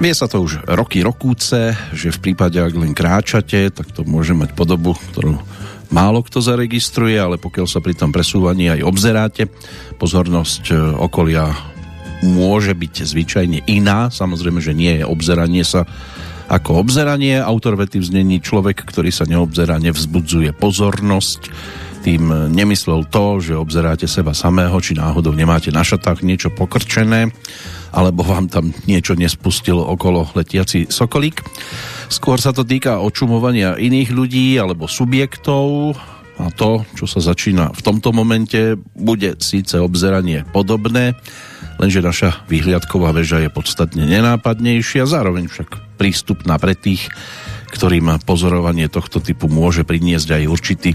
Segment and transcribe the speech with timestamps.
[0.00, 4.32] Vie sa to už roky rokúce, že v prípade, ak len kráčate, tak to môže
[4.32, 5.36] mať podobu, ktorú
[5.92, 9.52] málo kto zaregistruje, ale pokiaľ sa pri tom presúvaní aj obzeráte,
[10.00, 11.52] pozornosť e, okolia
[12.24, 14.08] môže byť zvyčajne iná.
[14.08, 15.84] Samozrejme, že nie je obzeranie sa
[16.48, 17.36] ako obzeranie.
[17.36, 21.52] Autor vety vznení človek, ktorý sa neobzerá, nevzbudzuje pozornosť.
[22.00, 27.28] Tým nemyslel to, že obzeráte seba samého, či náhodou nemáte na šatách niečo pokrčené
[27.90, 31.42] alebo vám tam niečo nespustil okolo letiaci sokolík.
[32.06, 35.98] Skôr sa to týka očumovania iných ľudí alebo subjektov
[36.40, 41.12] a to, čo sa začína v tomto momente, bude síce obzeranie podobné,
[41.76, 47.12] lenže naša vyhliadková väža je podstatne nenápadnejšia, zároveň však prístupná pre tých,
[47.70, 50.90] ktorým pozorovanie tohto typu môže priniesť aj určitý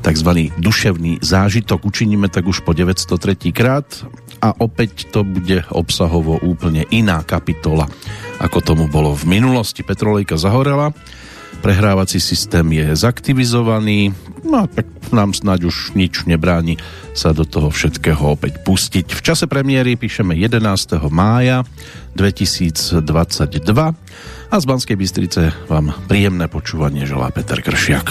[0.00, 0.30] tzv.
[0.56, 1.84] duševný zážitok.
[1.84, 3.52] Učiníme tak už po 903.
[3.52, 3.86] krát
[4.40, 7.88] a opäť to bude obsahovo úplne iná kapitola,
[8.40, 9.84] ako tomu bolo v minulosti.
[9.84, 10.92] Petrolejka zahorela,
[11.62, 16.78] prehrávací systém je zaktivizovaný, no tak nám snáď už nič nebráni
[17.16, 19.16] sa do toho všetkého opäť pustiť.
[19.16, 20.62] V čase premiéry píšeme 11.
[21.08, 21.64] mája
[22.14, 23.00] 2022
[24.46, 28.08] a z Banskej Bystrice vám príjemné počúvanie želá Peter Kršiak.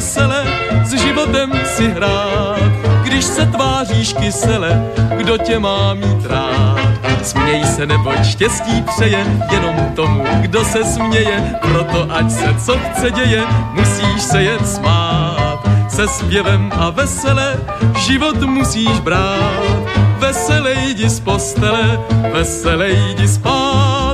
[0.00, 0.44] Vesele
[0.84, 2.72] s životem si hrát.
[3.02, 6.80] Když se tváříš kysele, kdo tě má mít rád?
[7.22, 11.54] Směj se, neboť štěstí přeje jenom tomu, kdo se směje.
[11.60, 15.68] Proto ať se co chce děje, musíš se jen smát.
[15.88, 17.56] Se zpěvem a vesele
[17.96, 22.00] život musíš brát veselej jdi z postele,
[22.32, 24.09] veselej jdi spát.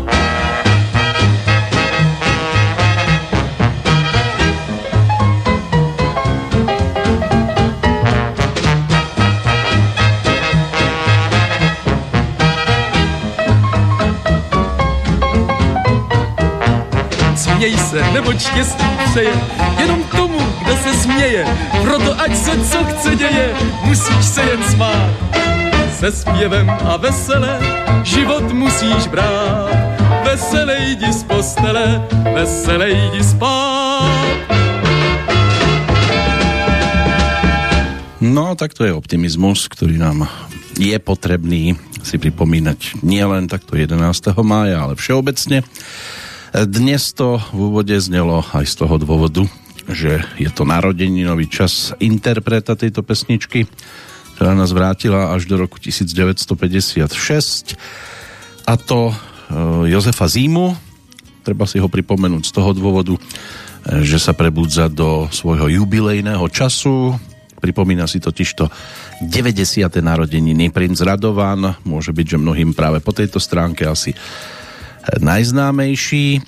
[18.27, 19.33] Neboť štěstí přeje
[19.79, 21.47] jenom tomu, kdo se směje.
[21.83, 23.55] Proto ať se co chce děje,
[23.85, 25.11] musíš se jen smát
[25.99, 27.59] se zpěvem a vesele
[28.05, 29.71] život musíš brát.
[30.25, 34.37] Veselej jdi z postele, veselej jdi spát.
[38.21, 40.27] No, tak to je optimizmus, ktorý nám
[40.77, 44.03] je potrebný si pripomínať nielen takto 11.
[44.45, 45.63] mája, ale všeobecne.
[46.55, 49.43] Dnes to v úvode znelo aj z toho dôvodu,
[49.91, 53.67] že je to narodeninový čas interpreta tejto pesničky
[54.37, 57.73] ktorá nás vrátila až do roku 1956
[58.69, 59.15] a to e,
[59.89, 60.77] Jozefa Zímu.
[61.41, 63.21] Treba si ho pripomenúť z toho dôvodu, e,
[64.05, 67.17] že sa prebudza do svojho jubilejného času.
[67.57, 68.69] Pripomína si totižto
[69.25, 69.89] 90.
[70.05, 70.69] narodeniny.
[70.69, 74.13] Princ Radovan môže byť, že mnohým práve po tejto stránke asi
[75.19, 76.43] najznámejší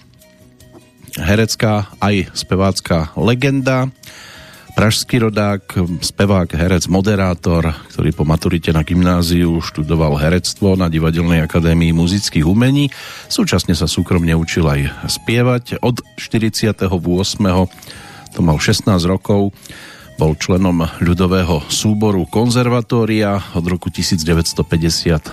[1.18, 3.90] herecká aj spevácká legenda
[4.78, 5.74] pražský rodák,
[6.06, 12.86] spevák, herec, moderátor, ktorý po maturite na gymnáziu študoval herectvo na Divadelnej akadémii muzických umení.
[13.26, 15.82] Súčasne sa súkromne učil aj spievať.
[15.82, 16.78] Od 48.
[18.30, 19.50] to mal 16 rokov,
[20.18, 23.38] bol členom ľudového súboru konzervatória.
[23.54, 24.60] Od roku 1950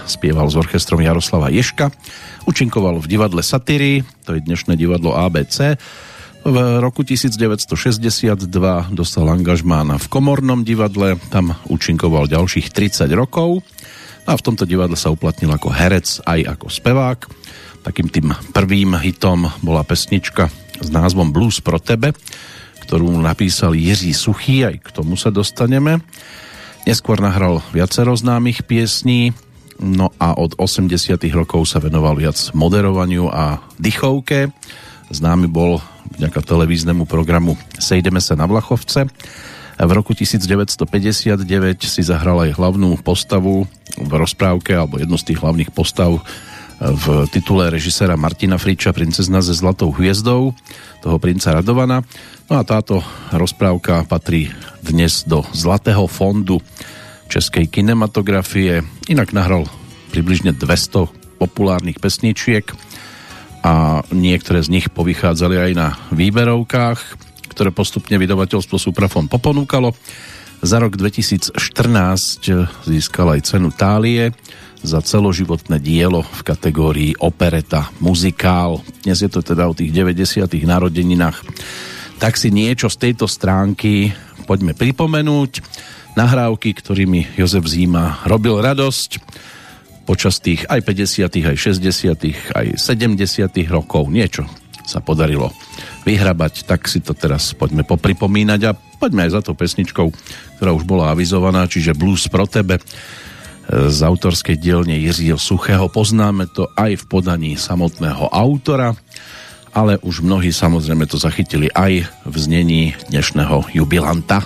[0.06, 1.90] spieval s orchestrom Jaroslava Ješka.
[2.46, 5.76] Učinkoval v divadle Satyry, to je dnešné divadlo ABC
[6.46, 7.74] v roku 1962
[8.94, 13.66] dostal angažmán v Komornom divadle, tam účinkoval ďalších 30 rokov.
[14.26, 17.20] a v tomto divadle sa uplatnil ako herec aj ako spevák.
[17.82, 20.50] Takým tým prvým hitom bola pesnička
[20.82, 22.14] s názvom Blues pro tebe,
[22.86, 26.06] ktorú napísal Jiří Suchý, aj k tomu sa dostaneme.
[26.86, 29.34] Neskôr nahral viacero známych piesní,
[29.82, 34.54] no a od 80 rokov sa venoval viac moderovaniu a dychovke.
[35.10, 35.82] Známy bol
[36.14, 39.10] vďaka televíznemu programu Sejdeme sa na Vlachovce.
[39.76, 41.42] V roku 1959
[41.84, 43.68] si zahral aj hlavnú postavu
[43.98, 46.22] v rozprávke, alebo jednu z tých hlavných postav
[46.80, 50.52] v titule režisera Martina Friča Princezna se zlatou hviezdou,
[51.02, 52.04] toho princa Radovana.
[52.50, 53.00] No a táto
[53.32, 54.52] rozprávka patrí
[54.84, 56.60] dnes do Zlatého fondu
[57.32, 58.84] českej kinematografie.
[59.08, 59.66] Inak nahral
[60.12, 62.68] približne 200 populárnych pesničiek
[63.66, 67.26] a niektoré z nich povychádzali aj na výberovkách
[67.56, 69.96] ktoré postupne vydavateľstvo Suprafon poponúkalo.
[70.60, 71.56] Za rok 2014
[72.84, 74.36] získal aj cenu Tálie
[74.86, 78.86] za celoživotné dielo v kategórii opereta, muzikál.
[79.02, 80.46] Dnes je to teda o tých 90.
[80.46, 81.42] narodeninách.
[82.22, 84.14] Tak si niečo z tejto stránky
[84.46, 85.66] poďme pripomenúť.
[86.16, 89.20] Nahrávky, ktorými Jozef Zíma robil radosť
[90.06, 93.50] počas tých aj 50., aj 60., aj 70.
[93.68, 94.08] rokov.
[94.14, 94.46] Niečo
[94.86, 95.50] sa podarilo
[96.06, 100.08] vyhrabať, tak si to teraz poďme popripomínať a poďme aj za tou pesničkou,
[100.62, 102.78] ktorá už bola avizovaná, čiže Blues pro tebe
[103.70, 105.90] z autorskej dielne Jiřího Suchého.
[105.90, 108.94] Poznáme to aj v podaní samotného autora,
[109.74, 114.46] ale už mnohí samozrejme to zachytili aj v znení dnešného jubilanta.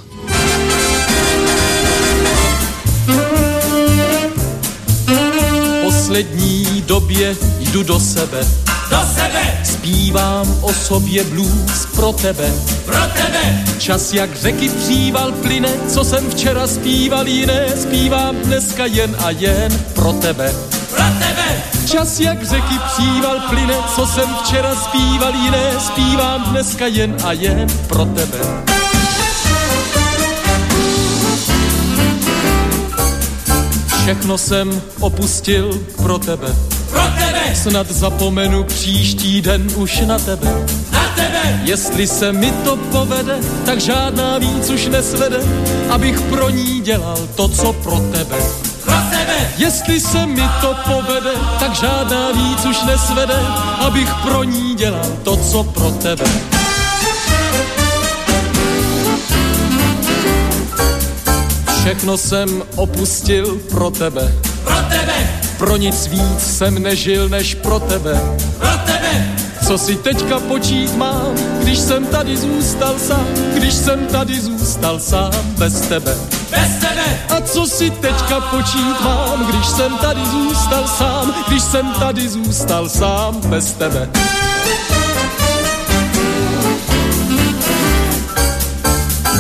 [6.10, 8.42] poslední době jdu do sebe
[8.90, 9.62] do sebe.
[9.64, 12.54] Zpívám o sobě blues pro tebe,
[12.86, 13.64] pro tebe.
[13.78, 19.84] Čas jak řeky příval plyne, co jsem včera zpíval jiné, zpívám dneska jen a jen
[19.94, 20.54] pro tebe.
[20.90, 21.64] Pro tebe.
[21.86, 27.68] Čas jak řeky příval plyne, co jsem včera zpíval jiné, zpívám dneska jen a jen
[27.88, 28.40] pro tebe.
[34.04, 37.56] Všechno jsem opustil pro tebe pro tebe.
[37.56, 40.66] Snad zapomenu příští den už na tebe.
[40.92, 41.62] Na tebe.
[41.64, 45.40] Jestli se mi to povede, tak žádná víc už nesvede,
[45.90, 48.38] abych pro ní dělal to, co pro tebe.
[48.84, 49.54] Pro tebe.
[49.58, 53.40] Jestli se mi to povede, tak žádná víc už nesvede,
[53.86, 56.26] abych pro ní dělal to, co pro tebe.
[61.82, 64.34] Všechno jsem opustil pro tebe.
[64.64, 68.22] Pro tebe pro nic víc jsem nežil než pro tebe.
[68.58, 69.36] Pro tebe!
[69.68, 75.32] Co si teďka počít mám, když jsem tady zůstal sám, když jsem tady zůstal sám
[75.58, 76.16] bez tebe.
[76.52, 77.20] Bez tebe!
[77.30, 82.90] A co si teďka počít mám, když jsem tady zůstal sám, když jsem tady zůstal
[82.90, 84.10] sám bez tebe.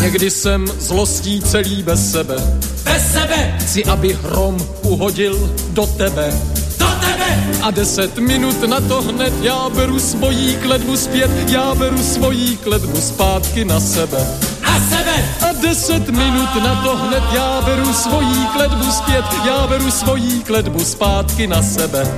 [0.02, 2.36] Někdy jsem zlostí celý bez sebe.
[2.84, 3.56] Bez sebe!
[3.60, 6.34] Chci, aby hrom uhodil do tebe.
[6.80, 7.48] Do tebe!
[7.62, 13.02] A deset minut na to hned já beru svojí kledbu zpět, já beru svojí kledbu
[13.02, 14.28] zpátky na sebe.
[14.62, 15.36] Na sebe!
[15.50, 20.80] A deset minut na to hned já beru svojí kledbu zpět, já beru svojí kledbu
[20.80, 22.18] zpátky na sebe.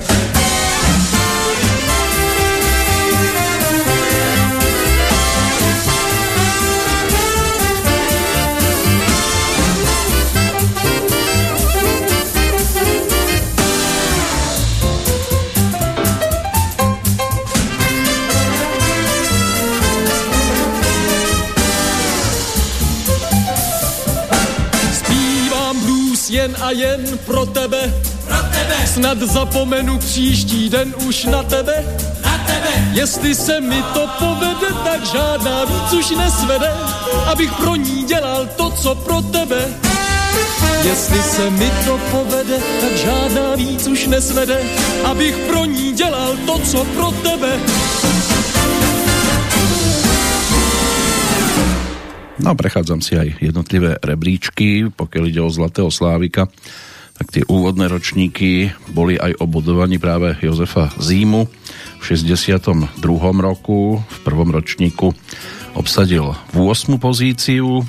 [26.32, 27.94] Jen a jen pro tebe.
[28.28, 28.88] Pro tebe.
[28.88, 31.98] Snad zapomenu příští den už na tebe.
[32.24, 32.90] Na tebe.
[32.94, 36.72] Jestli se mi to povede, tak žádná víc už nesvede,
[37.26, 39.68] abych pro ní dělal to, co pro tebe.
[40.84, 44.62] Jestli se mi to povede, tak žádná víc už nesvede,
[45.04, 47.60] abych pro ní dělal to, co pro tebe.
[52.42, 56.50] No prechádzam si aj jednotlivé rebríčky, pokiaľ ide o Zlatého Slávika,
[57.14, 61.46] tak tie úvodné ročníky boli aj obodovaní práve Jozefa Zímu
[62.02, 62.98] v 62.
[63.46, 64.02] roku.
[64.02, 65.14] V prvom ročníku
[65.78, 66.98] obsadil v 8.
[66.98, 67.86] pozíciu,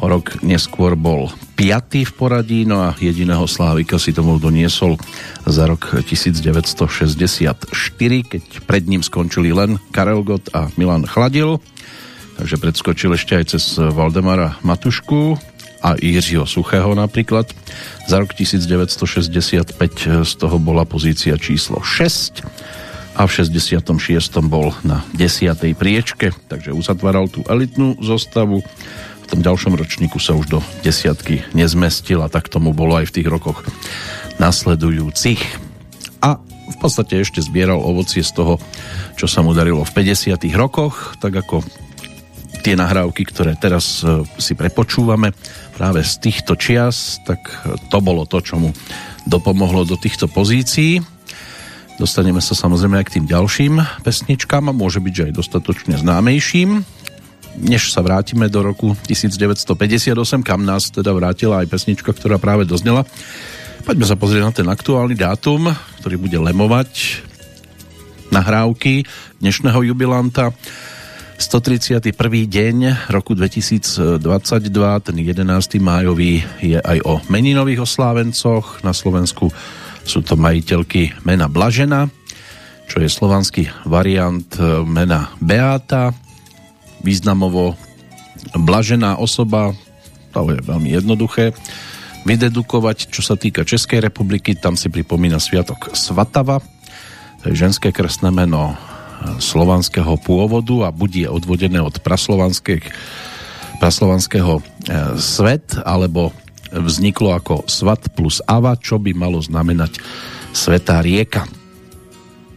[0.00, 1.28] o rok neskôr bol
[1.60, 2.08] 5.
[2.08, 4.96] v poradí, no a jediného Slávika si tomu doniesol
[5.44, 7.68] za rok 1964,
[8.24, 11.60] keď pred ním skončili len Karel Gott a Milan Chladil
[12.42, 15.38] takže predskočil ešte aj cez Valdemara Matušku
[15.78, 17.46] a Jiřího Suchého napríklad.
[18.10, 19.78] Za rok 1965
[20.26, 22.42] z toho bola pozícia číslo 6
[23.14, 23.94] a v 66.
[24.42, 25.54] bol na 10.
[25.78, 28.66] priečke, takže uzatváral tú elitnú zostavu.
[29.22, 33.22] V tom ďalšom ročníku sa už do desiatky nezmestil a tak tomu bolo aj v
[33.22, 33.62] tých rokoch
[34.42, 35.38] nasledujúcich.
[36.26, 38.58] A v podstate ešte zbieral ovocie z toho,
[39.14, 40.42] čo sa mu darilo v 50.
[40.58, 41.62] rokoch, tak ako
[42.62, 45.34] tie nahrávky, ktoré teraz e, si prepočúvame
[45.74, 47.42] práve z týchto čias, tak
[47.90, 48.70] to bolo to, čo mu
[49.26, 51.02] dopomohlo do týchto pozícií.
[51.98, 53.74] Dostaneme sa samozrejme aj k tým ďalším
[54.06, 56.82] pesničkám a môže byť, že aj dostatočne známejším.
[57.60, 63.04] Než sa vrátime do roku 1958, kam nás teda vrátila aj pesnička, ktorá práve doznela,
[63.84, 65.68] poďme sa pozrieť na ten aktuálny dátum,
[66.00, 67.20] ktorý bude lemovať
[68.32, 69.04] nahrávky
[69.44, 70.56] dnešného jubilanta.
[71.42, 72.14] 131.
[72.46, 74.22] deň roku 2022,
[75.02, 75.42] ten 11.
[75.82, 78.86] májový je aj o meninových oslávencoch.
[78.86, 79.50] Na Slovensku
[80.06, 82.06] sú to majiteľky mena Blažena,
[82.86, 86.14] čo je slovanský variant e, mena Beata.
[87.02, 87.74] Významovo
[88.54, 89.74] Blažená osoba,
[90.30, 91.58] to je veľmi jednoduché
[92.22, 96.62] vydedukovať, čo sa týka Českej republiky, tam si pripomína sviatok Svatava,
[97.42, 98.91] to je ženské krstné meno
[99.38, 104.62] slovanského pôvodu a budí odvodené od praslovanského e,
[105.18, 106.32] svet alebo
[106.72, 110.00] vzniklo ako Svat plus Ava, čo by malo znamenať
[110.52, 111.44] Svetá rieka.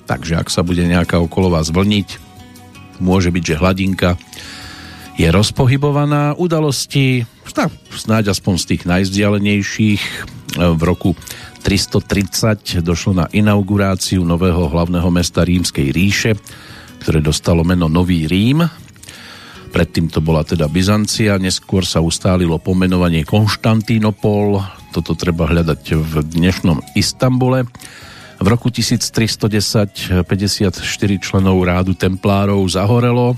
[0.06, 2.20] Takže ak sa bude nejaká okolo vás vlniť,
[3.02, 4.16] môže byť, že hladinka
[5.16, 6.36] je rozpohybovaná.
[6.36, 7.24] Udalosti,
[7.56, 10.04] tak snáď aspoň z tých najvzdialenejších,
[10.56, 11.16] v roku
[11.66, 16.38] 330 došlo na inauguráciu nového hlavného mesta Rímskej ríše,
[17.02, 18.62] ktoré dostalo meno Nový Rím
[19.76, 24.64] Predtým to bola teda Byzancia, neskôr sa ustálilo pomenovanie Konštantínopol,
[24.96, 27.68] toto treba hľadať v dnešnom Istambule.
[28.40, 30.80] V roku 1310 54
[31.20, 33.36] členov rádu templárov zahorelo,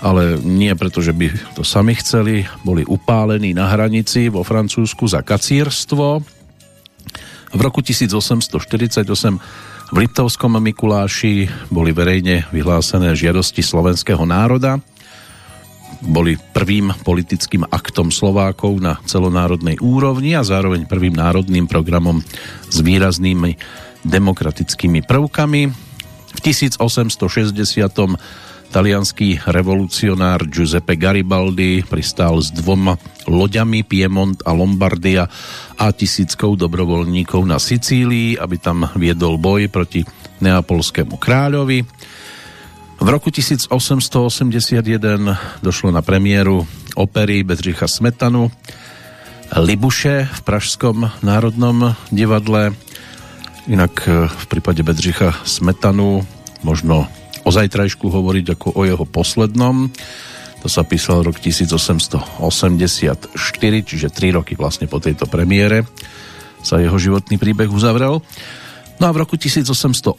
[0.00, 5.20] ale nie preto, že by to sami chceli, boli upálení na hranici vo Francúzsku za
[5.20, 6.35] kacírstvo.
[7.54, 9.06] V roku 1848
[9.86, 14.82] v Litovskom Mikuláši boli verejne vyhlásené žiadosti slovenského národa
[16.04, 22.20] boli prvým politickým aktom Slovákov na celonárodnej úrovni a zároveň prvým národným programom
[22.68, 23.56] s výraznými
[24.04, 25.62] demokratickými prvkami.
[26.36, 27.16] V 1860
[28.76, 35.24] talianský revolucionár Giuseppe Garibaldi pristál s dvoma loďami Piemont a Lombardia
[35.80, 40.04] a tisíckou dobrovoľníkov na Sicílii, aby tam viedol boj proti
[40.44, 41.88] neapolskému kráľovi.
[43.00, 44.84] V roku 1881
[45.64, 46.68] došlo na premiéru
[47.00, 48.52] opery Bedřicha Smetanu
[49.56, 52.76] Libuše v Pražskom národnom divadle.
[53.72, 56.28] Inak e, v prípade Bedřicha Smetanu
[56.60, 57.08] možno
[57.46, 59.86] o zajtrajšku hovoriť ako o jeho poslednom.
[60.66, 63.30] To sa písal rok 1884,
[63.86, 65.86] čiže 3 roky vlastne po tejto premiére
[66.58, 68.18] sa jeho životný príbeh uzavrel.
[68.96, 70.16] No a v roku 1889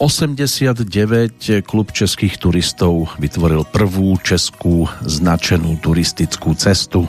[1.66, 7.04] klub českých turistov vytvoril prvú českú značenú turistickú cestu.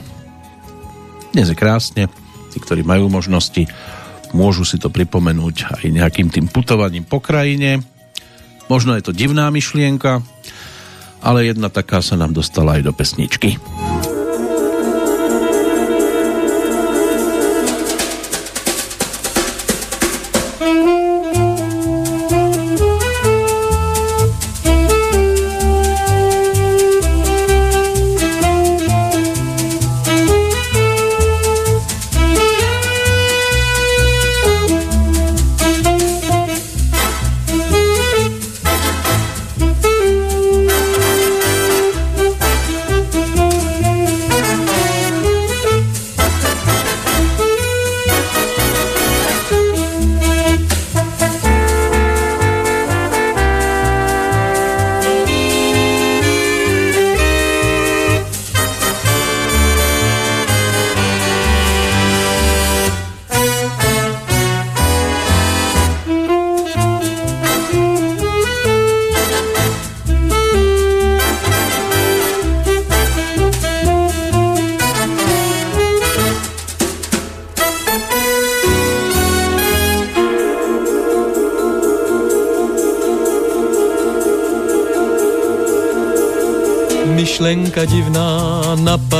[1.30, 2.10] Dnes je krásne,
[2.50, 3.70] tí, ktorí majú možnosti,
[4.34, 7.86] môžu si to pripomenúť aj nejakým tým putovaním po krajine.
[8.70, 10.22] Možno je to divná myšlienka,
[11.18, 13.58] ale jedna taká sa nám dostala aj do pesničky.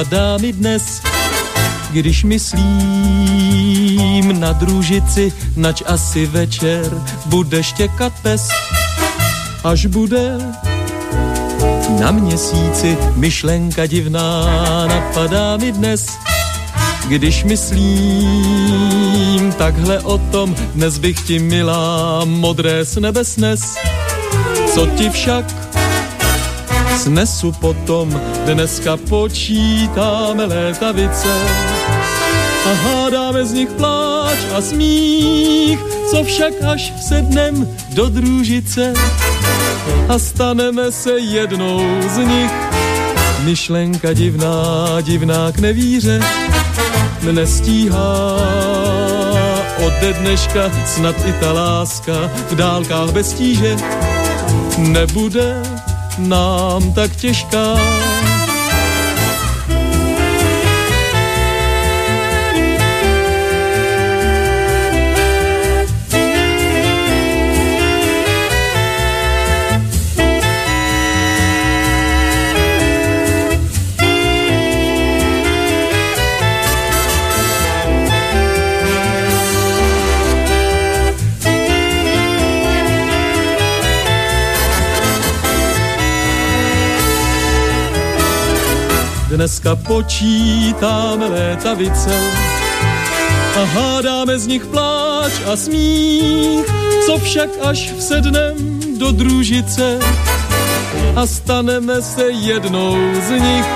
[0.00, 1.02] Napadá mi dnes.
[1.90, 2.90] když myslím
[4.40, 8.48] na družici, nač asi večer bude štěkat pes,
[9.64, 10.38] až bude
[12.00, 14.46] na měsíci myšlenka divná
[14.86, 16.06] napadá mi dnes.
[17.08, 18.32] Když myslím
[19.58, 23.60] takhle o tom, dnes bych ti milá modré s nebe snes.
[24.74, 25.69] Co ti však
[27.00, 28.12] snesu potom,
[28.44, 31.32] dneska počítáme létavice
[32.66, 35.78] a hádáme z nich pláč a smích,
[36.10, 38.92] co však až vsednem do družice
[40.08, 42.52] a staneme se jednou z nich.
[43.44, 46.20] Myšlenka divná, divná k nevíře,
[47.22, 48.12] mne stíhá.
[49.80, 53.76] Ode dneška snad i ta láska v dálkách bez tíže
[54.78, 55.79] nebude
[56.18, 57.76] nám tak těžká.
[89.30, 92.10] Dneska počítáme létavice
[93.56, 96.66] a hádáme z nich pláč a smích,
[97.06, 99.98] co však až vsednem do družice
[101.16, 102.96] a staneme se jednou
[103.28, 103.66] z nich.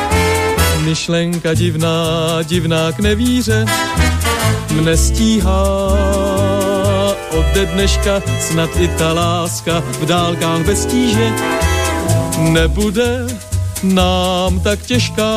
[0.85, 3.65] Myšlenka divná, divná k nevíře,
[4.71, 5.65] mne stíhá
[7.31, 11.33] ode dneška snad i ta láska v dálkách bez tíže
[12.39, 13.27] nebude
[13.85, 15.33] nám tak těžká.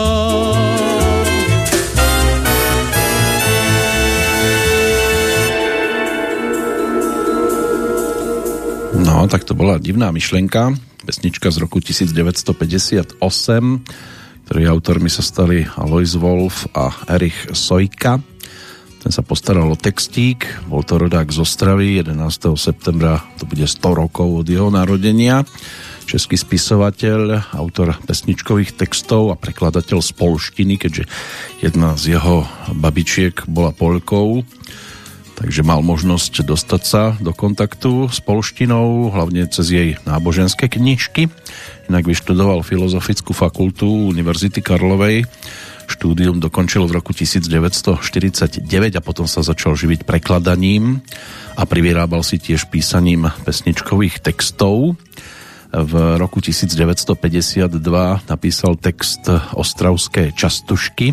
[8.97, 10.73] No, tak to bola divná myšlenka,
[11.05, 13.19] pesnička z roku 1958,
[14.47, 18.23] ktorý autormi sa stali Alois Wolf a Erich Sojka.
[19.03, 22.55] Ten sa postaral o textík, bol to rodák z Ostravy, 11.
[22.57, 25.43] septembra to bude 100 rokov od jeho narodenia
[26.07, 31.03] český spisovateľ, autor pesničkových textov a prekladateľ z polštiny, keďže
[31.59, 34.47] jedna z jeho babičiek bola Polkou,
[35.35, 41.27] takže mal možnosť dostať sa do kontaktu s polštinou, hlavne cez jej náboženské knižky.
[41.91, 45.27] Inak vyštudoval Filozofickú fakultu Univerzity Karlovej,
[45.87, 48.63] štúdium dokončil v roku 1949
[48.95, 51.03] a potom sa začal živiť prekladaním
[51.55, 54.99] a privyrábal si tiež písaním pesničkových textov.
[55.67, 57.75] V roku 1952
[58.31, 61.11] napísal text Ostravské častušky,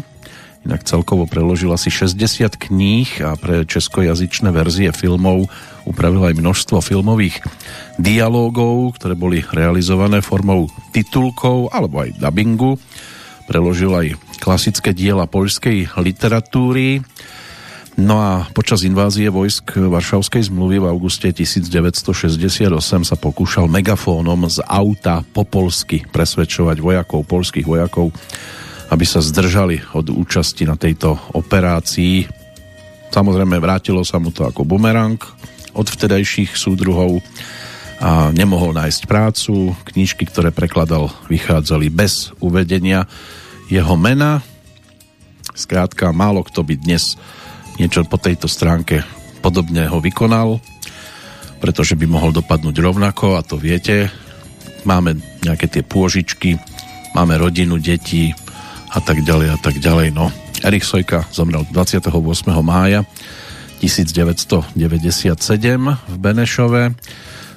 [0.64, 5.50] inak celkovo preložil asi 60 kníh a pre českojazyčné verzie filmov
[5.84, 7.42] upravil aj množstvo filmových
[8.00, 12.80] dialógov, ktoré boli realizované formou titulkov alebo aj dubbingu.
[13.44, 14.06] Preložil aj
[14.40, 17.04] klasické diela poľskej literatúry,
[17.94, 22.74] No a počas invázie vojsk Varšavskej zmluvy v auguste 1968
[23.06, 28.10] sa pokúšal megafónom z auta po polsky presvedčovať vojakov, polských vojakov,
[28.90, 32.26] aby sa zdržali od účasti na tejto operácii.
[33.14, 35.22] Samozrejme vrátilo sa mu to ako bumerang
[35.70, 37.22] od vtedajších súdruhov
[38.02, 39.70] a nemohol nájsť prácu.
[39.94, 43.06] Knížky, ktoré prekladal, vychádzali bez uvedenia
[43.70, 44.42] jeho mena.
[45.54, 47.14] Skrátka, málo kto by dnes
[47.78, 49.02] niečo po tejto stránke
[49.44, 50.60] podobne ho vykonal,
[51.60, 54.08] pretože by mohol dopadnúť rovnako a to viete.
[54.84, 56.60] Máme nejaké tie pôžičky,
[57.16, 58.32] máme rodinu, deti
[58.92, 60.12] a tak ďalej a tak ďalej.
[60.12, 60.28] No,
[60.64, 62.10] Erich Sojka zomrel 28.
[62.64, 63.04] mája
[63.80, 64.76] 1997
[66.08, 66.94] v Benešove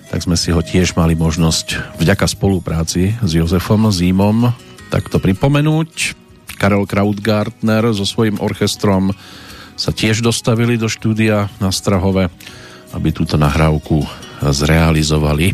[0.07, 4.55] tak sme si ho tiež mali možnosť vďaka spolupráci s Jozefom Zímom
[4.87, 6.15] takto pripomenúť.
[6.55, 9.11] Karel Krautgartner so svojím orchestrom
[9.77, 12.33] sa tiež dostavili do štúdia na Strahove,
[12.97, 14.01] aby túto nahrávku
[14.41, 15.53] zrealizovali.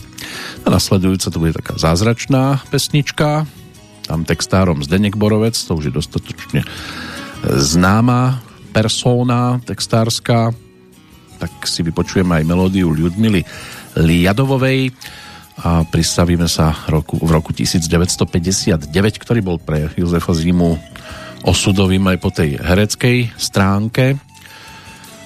[0.63, 3.43] A nasledujúca to bude taká zázračná pesnička,
[4.07, 6.61] tam textárom Zdenek Borovec, to už je dostatočne
[7.43, 8.39] známa
[8.71, 10.55] persóna textárska,
[11.39, 13.43] tak si vypočujeme aj melódiu Ľudmily
[13.99, 14.95] Liadovovej
[15.61, 18.89] a pristavíme sa roku, v roku 1959,
[19.21, 20.79] ktorý bol pre Jozefa Zimu
[21.43, 24.15] osudovým aj po tej hereckej stránke.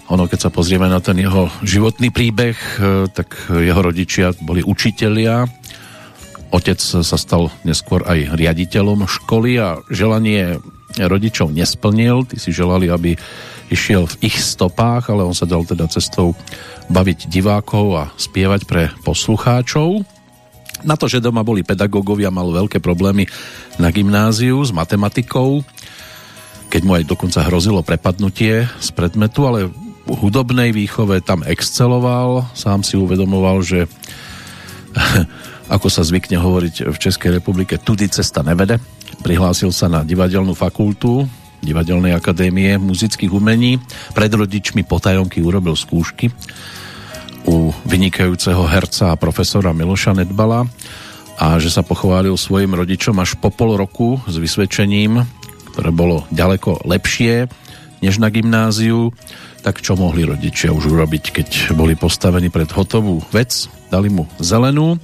[0.07, 2.79] Ono, keď sa pozrieme na ten jeho životný príbeh, e,
[3.11, 5.45] tak jeho rodičia boli učitelia.
[6.47, 10.63] Otec sa stal neskôr aj riaditeľom školy a želanie
[10.95, 13.19] rodičov nesplnil, tí si želali, aby
[13.67, 16.31] išiel v ich stopách, ale on sa dal teda cestou
[16.87, 20.07] baviť divákov a spievať pre poslucháčov.
[20.87, 23.27] Na to, že doma boli pedagógovia, mal veľké problémy
[23.75, 25.65] na gymnáziu s matematikou,
[26.67, 29.71] keď mu aj dokonca hrozilo prepadnutie z predmetu, ale
[30.07, 33.87] v hudobnej výchove tam exceloval, sám si uvedomoval, že
[35.75, 38.79] ako sa zvykne hovoriť v Českej republike, tudy cesta nevede.
[39.23, 41.27] Prihlásil sa na divadelnú fakultu
[41.57, 43.81] Divadelnej akadémie muzických umení.
[44.13, 46.29] Pred rodičmi potajomky urobil skúšky
[47.49, 50.69] u vynikajúceho herca a profesora Miloša Nedbala
[51.37, 55.21] a že sa pochválil svojim rodičom až po pol roku s vysvedčením,
[55.77, 57.45] ktoré bolo ďaleko lepšie
[58.01, 59.13] než na gymnáziu,
[59.61, 64.97] tak čo mohli rodičia už urobiť, keď boli postavení pred hotovú vec, dali mu zelenú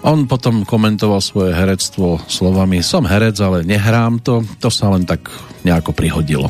[0.00, 5.28] on potom komentoval svoje herectvo slovami som herec, ale nehrám to, to sa len tak
[5.60, 6.48] nejako prihodilo.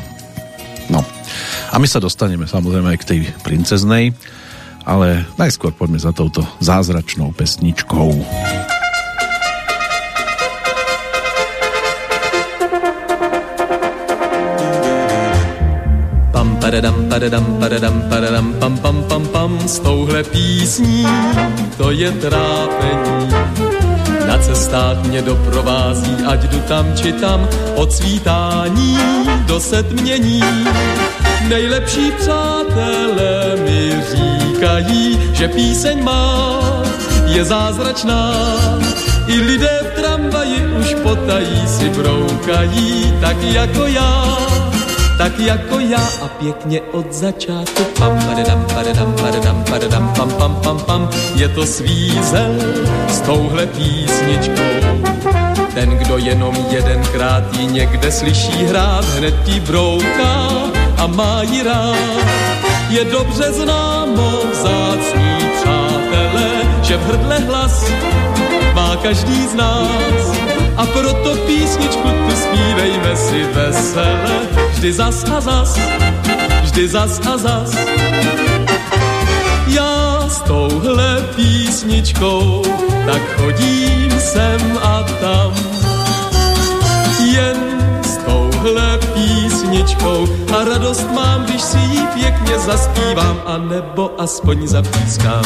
[0.86, 1.02] No.
[1.70, 4.14] A my sa dostaneme samozrejme aj k tej princeznej,
[4.86, 8.10] ale najskôr poďme za touto zázračnou pesničkou.
[16.70, 21.06] Padadam, padadam, padadam, padadam, pam, pam, pam, pam, s touhle písní
[21.76, 23.34] to je trápení.
[24.26, 28.98] Na cestách mě doprovází, ať jdu tam či tam, od svítání
[29.46, 30.42] do setmění.
[31.48, 36.60] Nejlepší přátelé mi říkají, že píseň má
[37.26, 38.32] je zázračná.
[39.26, 44.38] I lidé v tramvaji už potají si broukají, tak jako já
[45.20, 47.82] tak jako já a pěkně od začátku.
[47.98, 52.54] Pam, padedam, padedam, padedam, padedam, pam, pam, pam, pam, je to svízel
[53.08, 54.62] s touhle písničkou.
[55.74, 60.48] Ten, kdo jenom jedenkrát ji někde slyší hrát, hned ti brouká
[60.96, 62.24] a má ji rád.
[62.88, 66.50] Je dobře známo, vzácní přátelé,
[66.82, 67.84] že v hrdle hlas
[68.74, 70.59] má každý z nás.
[70.76, 74.36] A proto písničku tu zpívejme si vesele,
[74.72, 75.78] vždy zas a zas,
[76.62, 77.70] vždy zas a zas.
[79.66, 82.62] Já s touhle písničkou
[83.06, 85.52] tak chodím sem a tam.
[87.24, 87.56] Jen
[88.02, 95.42] s touhle písničkou a radost mám, když si ji pěkně zaspívám, a nebo aspoň zapískám.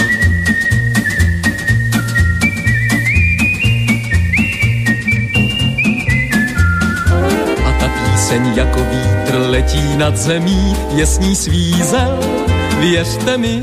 [8.34, 12.18] Píseň jako vítr letí nad zemí, je s ní svízel,
[12.78, 13.62] věřte mi.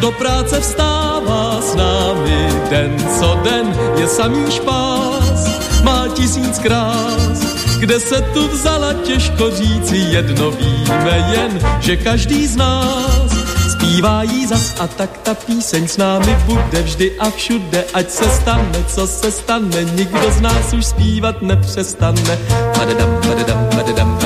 [0.00, 7.56] Do práce vstává s námi den co den, je samý špás, má tisíc krás.
[7.80, 13.38] Kde se tu vzala, těžko říci, jedno víme jen, že každý z nás
[13.78, 18.30] zpívá jí zas a tak ta píseň s námi bude vždy a všude, ať se
[18.30, 22.38] stane, co se stane, nikdo z nás už zpívat nepřestane.
[22.74, 23.57] Padedam, padedam,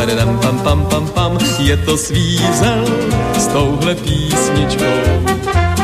[0.02, 2.84] padedam, pam, pam, pam, pam, je to svízel
[3.38, 4.98] s touhle písničkou.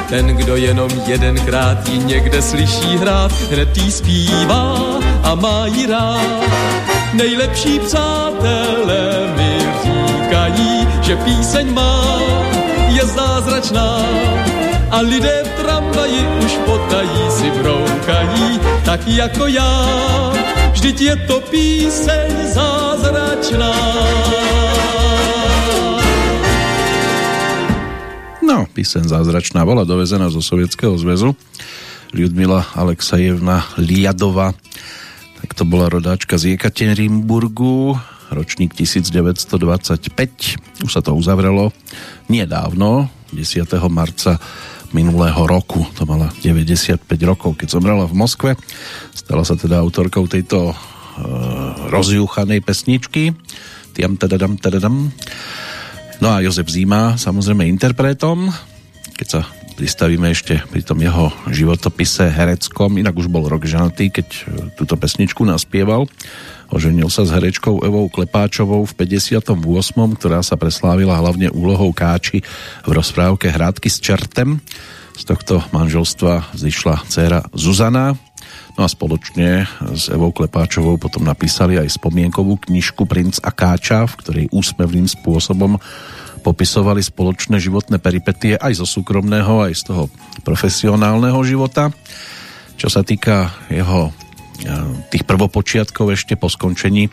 [0.09, 4.75] Ten, kdo jenom jedenkrát ji někde slyší hrát, hned jí zpívá
[5.23, 6.43] a má ji rád.
[7.15, 12.19] Nejlepší přátelé mi říkají, že píseň má
[12.89, 14.03] je zázračná
[14.91, 19.87] a lidé v tramvaji už potají si broukají, tak jako já,
[20.73, 23.73] vždyť je to píseň zázračná.
[28.45, 31.37] No, píseň zázračná bola dovezená zo Sovietskeho zväzu.
[32.17, 34.57] Ľudmila Alexajevna Liadova,
[35.45, 38.01] tak to bola rodáčka z Jekaterinburgu,
[38.33, 40.85] ročník 1925.
[40.85, 41.77] Už sa to uzavrelo
[42.33, 43.69] nedávno, 10.
[43.93, 44.41] marca
[44.93, 45.85] minulého roku.
[45.97, 48.51] To mala 95 rokov, keď zomrela v Moskve.
[49.13, 50.75] Stala sa teda autorkou tejto e,
[51.93, 53.37] rozjúchanej pesničky.
[53.93, 55.13] Tiam tadadam tadadam.
[56.19, 58.51] No a Jozef Zíma samozrejme interpretom.
[59.19, 59.41] Keď sa
[59.79, 64.41] pristavíme ešte pri tom jeho životopise hereckom, inak už bol rok ženatý, keď e,
[64.75, 66.09] túto pesničku naspieval
[66.69, 69.57] Oženil sa s herečkou Evou Klepáčovou v 58.,
[70.21, 72.45] ktorá sa preslávila hlavne úlohou Káči
[72.85, 74.61] v rozprávke Hrádky s čertem.
[75.17, 78.15] Z tohto manželstva zišla dcéra Zuzana,
[78.79, 84.19] No a spoločne s Evou Klepáčovou potom napísali aj spomienkovú knižku Princ a Káča, v
[84.23, 85.83] ktorej úsmevným spôsobom
[86.47, 90.07] popisovali spoločné životné peripetie aj zo súkromného, aj z toho
[90.47, 91.91] profesionálneho života.
[92.79, 94.15] Čo sa týka jeho
[95.09, 97.09] tých prvopočiatkov ešte po skončení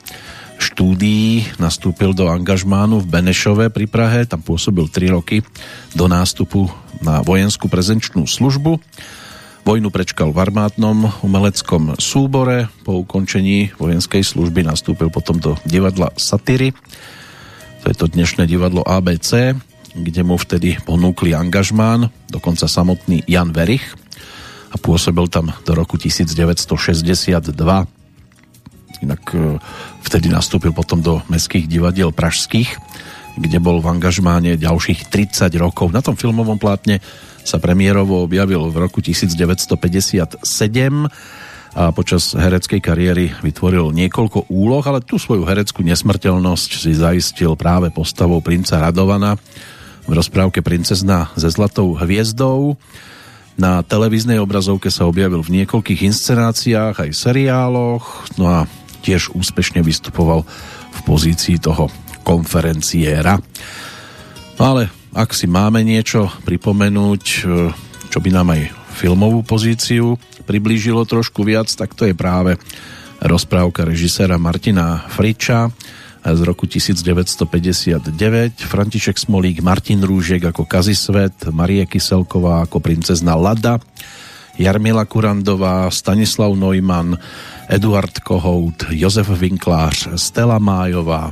[0.56, 5.44] štúdií nastúpil do angažmánu v Benešove pri Prahe, tam pôsobil 3 roky
[5.92, 6.72] do nástupu
[7.04, 8.80] na vojenskú prezenčnú službu.
[9.66, 16.72] Vojnu prečkal v armátnom umeleckom súbore, po ukončení vojenskej služby nastúpil potom do divadla Satyry,
[17.82, 19.54] to je to dnešné divadlo ABC,
[19.94, 24.05] kde mu vtedy ponúkli angažmán, dokonca samotný Jan Verich
[24.76, 27.56] a pôsobil tam do roku 1962.
[29.00, 29.56] Inak e,
[30.04, 32.76] vtedy nastúpil potom do mestských divadiel pražských,
[33.40, 35.96] kde bol v angažmáne ďalších 30 rokov.
[35.96, 37.00] Na tom filmovom plátne
[37.48, 40.44] sa premiérovo objavil v roku 1957
[41.76, 47.92] a počas hereckej kariéry vytvoril niekoľko úloh, ale tú svoju hereckú nesmrteľnosť si zaistil práve
[47.96, 49.40] postavou princa Radovana
[50.06, 52.78] v rozprávke Princezna se zlatou hviezdou.
[53.56, 58.68] Na televíznej obrazovke sa objavil v niekoľkých inscenáciách aj seriáloch, no a
[59.00, 60.44] tiež úspešne vystupoval
[60.92, 61.88] v pozícii toho
[62.28, 63.40] konferenciéra.
[64.60, 67.24] No ale ak si máme niečo pripomenúť,
[68.12, 68.62] čo by nám aj
[68.96, 72.60] filmovú pozíciu priblížilo trošku viac, tak to je práve
[73.24, 75.72] rozprávka režiséra Martina Friča
[76.34, 78.10] z roku 1959.
[78.66, 83.78] František Smolík, Martin Rúžek ako Kazisvet, Marie Kyselková ako princezna Lada,
[84.58, 87.22] Jarmila Kurandová, Stanislav Neumann,
[87.70, 91.30] Eduard Kohout, Jozef Vinklář, Stella Májová,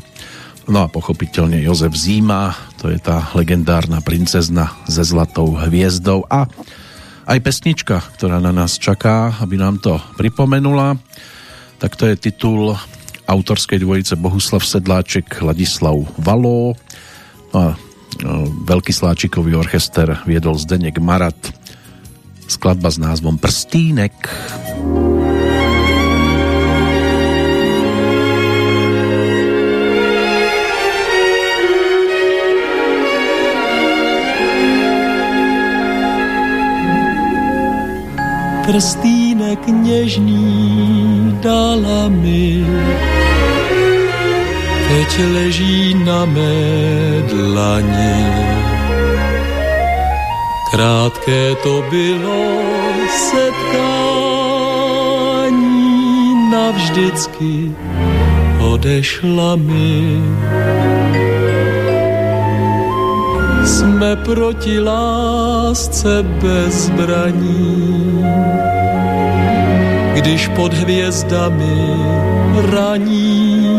[0.69, 6.45] no a pochopiteľne Jozef Zíma, to je tá legendárna princezna se zlatou hviezdou a
[7.23, 10.99] aj pesnička, ktorá na nás čaká, aby nám to pripomenula.
[11.79, 12.75] Tak to je titul
[13.27, 16.75] autorskej dvojice Bohuslav Sedláček, Ladislav Való.
[17.53, 17.77] A
[18.65, 21.37] veľký sláčikový orchester viedol Zdenek Marat.
[22.47, 24.13] Skladba s názvom Prstínek.
[24.15, 25.13] Prstínek.
[38.65, 40.52] prstýnek něžný
[41.43, 42.65] dala mi.
[44.87, 48.25] Teď leží na mé dlani.
[50.71, 52.61] Krátké to bylo
[53.29, 53.61] setkání,
[56.51, 57.71] navždycky
[58.59, 60.21] odešla mi.
[63.65, 68.23] Jsme proti lásce bez zbraní,
[70.13, 71.89] když pod hvězdami
[72.71, 73.69] raní.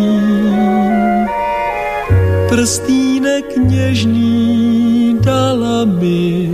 [2.48, 6.50] Prstínek něžný dala mi,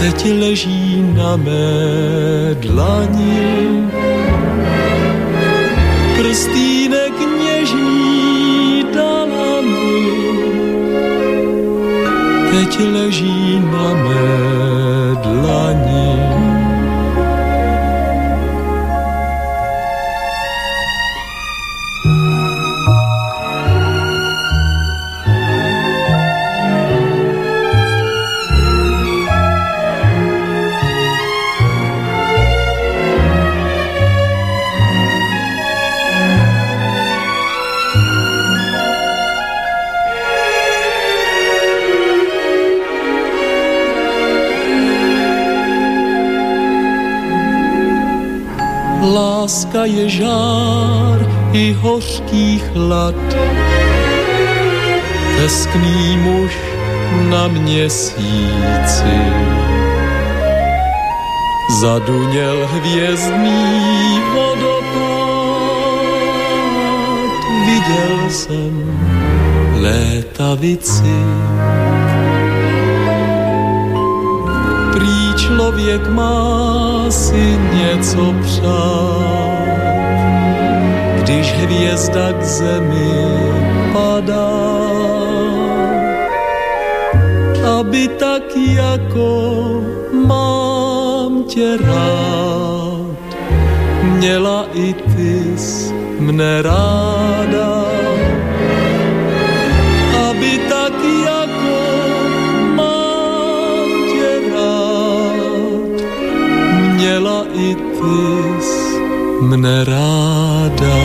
[0.00, 3.88] teď leží na mé dlani.
[6.16, 10.02] Prstínek něžný dala mi,
[12.50, 14.77] teď leží na mé
[49.48, 51.24] láska je žár
[51.56, 53.16] i hořký chlad.
[55.36, 56.52] Teskný muž
[57.32, 59.16] na měsíci.
[61.80, 65.40] Zaduněl hvězdný vodopád,
[67.66, 69.00] viděl jsem
[69.80, 71.16] létavici.
[74.98, 79.68] Prý člověk má si něco přát
[81.28, 83.14] když hvězda k zemi
[83.92, 84.58] padá.
[87.78, 89.30] Aby tak jako
[90.26, 93.38] mám tě rád,
[94.02, 95.54] měla i ty
[96.18, 97.77] mne ráda.
[107.98, 108.98] ty jsi
[109.42, 110.98] mne ráda.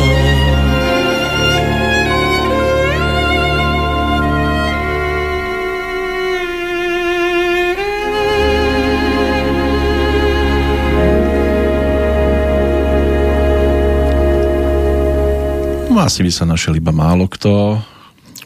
[15.93, 17.77] No asi by sa našiel iba málo kto,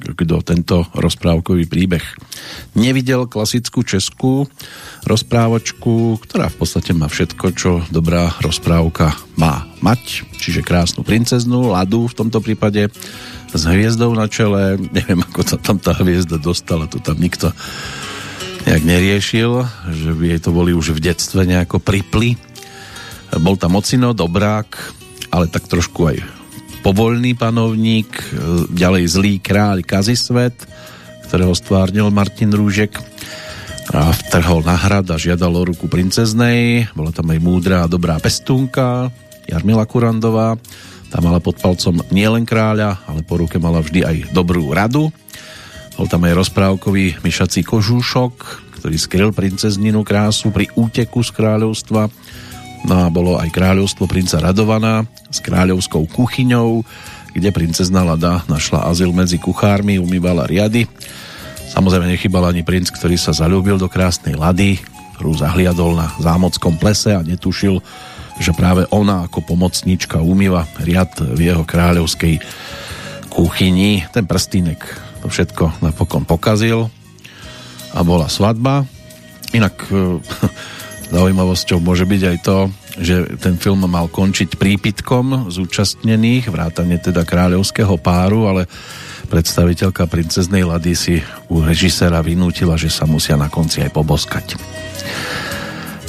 [0.04, 2.04] kto tento rozprávkový príbeh
[2.76, 4.48] nevidel klasickú česku
[5.08, 10.28] rozprávočku, ktorá v podstate má všetko, čo dobrá rozprávka má mať.
[10.38, 12.92] Čiže krásnu princeznu, Ladu v tomto prípade
[13.56, 14.76] s hviezdou na čele.
[14.98, 17.56] Neviem, ako sa tam tá hviezda dostala, to tam nikto
[18.68, 19.64] nejak neriešil,
[19.96, 22.36] že by jej to boli už v detstve nejako pripli.
[23.40, 24.68] Bol tam Ocino, dobrák,
[25.32, 26.20] ale tak trošku aj
[26.84, 28.12] povolný panovník,
[28.72, 30.56] ďalej zlý kráľ Kazisvet,
[31.28, 33.17] ktorého stvárnil Martin Rúžek
[33.94, 36.88] a vtrhol na hrad a žiadal o ruku princeznej.
[36.92, 39.12] Bola tam aj múdra a dobrá pestúnka
[39.48, 40.60] Jarmila Kurandová.
[41.08, 45.08] Tá mala pod palcom nielen kráľa, ale po ruke mala vždy aj dobrú radu.
[45.96, 48.34] Bol tam aj rozprávkový myšací kožúšok,
[48.84, 52.12] ktorý skryl princezninu krásu pri úteku z kráľovstva
[52.86, 56.86] No a bolo aj kráľovstvo princa Radovana s kráľovskou kuchyňou,
[57.34, 60.86] kde princezna Lada našla azyl medzi kuchármi, umývala riady.
[61.68, 64.80] Samozrejme nechybal ani princ, ktorý sa zalúbil do krásnej Lady,
[65.20, 67.84] ktorú zahliadol na zámockom plese a netušil,
[68.40, 72.40] že práve ona ako pomocníčka umýva riad v jeho kráľovskej
[73.28, 74.06] kuchyni.
[74.14, 74.80] Ten prstínek
[75.20, 76.88] to všetko napokon pokazil
[77.92, 78.86] a bola svadba.
[79.52, 79.76] Inak
[81.08, 82.58] Zaujímavosťou môže byť aj to,
[83.00, 88.68] že ten film mal končiť prípitkom zúčastnených, vrátane teda kráľovského páru, ale
[89.28, 91.16] predstaviteľka princeznej Lady si
[91.52, 94.58] u režisera vynútila, že sa musia na konci aj poboskať.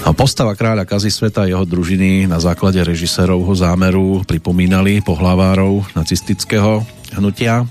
[0.07, 6.87] A postava kráľa Kazisveta a jeho družiny na základe režisérovho zámeru pripomínali pohlavárov nacistického
[7.19, 7.67] hnutia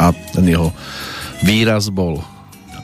[0.00, 0.74] a ten jeho
[1.46, 2.33] výraz bol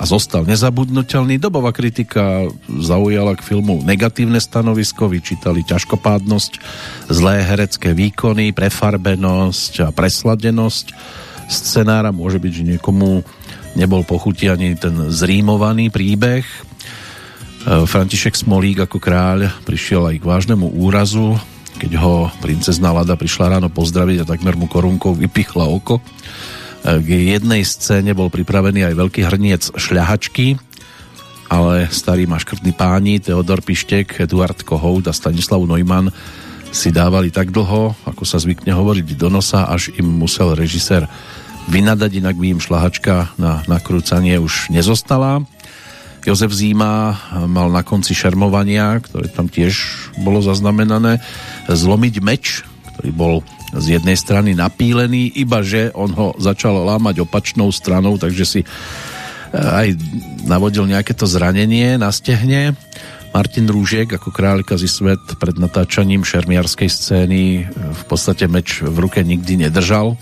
[0.00, 1.36] a zostal nezabudnutelný.
[1.36, 6.52] Dobová kritika zaujala k filmu negatívne stanovisko, vyčítali ťažkopádnosť,
[7.12, 10.96] zlé herecké výkony, prefarbenosť a presladenosť
[11.52, 12.16] scenára.
[12.16, 13.20] Môže byť, že niekomu
[13.76, 16.48] nebol pochutí ani ten zrímovaný príbeh.
[16.48, 16.56] E,
[17.84, 21.36] František Smolík ako kráľ prišiel aj k vážnemu úrazu,
[21.76, 26.00] keď ho princezna Lada prišla ráno pozdraviť a takmer mu korunkou vypichla oko
[26.80, 30.56] k jednej scéne bol pripravený aj veľký hrniec šľahačky,
[31.50, 36.14] ale starí maškrtní páni Teodor Pištek, Eduard Kohout a Stanislav Neumann
[36.70, 41.10] si dávali tak dlho, ako sa zvykne hovoriť do nosa, až im musel režisér
[41.66, 45.42] vynadať, inak by im šlahačka na nakrúcanie už nezostala.
[46.22, 47.16] Jozef Zíma
[47.50, 49.74] mal na konci šermovania, ktoré tam tiež
[50.22, 51.18] bolo zaznamenané,
[51.66, 52.62] zlomiť meč,
[52.94, 53.34] ktorý bol
[53.74, 58.68] z jednej strany napílený, iba že on ho začal lámať opačnou stranou, takže si eh,
[59.54, 59.88] aj
[60.46, 62.74] navodil nejaké to zranenie na stehne.
[63.30, 69.22] Martin Rúžiek ako kráľ svet pred natáčaním šermiarskej scény eh, v podstate meč v ruke
[69.22, 70.18] nikdy nedržal.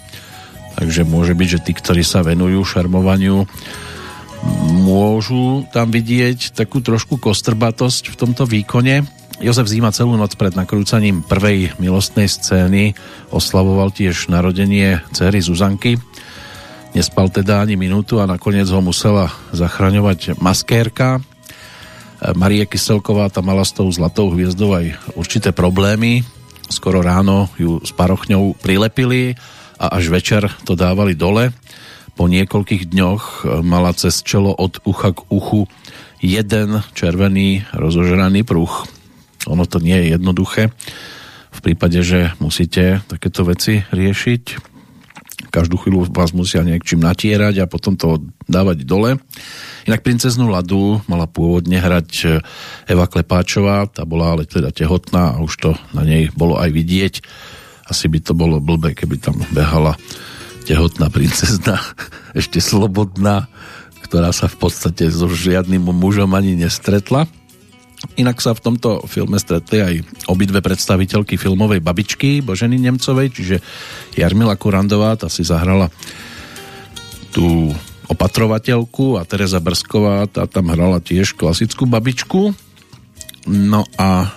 [0.78, 3.50] Takže môže byť, že tí, ktorí sa venujú šermovaniu,
[4.86, 11.22] môžu tam vidieť takú trošku kostrbatosť v tomto výkone Jozef Zíma celú noc pred nakrúcaním
[11.22, 12.98] prvej milostnej scény
[13.30, 15.94] oslavoval tiež narodenie cery Zuzanky.
[16.90, 21.22] Nespal teda ani minútu a nakoniec ho musela zachraňovať maskérka.
[22.34, 26.26] Marie Kyselková tam mala s tou zlatou hviezdou aj určité problémy.
[26.66, 29.38] Skoro ráno ju s parochňou prilepili
[29.78, 31.54] a až večer to dávali dole.
[32.18, 35.70] Po niekoľkých dňoch mala cez čelo od ucha k uchu
[36.18, 38.97] jeden červený rozožraný pruch
[39.46, 40.74] ono to nie je jednoduché.
[41.54, 44.42] V prípade, že musíte takéto veci riešiť,
[45.48, 48.20] každú chvíľu vás musia nejakčím natierať a potom to
[48.50, 49.16] dávať dole.
[49.88, 52.26] Inak princeznú Ladu mala pôvodne hrať e,
[52.90, 57.14] Eva Klepáčová, tá bola ale teda tehotná a už to na nej bolo aj vidieť.
[57.88, 59.96] Asi by to bolo blbé, keby tam behala
[60.68, 61.80] tehotná princezna,
[62.38, 63.48] ešte slobodná,
[64.04, 67.30] ktorá sa v podstate so žiadnym mužom ani nestretla.
[68.14, 69.94] Inak sa v tomto filme stretli aj
[70.30, 73.56] obidve predstaviteľky filmovej babičky Boženy Nemcovej, čiže
[74.14, 75.90] Jarmila Kurandová, tá si zahrala
[77.34, 77.74] tú
[78.08, 82.54] opatrovateľku a Teresa Brsková, tá tam hrala tiež klasickú babičku.
[83.50, 84.30] No a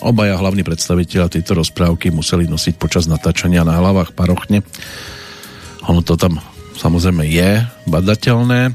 [0.00, 4.62] obaja hlavní predstaviteľa tejto rozprávky museli nosiť počas natáčania na hlavách parochne.
[5.90, 6.38] Ono to tam
[6.80, 8.72] samozrejme je badateľné.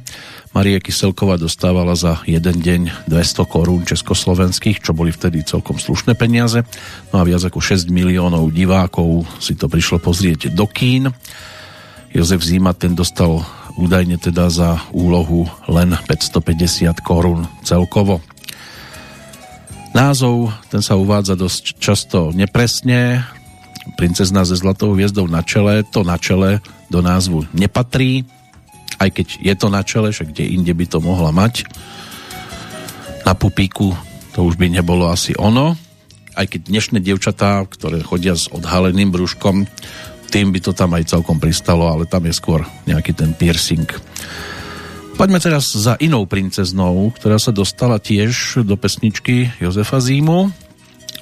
[0.56, 6.64] Marie Kyselková dostávala za jeden deň 200 korún československých, čo boli vtedy celkom slušné peniaze.
[7.12, 11.12] No a viac ako 6 miliónov divákov si to prišlo pozrieť do kín.
[12.16, 13.44] Jozef Zima ten dostal
[13.76, 18.24] údajne teda za úlohu len 550 korún celkovo.
[19.92, 23.28] Názov ten sa uvádza dosť často nepresne,
[24.00, 28.24] princezna ze zlatou hviezdou na čele, to na čele do názvu nepatrí,
[29.00, 31.68] aj keď je to na čele, však kde inde by to mohla mať.
[33.26, 33.96] Na pupíku
[34.36, 35.80] to už by nebolo asi ono,
[36.36, 39.64] aj keď dnešné dievčatá, ktoré chodia s odhaleným brúškom,
[40.28, 43.88] tým by to tam aj celkom pristalo, ale tam je skôr nejaký ten piercing.
[45.16, 50.52] Poďme teraz za inou princeznou, ktorá sa dostala tiež do pesničky Jozefa Zímu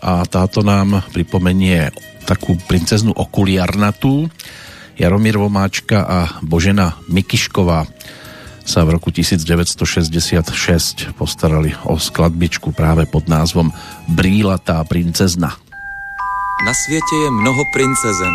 [0.01, 1.93] a táto nám pripomenie
[2.25, 4.33] takú princeznú okuliarnatú.
[4.99, 7.85] Jaromír Vomáčka a Božena Mikišková
[8.63, 13.71] sa v roku 1966 postarali o skladbičku práve pod názvom
[14.07, 15.51] Brýlatá princezna.
[16.65, 18.33] Na světě je mnoho princezen.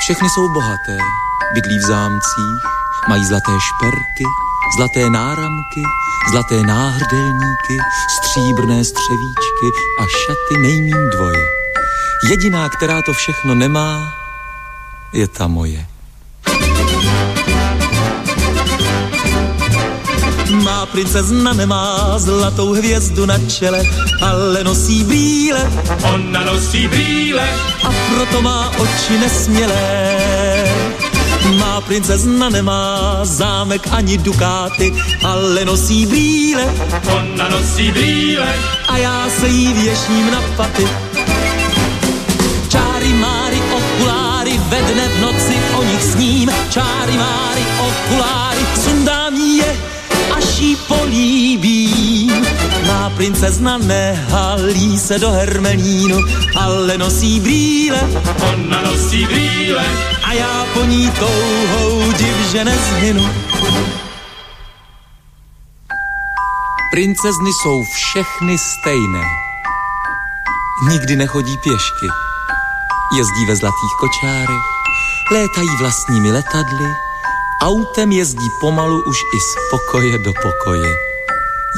[0.00, 0.98] Všechny jsou bohaté,
[1.54, 2.62] bydlí v zámcích,
[3.08, 4.24] mají zlaté šperky,
[4.74, 5.82] Zlaté náramky,
[6.30, 7.76] zlaté náhrdelníky,
[8.16, 9.68] stříbrné střevíčky
[10.00, 11.44] a šaty nejmím dvoje.
[12.30, 14.12] Jediná, která to všechno nemá,
[15.16, 15.80] je ta moje.
[20.50, 23.82] Má princezna nemá zlatou hvězdu na čele,
[24.22, 25.72] ale nosí brýle.
[26.14, 27.48] Ona nosí brýle.
[27.84, 29.84] A proto má oči nesmělé.
[31.58, 34.92] Má princezna nemá zámek ani dukáty,
[35.24, 36.64] ale nosí brýle.
[37.16, 38.54] Ona nosí brýle.
[38.88, 40.88] A já se jí věším na paty.
[42.68, 43.45] Čáry okuláry,
[44.68, 46.50] ve dne v noci o nich sním.
[46.70, 49.76] Čáry máry okuláry, sundám je,
[50.36, 52.46] až jí políbím.
[52.86, 56.18] Má princezna nehalí se do hermelínu,
[56.56, 58.00] ale nosí brýle.
[58.52, 59.84] Ona nosí brýle.
[60.24, 63.30] A já po ní touhou div, že nezhynu.
[66.90, 69.22] Princezny jsou všechny stejné.
[70.88, 72.25] Nikdy nechodí pěšky.
[73.14, 74.62] Jezdí ve zlatých kočárech,
[75.32, 76.94] létají vlastními letadly,
[77.62, 80.96] autem jezdí pomalu už i z pokoje do pokoje.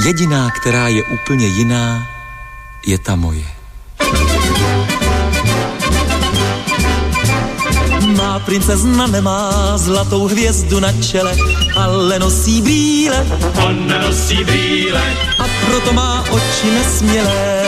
[0.04, 2.02] Jediná, která je úplně jiná,
[2.86, 3.46] je ta moje.
[8.16, 11.36] Má princezna nemá zlatou hvězdu na čele,
[11.76, 13.26] ale nosí brýle.
[13.66, 15.02] Ona nosí brýle.
[15.38, 17.67] A proto má oči nesmělé.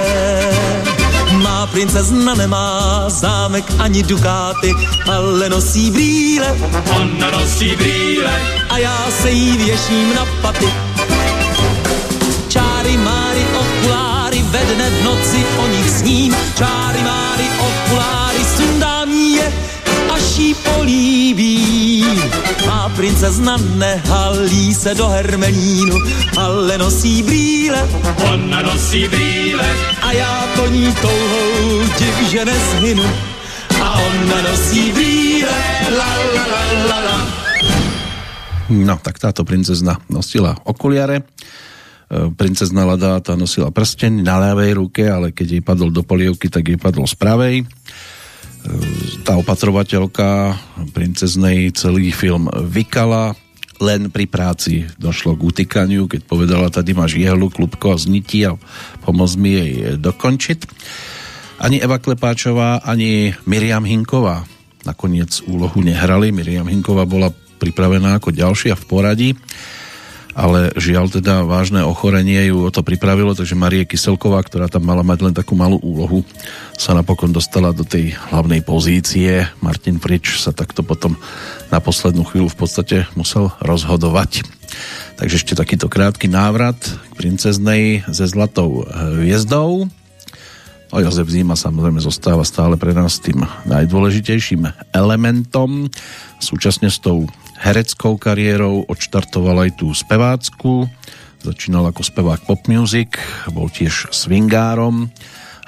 [1.67, 4.75] Princezna nemá zámek ani dukáty,
[5.07, 6.57] ale nosí brýle.
[6.97, 8.43] Ona nosí brýle.
[8.69, 10.69] A já se jí věším na paty
[12.51, 16.37] Čáry máry okuláry, ve dne v noci o nich sním.
[16.59, 18.30] Čáry máry okuláry,
[20.41, 22.05] jí políbí.
[22.67, 25.97] Má princezna nehalí se do hermelínu,
[26.37, 27.89] ale nosí brýle.
[28.33, 29.69] Ona nosí brýle.
[30.03, 33.05] A já to ní touhou div, že nezhynu.
[33.85, 35.57] A ona nosí brýle,
[35.93, 37.19] la la la la la.
[38.71, 41.27] No, tak táto princezna nosila okuliare
[42.11, 46.51] E, princezna Lada tá nosila prsteň na ľavej ruke, ale keď jej padol do polievky,
[46.51, 47.63] tak jej padol z pravej.
[49.25, 50.57] Tá opatrovateľka
[50.93, 53.33] princeznej celý film vykala,
[53.81, 58.61] len pri práci došlo k utykaniu, keď povedala, tady máš jehlu, klubko a znití a
[59.01, 60.59] pomoz mi jej dokončiť.
[61.65, 64.45] Ani Eva Klepáčová, ani Miriam Hinková
[64.85, 66.33] nakoniec úlohu nehrali.
[66.33, 69.31] Miriam Hinková bola pripravená ako ďalšia v poradí
[70.35, 75.03] ale žiaľ teda vážne ochorenie ju o to pripravilo, takže Marie Kyselková, ktorá tam mala
[75.03, 76.23] mať len takú malú úlohu,
[76.79, 79.47] sa napokon dostala do tej hlavnej pozície.
[79.59, 81.19] Martin Frič sa takto potom
[81.69, 84.47] na poslednú chvíľu v podstate musel rozhodovať.
[85.19, 89.91] Takže ešte takýto krátky návrat k princeznej ze zlatou hviezdou.
[90.91, 95.87] No Jozef Zima samozrejme zostáva stále pre nás tým najdôležitejším elementom.
[96.43, 97.31] Súčasne s tou
[97.61, 100.89] hereckou kariérou, odštartoval aj tú spevácku,
[101.45, 103.21] začínal ako spevák pop music,
[103.53, 105.13] bol tiež swingárom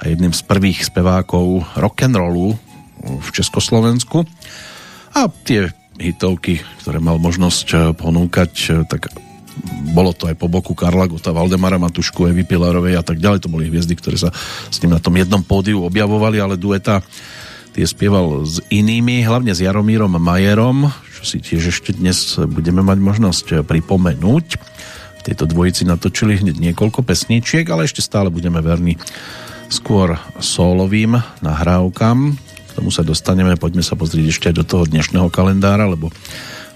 [0.01, 2.57] a jedným z prvých spevákov rock'n'rollu
[3.03, 4.25] v Československu.
[5.13, 5.69] A tie
[6.01, 9.13] hitovky, ktoré mal možnosť eh, ponúkať, eh, tak
[9.93, 13.45] bolo to aj po boku Karla Gota, Valdemara Matušku, Evy Pilarovej a tak ďalej.
[13.45, 14.33] To boli hviezdy, ktoré sa
[14.73, 17.05] s ním na tom jednom pódiu objavovali, ale dueta
[17.73, 22.97] tie spieval s inými, hlavne s Jaromírom Majerom, čo si tiež ešte dnes budeme mať
[23.01, 24.47] možnosť pripomenúť.
[25.23, 28.99] V dvojici natočili hneď niekoľko pesničiek, ale ešte stále budeme verní
[29.71, 32.35] skôr solovým nahrávkam.
[32.37, 36.11] K tomu sa dostaneme, poďme sa pozrieť ešte aj do toho dnešného kalendára, lebo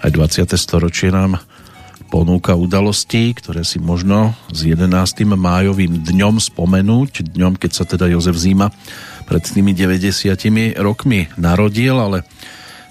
[0.02, 0.48] aj 20.
[0.56, 1.38] storočie nám
[2.08, 4.88] ponúka udalostí, ktoré si možno s 11.
[5.36, 8.72] májovým dňom spomenúť, dňom, keď sa teda Jozef Zima
[9.28, 12.24] pred tými 90 rokmi narodil, ale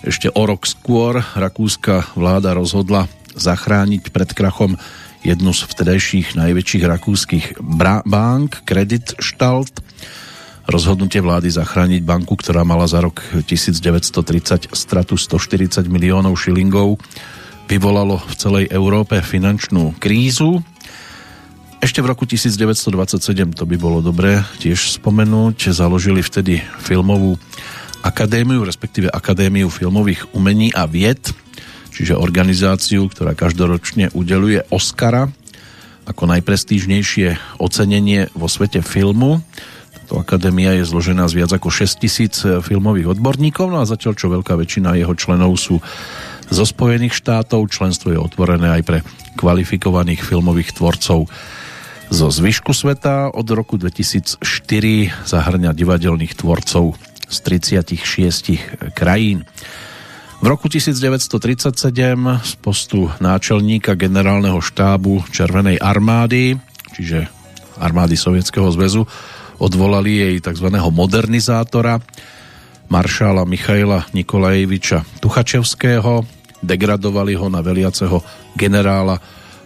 [0.06, 4.78] ešte o rok skôr rakúska vláda rozhodla zachrániť pred krachom
[5.26, 7.46] jednu z vtedajších najväčších rakúskych
[8.06, 9.74] bank, Credit Stalt.
[10.70, 17.02] Rozhodnutie vlády zachrániť banku, ktorá mala za rok 1930 stratu 140 miliónov šilingov,
[17.66, 20.62] vyvolalo v celej Európe finančnú krízu.
[21.78, 27.38] Ešte v roku 1927, to by bolo dobré tiež spomenúť, založili vtedy filmovú
[28.02, 31.22] akadémiu, respektíve Akadémiu filmových umení a vied,
[31.94, 35.30] čiže organizáciu, ktorá každoročne udeluje Oscara
[36.10, 39.46] ako najprestížnejšie ocenenie vo svete filmu.
[39.94, 44.34] Táto akadémia je zložená z viac ako 6 tisíc filmových odborníkov, no a zatiaľ čo
[44.34, 45.78] veľká väčšina jeho členov sú
[46.50, 47.70] zo Spojených štátov.
[47.70, 49.00] Členstvo je otvorené aj pre
[49.38, 51.30] kvalifikovaných filmových tvorcov
[52.10, 53.32] zo zvyšku sveta.
[53.34, 54.40] Od roku 2004
[55.28, 56.96] zahrňa divadelných tvorcov
[57.28, 59.44] z 36 krajín.
[60.38, 61.74] V roku 1937
[62.46, 66.56] z postu náčelníka generálneho štábu Červenej armády,
[66.94, 67.26] čiže
[67.82, 69.10] armády Sovietskeho zväzu,
[69.58, 70.70] odvolali jej tzv.
[70.78, 71.98] modernizátora
[72.88, 76.24] maršála Michaila Nikolajeviča Tuchačevského,
[76.64, 78.24] degradovali ho na veliaceho
[78.56, 79.20] generála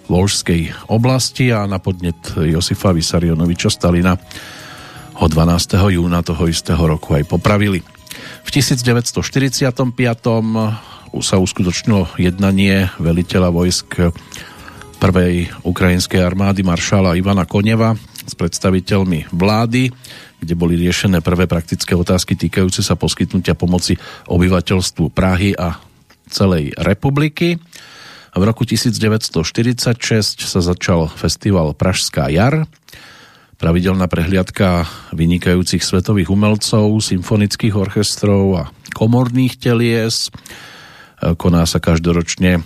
[0.08, 4.18] Volžskej oblasti a na podnet Josifa Vysarionoviča Stalina
[5.20, 5.78] ho 12.
[5.94, 7.86] júna toho istého roku aj popravili.
[8.42, 9.22] V 1945.
[11.22, 14.16] sa uskutočnilo jednanie veliteľa vojsk
[15.02, 19.90] prvej ukrajinskej armády maršála Ivana Koneva s predstaviteľmi vlády,
[20.42, 23.98] kde boli riešené prvé praktické otázky týkajúce sa poskytnutia pomoci
[24.30, 25.78] obyvateľstvu Prahy a
[26.30, 27.58] celej republiky.
[28.32, 32.64] V roku 1946 sa začal festival Pražská jar,
[33.60, 38.64] pravidelná prehliadka vynikajúcich svetových umelcov, symfonických orchestrov a
[38.96, 40.32] komorných telies.
[41.20, 42.64] Koná sa každoročne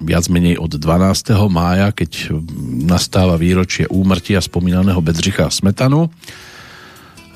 [0.00, 1.34] viac menej od 12.
[1.50, 2.30] mája, keď
[2.86, 6.14] nastáva výročie úmrtia spomínaného Bedřicha Smetanu.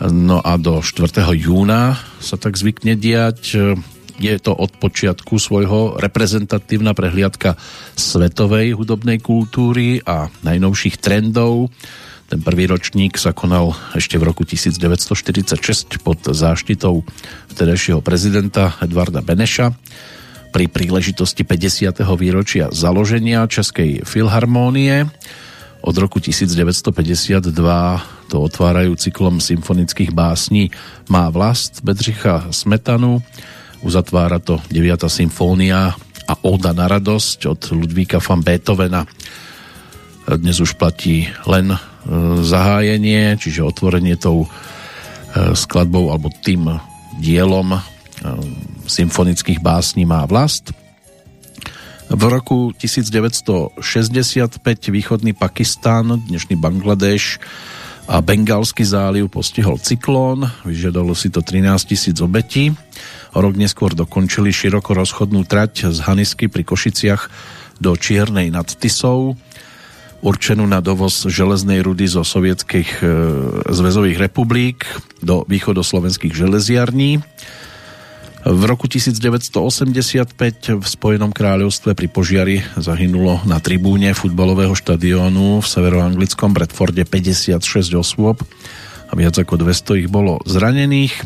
[0.03, 1.19] No a do 4.
[1.35, 3.75] júna sa tak zvykne diať
[4.19, 7.57] je to od počiatku svojho reprezentatívna prehliadka
[7.97, 11.73] svetovej hudobnej kultúry a najnovších trendov.
[12.33, 17.05] Ten prvý ročník sa konal ešte v roku 1946 pod záštitou
[17.53, 19.77] vtedajšieho prezidenta Edvarda Beneša
[20.53, 22.01] pri príležitosti 50.
[22.17, 25.09] výročia založenia Českej filharmónie.
[25.83, 27.53] Od roku 1952
[28.33, 30.73] to otvárajú cyklom symfonických básní
[31.13, 33.21] Má vlast Bedřicha Smetanu,
[33.83, 35.11] Uzatvára to 9.
[35.11, 35.91] symfónia
[36.31, 39.03] a Oda na radosť od Ludvíka van Beethovena.
[40.23, 41.79] Dnes už platí len e,
[42.47, 44.49] zahájenie, čiže otvorenie tou e,
[45.59, 46.79] skladbou alebo tým
[47.19, 47.81] dielom e,
[48.87, 50.71] symfonických básní má vlast.
[52.07, 54.63] V roku 1965
[54.95, 57.43] východný Pakistán, dnešný Bangladeš
[58.07, 62.71] a Bengalský záliv postihol cyklón, vyžiadalo si to 13 tisíc obetí.
[63.33, 67.33] O rok neskôr dokončili široko rozchodnú trať z Hanisky pri Košiciach
[67.81, 69.41] do Čiernej nad Tisou,
[70.21, 73.05] určenú na dovoz železnej rudy zo sovietských e,
[73.73, 74.85] zväzových republik
[75.25, 77.25] do východoslovenských železiarní.
[78.43, 86.53] V roku 1985 v Spojenom kráľovstve pri požiari zahynulo na tribúne futbalového štadiónu v severoanglickom
[86.53, 87.63] Bradforde 56
[87.97, 88.45] osôb
[89.09, 91.17] a viac ako 200 ich bolo zranených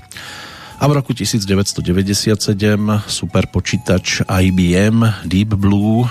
[0.76, 2.52] a v roku 1997
[3.08, 6.04] superpočítač IBM Deep Blue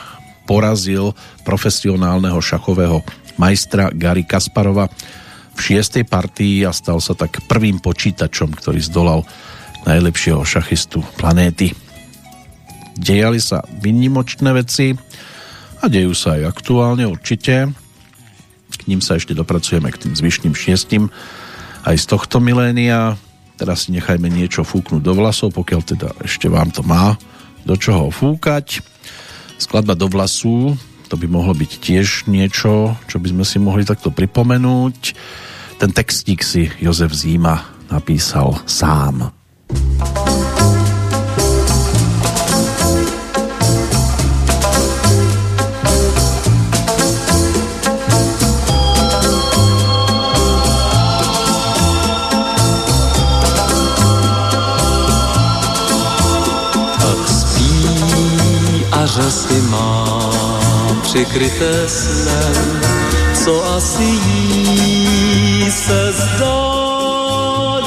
[0.49, 1.13] porazil
[1.45, 3.05] profesionálneho šachového
[3.38, 4.89] majstra Gary Kasparova
[5.53, 9.22] v šiestej partii a stal sa tak prvým počítačom, ktorý zdolal
[9.86, 11.78] najlepšieho šachistu planéty.
[12.97, 14.97] Dejali sa vynimočné veci
[15.80, 17.70] a dejú sa aj aktuálne určite.
[18.76, 21.13] K ním sa ešte dopracujeme k tým zvyšným šiestim
[21.86, 23.13] aj z tohto milénia
[23.56, 27.16] Teraz si nechajme niečo fúknuť do vlasov, pokiaľ teda ešte vám to má
[27.64, 28.84] do čoho fúkať.
[29.56, 30.76] Skladba do vlasu,
[31.08, 35.16] to by mohlo byť tiež niečo, čo by sme si mohli takto pripomenúť.
[35.80, 39.32] Ten textík si Jozef Zíma napísal sám.
[59.16, 60.20] Řasy má
[61.01, 62.82] přikryté snem,
[63.43, 66.76] co asi jí se zdá,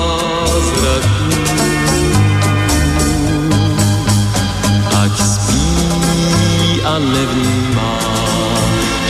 [5.03, 7.56] Ať spí a nevnímá,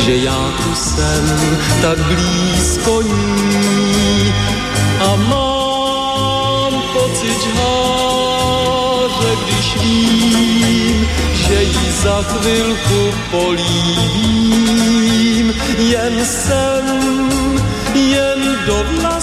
[0.07, 1.25] že já tu jsem
[1.83, 4.35] tak blízko ní
[5.01, 14.67] a mám pocit žháře, když vím, že jí za chvilku polívím.
[15.79, 16.85] Jen jsem,
[17.95, 19.16] jen do vlasů,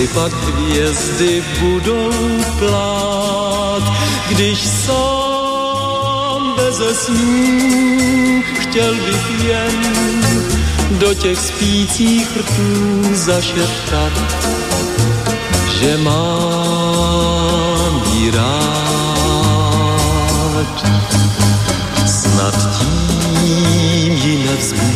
[0.00, 2.10] jestli pak hvězdy budou
[2.58, 3.82] plát,
[4.28, 9.94] když sám beze snů chtěl bych jen
[10.90, 14.12] do těch spících rtů zašeptat,
[15.80, 17.22] že mám
[18.12, 18.50] jí rád.
[22.06, 24.89] Snad tím ji nevzbudím,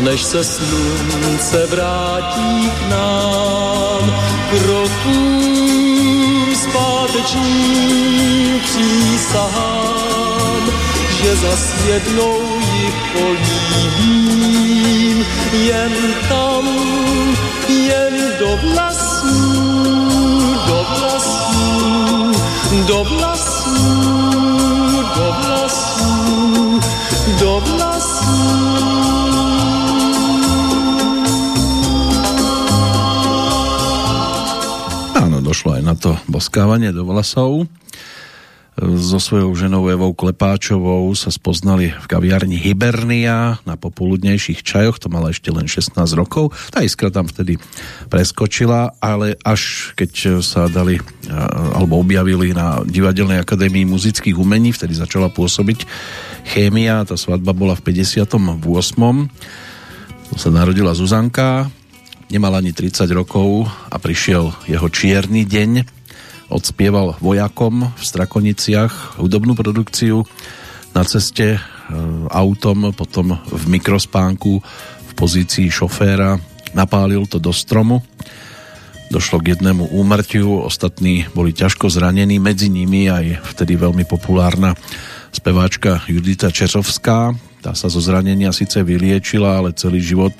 [0.00, 4.14] než se slunce vrátí k nám,
[4.50, 10.70] krokům zpátečním přísahám,
[11.22, 12.40] že zas jednou
[12.72, 15.92] ji políbím, jen
[16.28, 16.68] tam,
[17.68, 19.52] jen do vlasů,
[20.66, 22.32] do vlasů,
[22.86, 23.72] do vlasů,
[25.16, 26.80] do vlasů,
[27.40, 29.09] do vlasů.
[35.90, 37.66] Na to boskávanie do vlasov.
[38.80, 45.34] So svojou ženou Evou Klepáčovou sa spoznali v kaviarni Hibernia na popoludnejších čajoch, to mala
[45.34, 46.54] ešte len 16 rokov.
[46.70, 47.58] Tá iskra tam vtedy
[48.06, 51.02] preskočila, ale až keď sa dali
[51.74, 55.84] alebo objavili na Divadelnej akadémii muzických umení, vtedy začala pôsobiť
[56.48, 58.30] chémia, tá svadba bola v 58.
[60.38, 61.68] sa narodila Zuzanka,
[62.30, 65.70] nemal ani 30 rokov a prišiel jeho čierny deň.
[66.50, 70.22] Odspieval vojakom v Strakoniciach hudobnú produkciu
[70.94, 71.60] na ceste e,
[72.30, 74.52] autom, potom v mikrospánku
[75.06, 76.38] v pozícii šoféra
[76.74, 78.02] napálil to do stromu.
[79.10, 84.78] Došlo k jednému úmrtiu, ostatní boli ťažko zranení, medzi nimi aj vtedy veľmi populárna
[85.34, 87.34] speváčka Judita Čeřovská.
[87.60, 90.32] Tá sa zo zranenia síce vyliečila, ale celý život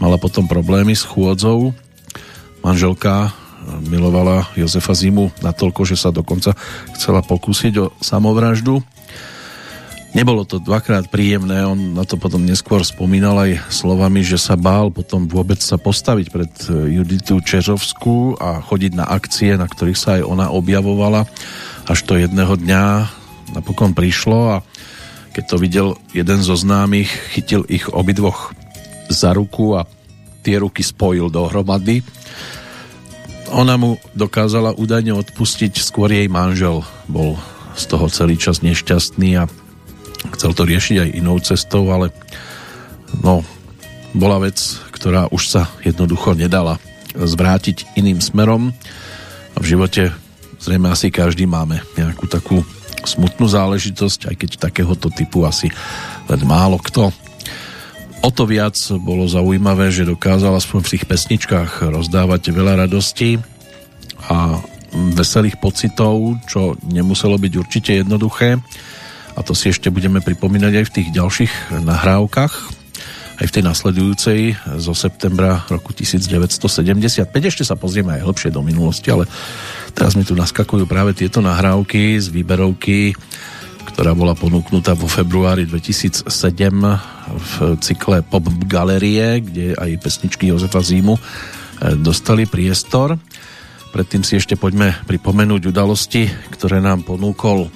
[0.00, 1.76] mala potom problémy s chôdzou.
[2.64, 3.30] Manželka eh,
[3.86, 6.56] milovala Jozefa Zimu natoľko, že sa dokonca
[6.96, 8.80] chcela pokúsiť o samovraždu.
[10.10, 14.90] Nebolo to dvakrát príjemné, on na to potom neskôr spomínal aj slovami, že sa bál
[14.90, 20.18] potom vôbec sa postaviť pred eh, Juditu Čežovskú a chodiť na akcie, na ktorých sa
[20.18, 21.28] aj ona objavovala,
[21.86, 22.84] až to jedného dňa
[23.54, 24.66] napokon prišlo a
[25.30, 28.50] keď to videl jeden zo známych, chytil ich obidvoch
[29.10, 29.84] za ruku a
[30.40, 32.00] tie ruky spojil dohromady.
[33.50, 37.34] Ona mu dokázala údajne odpustiť, skôr jej manžel bol
[37.74, 39.50] z toho celý čas nešťastný a
[40.38, 42.14] chcel to riešiť aj inou cestou, ale
[43.20, 43.42] no,
[44.14, 44.58] bola vec,
[44.94, 46.78] ktorá už sa jednoducho nedala
[47.14, 48.70] zvrátiť iným smerom
[49.54, 50.14] a v živote
[50.62, 52.62] zrejme asi každý máme nejakú takú
[53.02, 55.72] smutnú záležitosť, aj keď takéhoto typu asi
[56.28, 57.10] len málo kto
[58.20, 63.40] O to viac bolo zaujímavé, že dokázal aspoň v tých pesničkách rozdávať veľa radosti
[64.28, 64.60] a
[65.16, 68.60] veselých pocitov, čo nemuselo byť určite jednoduché.
[69.34, 72.52] A to si ešte budeme pripomínať aj v tých ďalších nahrávkach,
[73.40, 74.40] aj v tej nasledujúcej
[74.76, 77.24] zo septembra roku 1975.
[77.24, 79.24] Ešte sa pozrieme aj hlbšie do minulosti, ale
[79.96, 83.16] teraz mi tu naskakujú práve tieto nahrávky z výberovky
[83.90, 86.30] ktorá bola ponúknutá vo februári 2007
[87.30, 91.20] v cykle Pop Galerie, kde aj pesničky Jozefa Zímu eh,
[91.98, 93.18] dostali priestor.
[93.90, 97.70] Predtým si ešte poďme pripomenúť udalosti, ktoré nám ponúkol eh,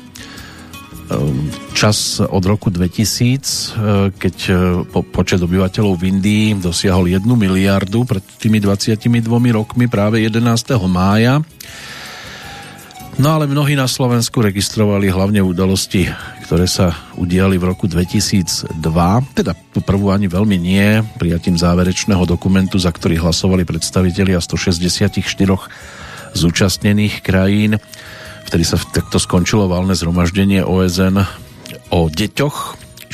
[1.74, 4.36] čas od roku 2000, eh, keď
[5.10, 10.78] počet obyvateľov v Indii dosiahol 1 miliardu pred tými 22 rokmi práve 11.
[10.86, 11.42] mája
[13.14, 16.10] No ale mnohí na Slovensku registrovali hlavne udalosti,
[16.44, 18.74] ktoré sa udiali v roku 2002,
[19.38, 25.22] teda tú prvú ani veľmi nie, prijatím záverečného dokumentu, za ktorý hlasovali predstavitelia 164
[26.34, 27.78] zúčastnených krajín.
[28.50, 31.22] Vtedy sa takto skončilo valné zhromaždenie OSN
[31.94, 32.58] o deťoch.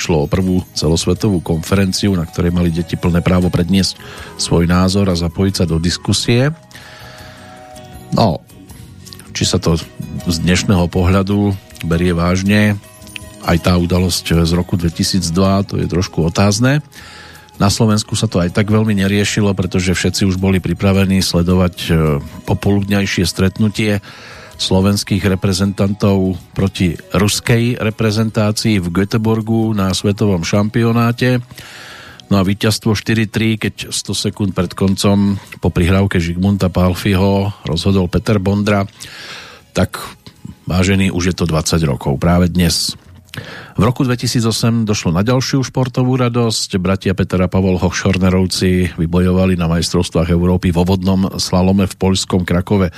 [0.01, 4.01] Išlo o prvú celosvetovú konferenciu, na ktorej mali deti plné právo predniesť
[4.41, 6.49] svoj názor a zapojiť sa do diskusie.
[8.17, 8.41] No,
[9.33, 9.79] či sa to
[10.27, 11.55] z dnešného pohľadu
[11.87, 12.77] berie vážne,
[13.45, 16.85] aj tá udalosť z roku 2002, to je trošku otázne.
[17.61, 21.91] Na Slovensku sa to aj tak veľmi neriešilo, pretože všetci už boli pripravení sledovať e,
[22.49, 24.01] popoludňajšie stretnutie
[24.61, 31.41] slovenských reprezentantov proti ruskej reprezentácii v Göteborgu na svetovom šampionáte.
[32.31, 38.39] No a víťazstvo 4-3, keď 100 sekúnd pred koncom po prihrávke Žigmunta Palfiho rozhodol Peter
[38.39, 38.87] Bondra,
[39.75, 39.99] tak
[40.71, 42.23] vážený, už je to 20 rokov.
[42.23, 42.95] Práve dnes
[43.79, 46.79] v roku 2008 došlo na ďalšiu športovú radosť.
[46.79, 52.91] Bratia Peter a Pavol Hochschornerovci vybojovali na majstrovstvách Európy vo vodnom slalome v poľskom Krakove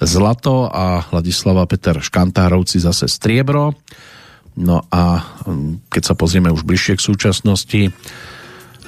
[0.00, 3.76] zlato a Ladislava Peter Škantárovci zase striebro.
[4.60, 7.80] No a mm, keď sa pozrieme už bližšie k súčasnosti,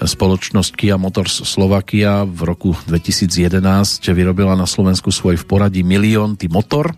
[0.02, 3.62] Spoločnosť Kia Motors Slovakia v roku 2011
[4.10, 6.90] vyrobila na Slovensku svoj v poradí miliónty motor.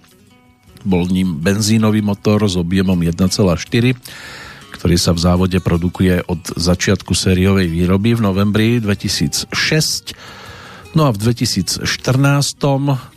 [0.85, 3.29] Bol ním benzínový motor s objemom 1,4
[4.85, 9.49] ktorý sa v závode produkuje od začiatku sériovej výroby v novembri 2006.
[10.93, 11.89] No a v 2014,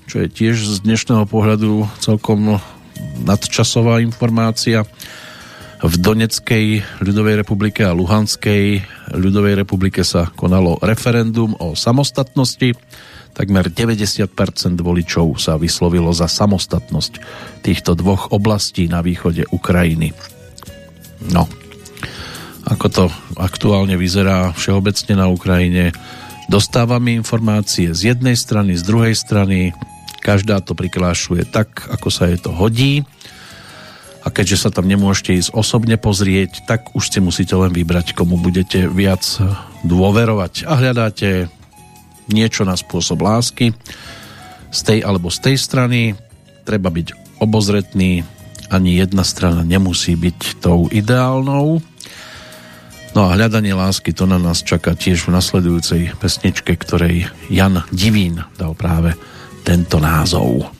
[0.07, 2.63] čo je tiež z dnešného pohľadu celkom
[3.19, 4.87] nadčasová informácia,
[5.77, 6.65] v Doneckej
[7.05, 8.81] ľudovej republike a Luhanskej
[9.13, 12.73] ľudovej republike sa konalo referendum o samostatnosti.
[13.37, 14.25] Takmer 90%
[14.81, 17.21] voličov sa vyslovilo za samostatnosť
[17.61, 20.17] týchto dvoch oblastí na východe Ukrajiny.
[21.29, 21.45] No,
[22.65, 23.05] ako to
[23.37, 25.93] aktuálne vyzerá všeobecne na Ukrajine,
[26.49, 29.77] dostávame informácie z jednej strany, z druhej strany,
[30.25, 33.05] každá to priklášuje tak, ako sa je to hodí
[34.27, 38.35] a keďže sa tam nemôžete ísť osobne pozrieť, tak už si musíte len vybrať, komu
[38.35, 39.23] budete viac
[39.87, 41.47] dôverovať a hľadáte
[42.27, 43.71] niečo na spôsob lásky
[44.67, 45.99] z tej alebo z tej strany.
[46.67, 48.27] Treba byť obozretný,
[48.67, 51.79] ani jedna strana nemusí byť tou ideálnou.
[53.15, 58.43] No a hľadanie lásky to na nás čaká tiež v nasledujúcej pesničke, ktorej Jan Divín
[58.59, 59.15] dal práve
[59.63, 60.76] tento názov.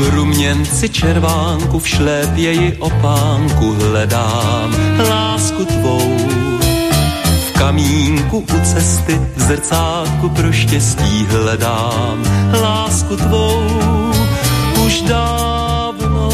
[0.00, 4.74] V ruměnci červánku v šlépěji opánku hledám
[5.08, 6.16] lásku tvou.
[7.48, 12.24] V kamínku u cesty v zrcátku pro štěstí hledám
[12.62, 13.62] lásku tvou.
[14.86, 16.28] Už dávno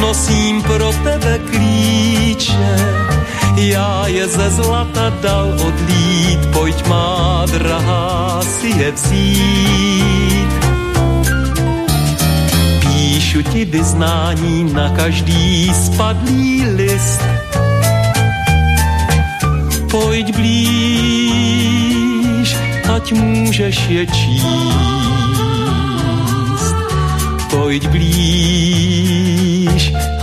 [0.00, 2.76] nosím pro tebe klíče,
[3.56, 10.59] já je ze zlata dal odlít, pojď má drahá si je vzít
[13.30, 17.22] píšu ti vyznání na každý spadlý list.
[19.90, 20.56] Pojď blíž,
[22.96, 24.44] ať můžeš je číst.
[27.50, 28.22] Pojď blíž,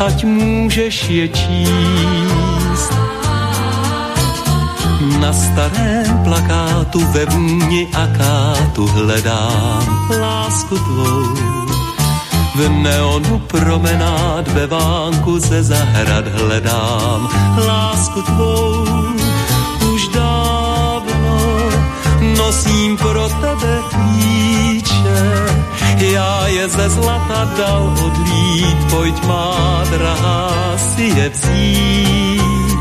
[0.05, 2.91] ať můžeš je číst.
[5.19, 11.66] Na starém plakátu ve vůni akátu hledám lásku tvou
[12.57, 17.29] v neonu promenád ve vánku ze zahrad hledám
[17.67, 18.85] lásku tvou.
[19.93, 21.37] Už dávno
[22.37, 25.45] nosím pro tebe klíče,
[25.97, 32.77] já je ze zlata dal odlít, pojď má drahá si je vzít.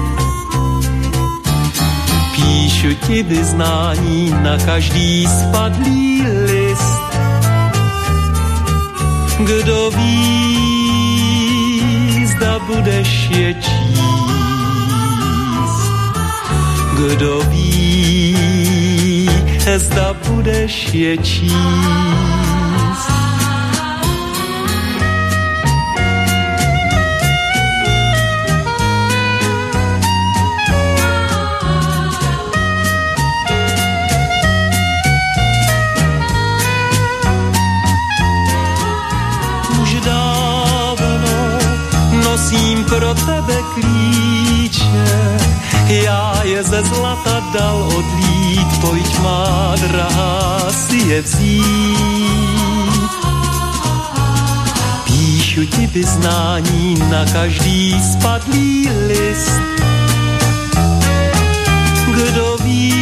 [2.36, 6.05] Píšu ti vyznání na každý spadlý
[9.38, 10.26] Kdo ví,
[12.26, 14.06] zda budeš je číst.
[16.96, 18.36] Kdo ví,
[19.76, 22.45] zda budeš je číst.
[46.56, 53.10] Je ze zlata dal odlít, pojď má drahá si je vzít.
[55.04, 59.60] Píšu ti vyznání na každý spadlý list,
[62.14, 62.92] kdo ví,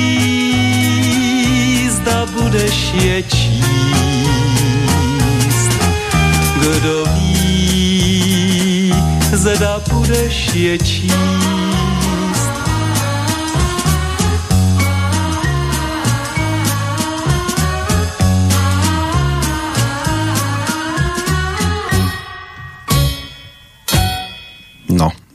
[1.90, 3.64] zda budeš je číst.
[6.58, 7.04] Kdo
[9.32, 11.63] zda budeš je číst.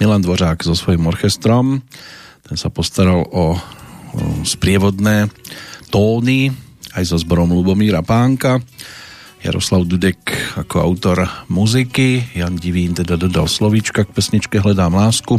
[0.10, 1.86] Milan Dvořák so svojím orchestrom,
[2.42, 3.54] ten sa postaral o, o
[4.42, 5.30] sprievodné
[5.94, 6.50] tóny
[6.98, 8.58] aj so zborom Lubomíra Pánka
[9.46, 15.38] Jaroslav Dudek ako autor muziky, Jan Divín teda dodal slovíčka k pesničke Hledám lásku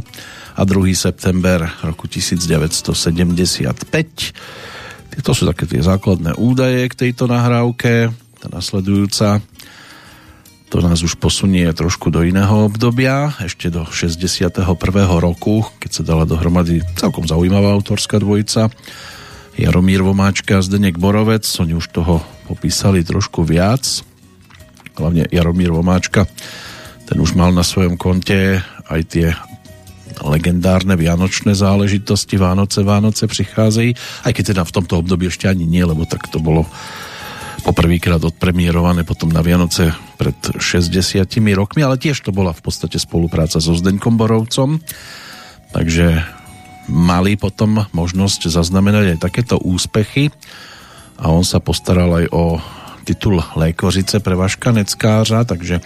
[0.55, 0.95] a 2.
[0.95, 3.75] september roku 1975.
[5.11, 8.15] Tieto sú také tie základné údaje k tejto nahrávke.
[8.39, 9.43] Tá nasledujúca
[10.71, 14.63] to nás už posunie trošku do iného obdobia, ešte do 61.
[15.19, 18.71] roku, keď sa dala dohromady celkom zaujímavá autorská dvojica.
[19.59, 23.83] Jaromír Vomáčka a Zdenek Borovec, oni už toho popísali trošku viac,
[24.95, 26.31] hlavne Jaromír Vomáčka,
[27.11, 29.35] ten už mal na svojom konte aj tie
[30.23, 35.83] legendárne vianočné záležitosti Vánoce, Vánoce pricházejí, aj keď teda v tomto období ešte ani nie,
[35.83, 36.63] lebo tak to bolo
[37.61, 41.25] poprvýkrát odpremierované potom na Vianoce pred 60
[41.57, 44.83] rokmi, ale tiež to bola v podstate spolupráca so Zdeňkom Borovcom,
[45.73, 46.25] takže
[46.91, 50.35] mali potom možnosť zaznamenať aj takéto úspechy
[51.21, 52.59] a on sa postaral aj o
[53.05, 55.81] titul Lékořice pre Vaška Neckářa, takže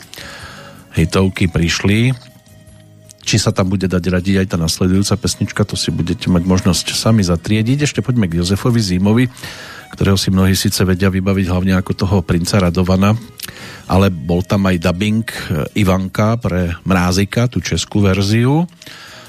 [0.95, 2.15] hitovky prišli.
[3.25, 6.93] Či sa tam bude dať radiť aj tá nasledujúca pesnička, to si budete mať možnosť
[6.93, 7.89] sami zatriediť.
[7.89, 9.25] Ešte poďme k Jozefovi Zímovi,
[9.95, 13.15] ktorého si mnohí síce vedia vybaviť hlavne ako toho princa Radovana,
[13.87, 15.23] ale bol tam aj dubbing
[15.79, 18.67] Ivanka pre Mrázika, tú českú verziu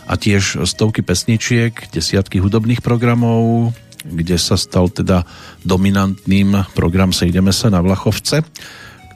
[0.10, 3.74] a tiež stovky pesničiek, desiatky hudobných programov,
[4.06, 5.26] kde sa stal teda
[5.62, 8.42] dominantným program Sejdeme sa na Vlachovce,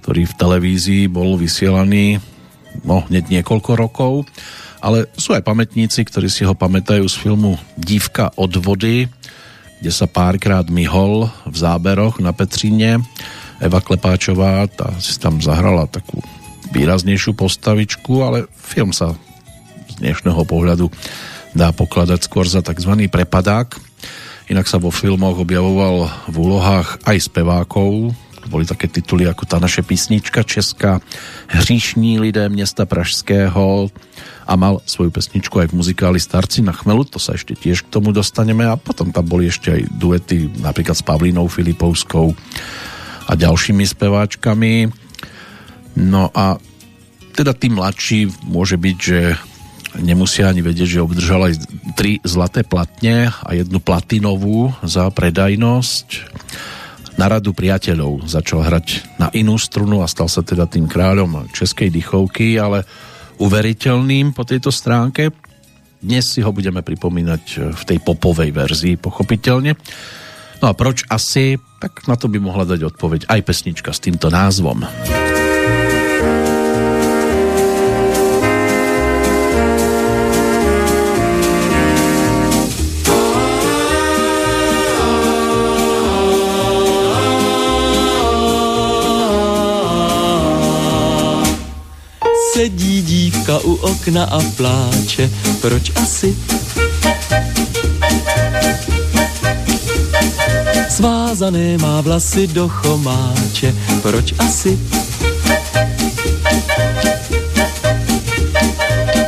[0.02, 2.18] ktorý v televízii bol vysielaný
[2.86, 4.14] no, hneď niekoľko rokov,
[4.80, 9.12] ale sú aj pamätníci, ktorí si ho pamätajú z filmu Dívka od vody,
[9.80, 13.00] kde sa párkrát myhol v záberoch na Petříne.
[13.60, 16.20] Eva Klepáčová tá si tam zahrala takú
[16.72, 19.16] výraznejšiu postavičku, ale film sa
[19.90, 20.92] z dnešného pohľadu
[21.56, 23.10] dá pokladať skôr za tzv.
[23.10, 23.76] prepadák.
[24.50, 28.14] Inak sa vo filmoch objavoval v úlohách aj spevákov.
[28.50, 30.98] Boli také tituly ako tá naše písnička česká,
[31.48, 33.94] Hříšní lidé města Pražského
[34.50, 37.94] a mal svoju pesničku aj v muzikáli Starci na chmelu, to sa ešte tiež k
[37.94, 42.34] tomu dostaneme a potom tam boli ešte aj duety napríklad s Pavlínou Filipovskou
[43.30, 44.90] a ďalšími speváčkami.
[46.02, 46.58] No a
[47.38, 49.38] teda tí mladší môže byť, že
[50.02, 51.54] nemusia ani vedieť, že obdržal aj
[51.94, 56.08] tri zlaté platne a jednu platinovú za predajnosť.
[57.20, 61.92] Na radu priateľov začal hrať na inú strunu a stal sa teda tým kráľom českej
[61.92, 62.88] dychovky, ale
[63.44, 65.28] uveriteľným po tejto stránke.
[66.00, 69.76] Dnes si ho budeme pripomínať v tej popovej verzii, pochopiteľne.
[70.64, 71.60] No a proč asi?
[71.84, 74.88] Tak na to by mohla dať odpoveď aj pesnička s týmto názvom.
[93.50, 95.30] Maminka u okna a pláče,
[95.62, 96.38] proč asi?
[100.90, 104.80] Svázané má vlasy do chomáče, proč asi?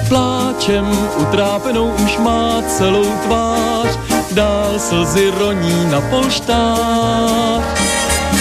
[0.08, 0.86] Pláčem
[1.18, 4.00] utrápenou už má celou tvář,
[4.32, 7.64] dál slzy roní na polštách.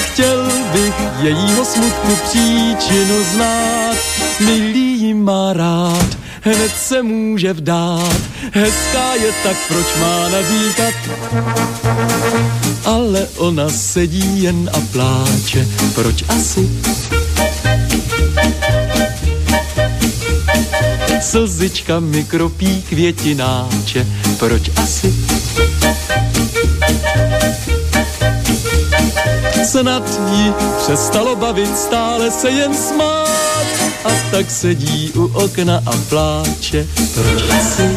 [0.05, 3.97] Chtěl bych jejího smutku příčinu znát,
[4.41, 4.90] milý
[5.25, 8.17] má rád, hned se může vdát.
[8.53, 10.95] Hezká je tak, proč má naříkat?
[12.85, 16.71] Ale ona sedí jen a pláče, proč asi?
[21.21, 24.07] Slzička mi kropí květináče,
[24.39, 25.15] proč asi?
[29.65, 36.87] Snad jí přestalo bavit, stále se jen smát a tak sedí u okna a pláče,
[37.15, 37.43] proč?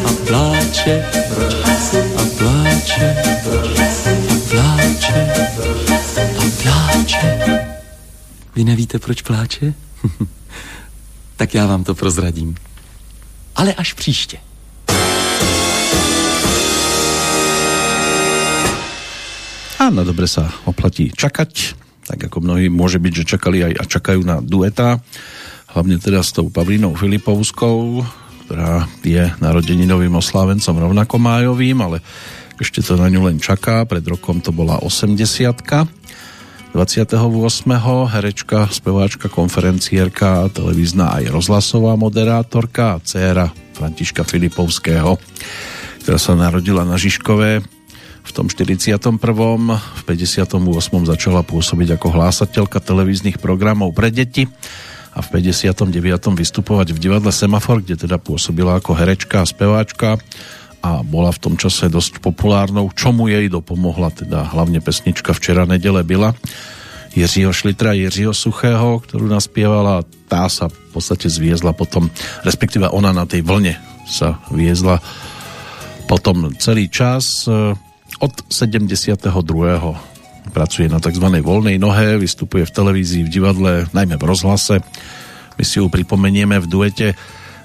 [0.04, 1.54] A pláče, proč?
[2.16, 3.78] A pláče, proč?
[3.78, 5.32] A pláče,
[6.38, 7.66] a pláče.
[8.56, 9.74] Vy nevíte, proč pláče?
[11.36, 12.54] tak já vám to prozradím
[13.54, 14.38] ale až příště.
[19.74, 21.76] Áno, dobre sa oplatí čakať,
[22.08, 24.96] tak ako mnohí môže byť, že čakali aj a čakajú na dueta,
[25.74, 28.06] hlavne teda s tou Pavlínou Filipovskou,
[28.46, 31.98] ktorá je narodeninovým oslávencom rovnako májovým, ale
[32.62, 36.06] ešte to na ňu len čaká, pred rokom to bola 80
[36.74, 37.14] 28.
[38.10, 43.46] herečka, speváčka, konferencierka, televízna aj rozhlasová moderátorka a dcéra
[43.78, 45.14] Františka Filipovského,
[46.02, 47.62] ktorá sa narodila na Žižkové
[48.24, 48.90] v tom 41.
[48.98, 50.50] V 58.
[51.06, 54.50] začala pôsobiť ako hlásateľka televíznych programov pre deti
[55.14, 55.94] a v 59.
[56.34, 60.18] vystupovať v divadle Semafor, kde teda pôsobila ako herečka a speváčka
[60.84, 66.04] a bola v tom čase dosť populárnou, čomu jej dopomohla teda hlavne pesnička Včera nedele
[66.04, 66.34] byla
[67.14, 70.02] Jiřího Šlitra, Jiřího Suchého, ktorú naspievala.
[70.26, 72.10] Tá sa v podstate zviezla potom,
[72.42, 74.98] respektíve ona na tej vlne sa viezla
[76.10, 77.46] potom celý čas.
[78.18, 79.14] Od 72.
[80.52, 81.24] pracuje na tzv.
[81.24, 84.84] voľnej nohe, vystupuje v televízii, v divadle, najmä v rozhlase.
[85.54, 87.08] My si ju pripomenieme v duete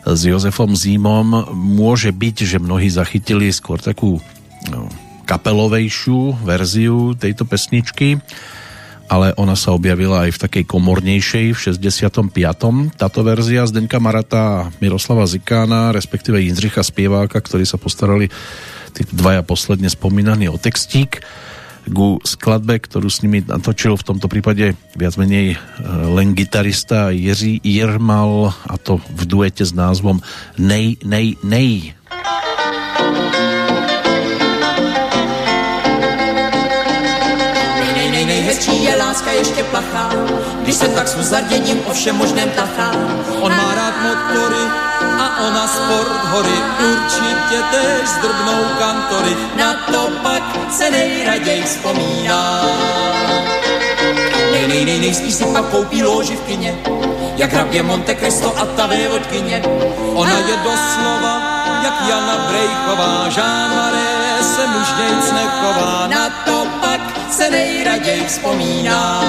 [0.06, 4.24] s Jozefom Zímom môže byť, že mnohí zachytili skôr takú
[4.72, 4.88] no,
[5.28, 8.18] kapelovejšiu verziu tejto pesničky,
[9.10, 12.94] ale ona sa objavila aj v takej komornejšej v 65.
[12.94, 18.30] Táto verzia Zdenka Marata Miroslava Zikána, respektíve Jindřicha Spieváka, ktorí sa postarali
[18.94, 21.26] tí dvaja posledne spomínaný o textík
[21.88, 25.58] ku skladbe, ktorú s nimi natočil v tomto prípade viac menej e,
[25.88, 30.20] len gitarista Jiří Jirmal a to v duete s názvom
[30.60, 31.96] Nej, nej, nej.
[38.50, 40.10] nejhezčí je láska ještě plachá,
[40.62, 42.92] když se tak s uzarděním o všem možném tachá.
[43.42, 44.89] On má rád motory
[45.50, 46.58] a ona sport hory,
[46.92, 52.66] určitě tež zdrbnou kantory, na to pak se nejraději vzpomíná.
[54.52, 56.80] Nej, nej, nej, nejspíš si pak koupí loži v kině,
[57.36, 59.62] jak hrabě Monte Cristo a ta vévodkyně.
[60.14, 61.42] Ona je doslova
[61.84, 69.24] jak Jana Brejchová, Jean Marie se mužnějc nechová, na to pak se nejraději vzpomíná.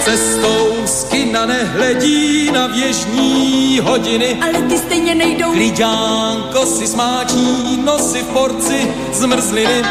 [0.00, 4.38] Cestou z kina nehledí na věžní hodiny.
[4.40, 5.52] Ale ty stejně nejdou.
[5.52, 9.82] Klidánko si smáčí nosy v porci zmrzliny.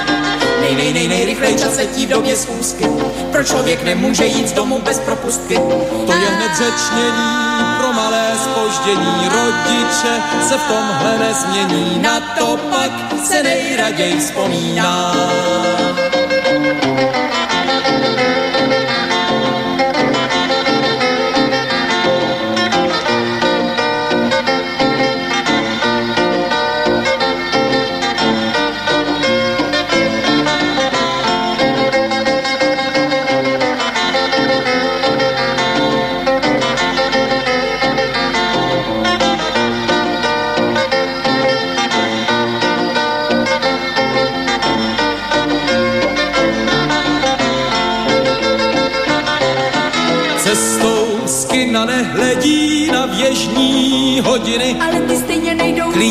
[0.61, 2.85] Nej, nej, nej, nejrychlej čas letí v době schůzky.
[3.31, 5.55] Proč člověk nemůže jít z domu bez propustky?
[6.05, 7.47] To je hned řečnění
[7.79, 9.29] pro malé spoždění.
[9.29, 11.99] Rodiče se v tomhle nezmění.
[12.01, 12.91] Na to pak
[13.25, 15.13] se nejraději vzpomíná.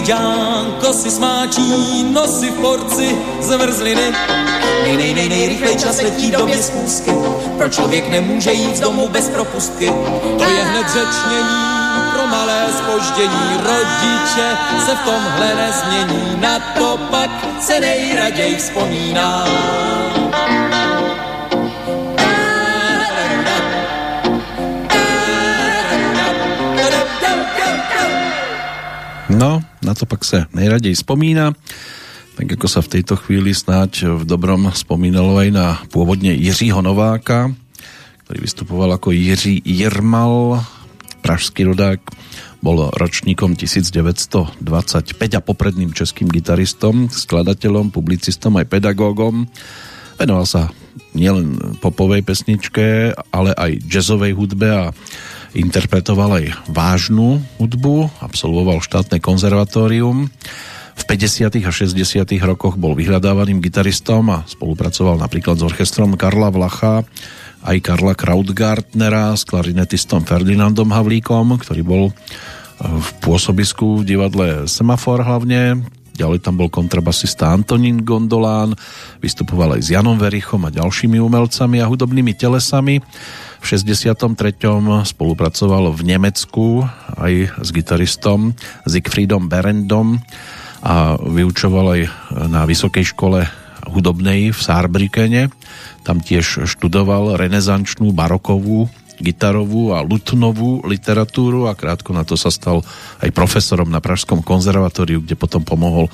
[0.07, 4.15] Klidánko si smáčí nosy v porci zmrzliny.
[4.87, 7.11] Nej, nej, nej, nejrychlej čas letí do době schůzky.
[7.59, 9.91] Proč člověk nemůže jít z domu bez propustky?
[10.39, 11.59] To je hned řečnění
[12.15, 13.59] pro malé spoždění.
[13.63, 14.49] Rodiče
[14.87, 16.41] se v tomhle nezmění.
[16.41, 17.31] Na to pak
[17.61, 19.47] se nejraději vzpomíná.
[29.37, 31.53] No, na to pak sa nejradej spomína.
[32.41, 37.53] Tak ako sa v tejto chvíli snáď v dobrom spomínalo aj na pôvodne Jiřího Nováka,
[38.25, 40.65] ktorý vystupoval ako Jiří Jirmal,
[41.21, 42.01] pražský rodák,
[42.65, 44.57] bol ročníkom 1925
[45.37, 49.53] a popredným českým gitaristom, skladateľom, publicistom aj pedagógom.
[50.17, 50.73] Venoval sa
[51.13, 54.97] nielen popovej pesničke, ale aj jazzovej hudbe a
[55.57, 60.29] interpretoval aj vážnu hudbu, absolvoval štátne konzervatórium.
[60.97, 61.61] V 50.
[61.65, 61.97] a 60.
[62.45, 67.05] rokoch bol vyhľadávaným gitaristom a spolupracoval napríklad s orchestrom Karla Vlacha,
[67.65, 72.13] aj Karla Krautgartnera s klarinetistom Ferdinandom Havlíkom, ktorý bol e,
[72.81, 75.85] v pôsobisku v divadle Semafor hlavne.
[76.17, 78.73] Ďalej tam bol kontrabasista Antonín Gondolán,
[79.21, 83.05] vystupoval aj s Janom Verichom a ďalšími umelcami a hudobnými telesami.
[83.61, 84.27] V 63.
[85.05, 86.87] spolupracoval v Nemecku
[87.17, 88.55] aj s gitaristom
[88.87, 90.21] Siegfriedom Berendom
[90.87, 92.01] a vyučoval aj
[92.47, 93.49] na vysokej škole
[93.91, 95.49] hudobnej v Saarbrückene.
[96.03, 102.85] Tam tiež študoval renesančnú, barokovú, gitarovú a lutnovú literatúru a krátko na to sa stal
[103.25, 106.13] aj profesorom na Pražskom konzervatóriu, kde potom pomohol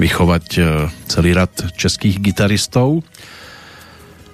[0.00, 0.60] vychovať e,
[1.06, 3.04] celý rad českých gitaristov.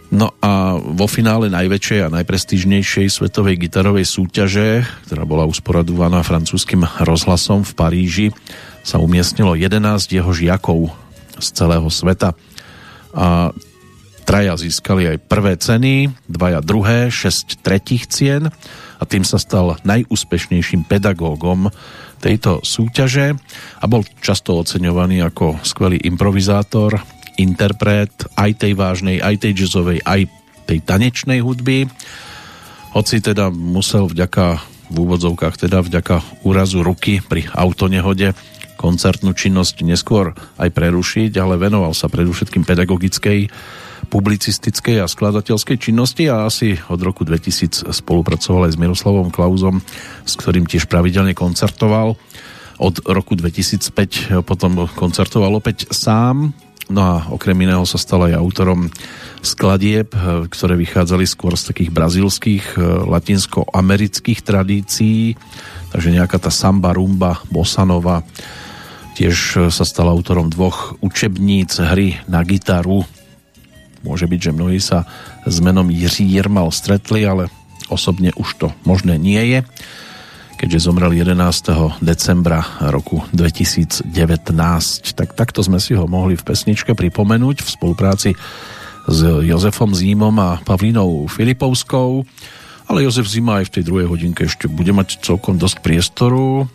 [0.08, 7.60] No a vo finále najväčšej a najprestížnejšej svetovej gitarovej súťaže, ktorá bola usporadovaná francúzským rozhlasom
[7.60, 8.26] v Paríži,
[8.80, 10.88] sa umiestnilo 11 jeho žiakov
[11.36, 12.32] z celého sveta.
[13.12, 13.52] A
[14.24, 18.48] traja získali aj prvé ceny, dvaja druhé, šesť tretích cien
[18.96, 21.68] a tým sa stal najúspešnejším pedagógom
[22.20, 23.36] tejto súťaže
[23.80, 26.96] a bol často oceňovaný ako skvelý improvizátor,
[27.38, 30.26] interpret aj tej vážnej, aj tej jazzovej, aj
[30.68, 31.88] tej tanečnej hudby.
[32.92, 38.32] Hoci teda musel vďaka v úvodzovkách teda vďaka úrazu ruky pri autonehode
[38.78, 43.50] koncertnú činnosť neskôr aj prerušiť, ale venoval sa predovšetkým pedagogickej,
[44.06, 49.82] publicistickej a skladateľskej činnosti a asi od roku 2000 spolupracoval aj s Miroslavom Klauzom,
[50.22, 52.14] s ktorým tiež pravidelne koncertoval.
[52.78, 56.54] Od roku 2005 potom koncertoval opäť sám,
[56.88, 58.88] no a okrem iného sa stal aj autorom
[59.44, 60.10] skladieb,
[60.50, 62.74] ktoré vychádzali skôr z takých brazilských,
[63.06, 65.38] latinsko-amerických tradícií,
[65.94, 68.26] takže nejaká tá samba, rumba, bosanova,
[69.18, 73.02] Tiež e, sa stal autorom dvoch učebníc hry na gitaru.
[74.06, 75.10] Môže byť, že mnohí sa
[75.42, 77.50] s menom Jiří Jirmal stretli, ale
[77.90, 79.66] osobne už to možné nie je,
[80.58, 82.02] keďže zomrel 11.
[82.02, 84.10] decembra roku 2019.
[85.14, 88.34] Tak takto sme si ho mohli v pesničke pripomenúť v spolupráci
[89.06, 92.26] s Jozefom Zímom a Pavlínou Filipovskou.
[92.90, 96.66] Ale Jozef Zima aj v tej druhej hodinke ešte bude mať celkom dosť priestoru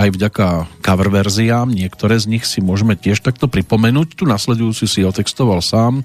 [0.00, 0.46] aj vďaka
[0.80, 1.68] cover verziám.
[1.68, 4.16] Niektoré z nich si môžeme tiež takto pripomenúť.
[4.16, 6.00] Tu nasledujúci si otextoval sám.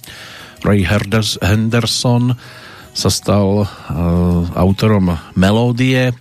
[0.67, 2.35] Ray Henderson
[2.95, 3.67] sa stal uh,
[4.55, 6.11] autorom melódie,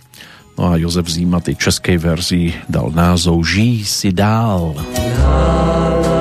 [0.57, 4.75] no a Jozef Zíma tej českej verzii dal názov Žij si dál.
[4.95, 6.14] Ja.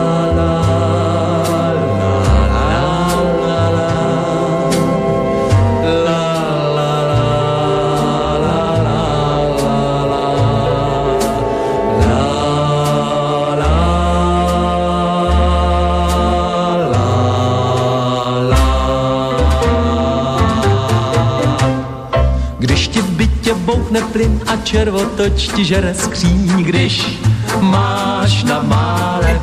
[23.95, 27.19] Bouchne plyn a červotoč ti žere skříň, když
[27.61, 29.41] máš na mále.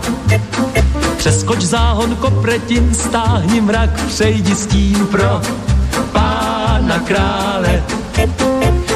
[1.17, 5.41] Přeskoč záhon kopretin, stáhni mrak, přejdi stín pro
[6.11, 7.83] pána krále.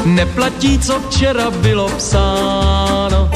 [0.06, 3.30] Neplatí, co včera bylo psáno,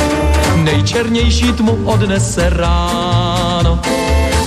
[0.55, 3.79] nejčernější tmu odnese ráno.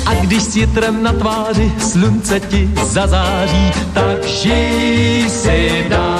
[0.06, 6.11] A když s jitrem na tváři slunce ti zazáří, tak žij si dál.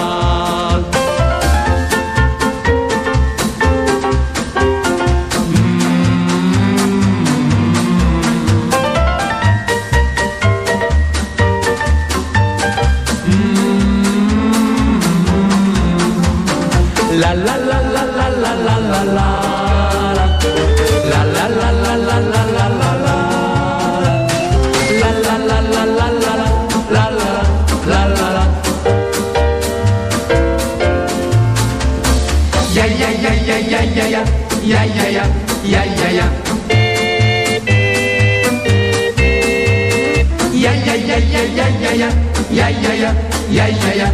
[42.51, 43.15] ja, ja, ja,
[43.49, 44.13] ja, ja, ja.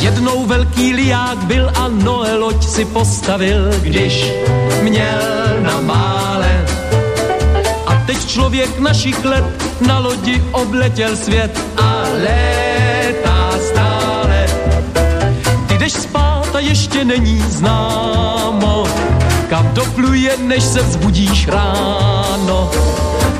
[0.00, 4.32] Jednou velký liák byl a Noé loď si postavil, když
[4.82, 5.39] měl
[8.60, 9.44] člověk našich let
[9.86, 14.46] na lodi obletěl svět a létá stále.
[15.66, 18.84] Ty jdeš spát a ještě není známo,
[19.48, 22.70] kam dopluje, než se vzbudíš ráno.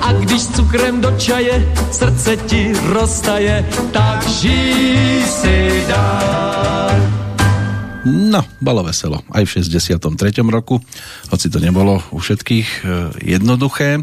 [0.01, 6.97] A když cukrem do čaje srdce ti roztaje, tak žij si dál.
[8.09, 9.21] No, bolo veselo.
[9.29, 10.01] Aj v 63.
[10.49, 10.81] roku,
[11.29, 12.89] hoci to nebolo u všetkých e,
[13.37, 14.01] jednoduché.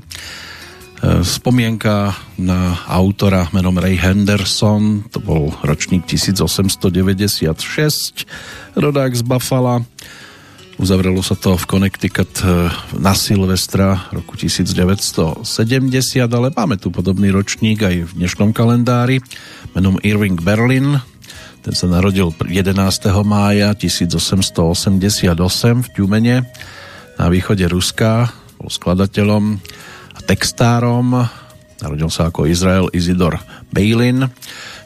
[0.98, 8.26] E, spomienka na autora menom Ray Henderson, to bol ročník 1896,
[8.74, 9.86] rodák z Buffalo,
[10.78, 12.70] Uzavrelo sa to v Connecticut e,
[13.02, 15.42] na Silvestra roku 1970,
[16.30, 19.18] ale máme tu podobný ročník aj v dnešnom kalendári
[19.74, 21.02] menom Irving Berlin.
[21.66, 22.78] Ten sa narodil 11.
[23.26, 25.34] mája 1888
[25.82, 26.46] v Tumene
[27.18, 28.30] na východe Ruska.
[28.62, 29.58] Bol skladateľom
[30.28, 31.24] textárom.
[31.80, 33.40] Narodil sa ako Izrael Isidor
[33.72, 34.28] Bejlin.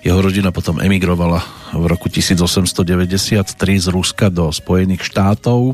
[0.05, 1.41] Jeho rodina potom emigrovala
[1.73, 5.73] v roku 1893 z Ruska do Spojených štátov.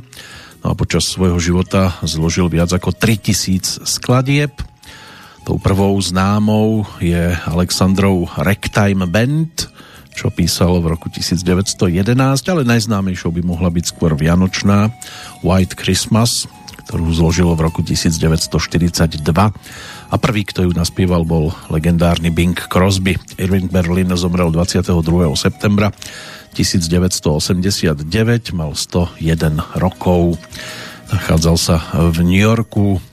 [0.64, 4.56] No a počas svojho života zložil viac ako 3000 skladieb.
[5.44, 9.72] Tou prvou známou je Alexandrov Ragtime Band,
[10.12, 11.88] čo písal v roku 1911,
[12.52, 14.92] ale najznámejšou by mohla byť skôr Vianočná
[15.46, 16.50] White Christmas,
[16.88, 18.48] ktorú zložilo v roku 1942
[20.08, 23.20] a prvý, kto ju naspieval, bol legendárny Bing Crosby.
[23.36, 24.96] Irving Berlin zomrel 22.
[25.36, 25.92] septembra
[26.56, 28.08] 1989,
[28.56, 29.20] mal 101
[29.76, 30.40] rokov.
[31.12, 31.76] Nachádzal sa
[32.08, 33.04] v New Yorku.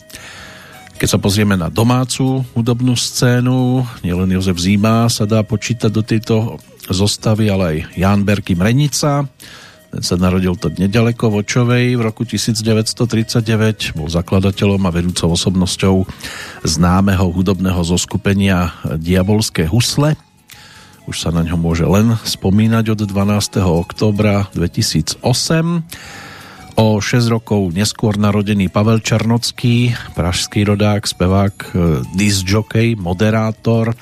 [0.95, 6.63] Keď sa pozrieme na domácu hudobnú scénu, nielen Jozef Zíma sa dá počítať do tejto
[6.87, 9.27] zostavy, ale aj Jan Berky Mrenica,
[9.95, 16.03] ten sa narodil to nedaleko Vočovej v roku 1939, bol zakladateľom a vedúcou osobnosťou
[16.67, 20.19] známeho hudobného zoskupenia Diabolské husle.
[21.07, 23.63] Už sa na ňo môže len spomínať od 12.
[23.63, 25.23] októbra 2008.
[26.75, 31.67] O 6 rokov neskôr narodený Pavel Čarnocký, pražský rodák, spevák, e,
[32.19, 32.43] disc
[32.99, 33.95] moderátor.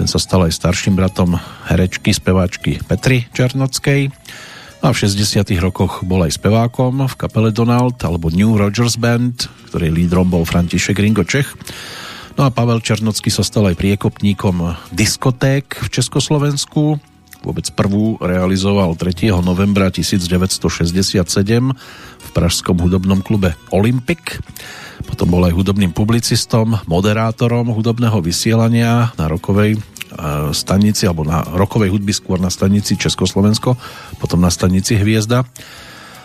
[0.00, 1.36] Ten sa stal aj starším bratom
[1.68, 4.08] herečky, speváčky Petry Čarnockej.
[4.80, 9.92] A v 60 rokoch bol aj spevákom v kapele Donald alebo New Rogers Band, ktorej
[9.92, 11.52] lídrom bol František Ringo Čech.
[12.40, 16.96] No a Pavel Černocký sa stal aj priekopníkom diskoték v Československu.
[17.44, 19.36] Vôbec prvú realizoval 3.
[19.44, 21.20] novembra 1967
[22.16, 24.40] v pražskom hudobnom klube Olympic.
[25.04, 29.76] Potom bol aj hudobným publicistom, moderátorom hudobného vysielania na rokovej
[30.50, 33.78] stanici, alebo na rokovej hudby skôr na stanici Československo,
[34.18, 35.46] potom na stanici Hviezda.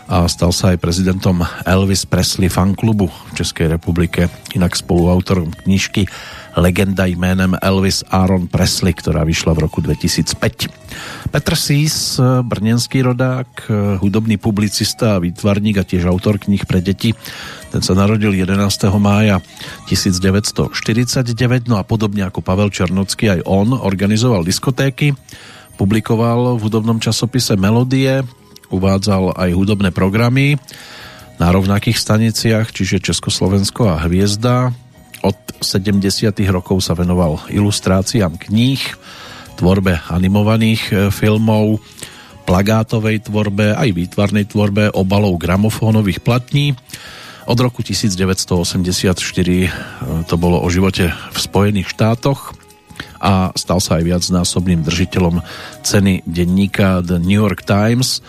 [0.06, 6.06] A stal sa aj prezidentom Elvis Presley fanklubu v Českej republike, inak spoluautorom knižky
[6.56, 10.72] Legenda jménem Elvis Aaron Presley, ktorá vyšla v roku 2005.
[11.28, 12.16] Petr Sís,
[12.48, 13.68] brněnský rodák,
[14.00, 17.12] hudobný publicista a výtvarník a tiež autor knih pre deti,
[17.76, 18.56] ten sa narodil 11.
[19.04, 19.44] mája
[19.92, 25.12] 1949, no a podobne ako Pavel Černocký, aj on organizoval diskotéky,
[25.76, 28.24] publikoval v hudobnom časopise Melodie,
[28.72, 30.56] uvádzal aj hudobné programy
[31.36, 34.72] na rovnakých staniciach, čiže Československo a Hviezda.
[35.26, 36.06] Od 70.
[36.54, 38.82] rokov sa venoval ilustráciám kníh,
[39.58, 41.82] tvorbe animovaných e, filmov,
[42.46, 46.78] plagátovej tvorbe, aj výtvarnej tvorbe obalov gramofónových platní
[47.46, 49.70] od roku 1984 e,
[50.26, 52.58] to bolo o živote v Spojených štátoch
[53.22, 55.46] a stal sa aj viacnásobným držiteľom
[55.86, 58.26] ceny denníka The New York Times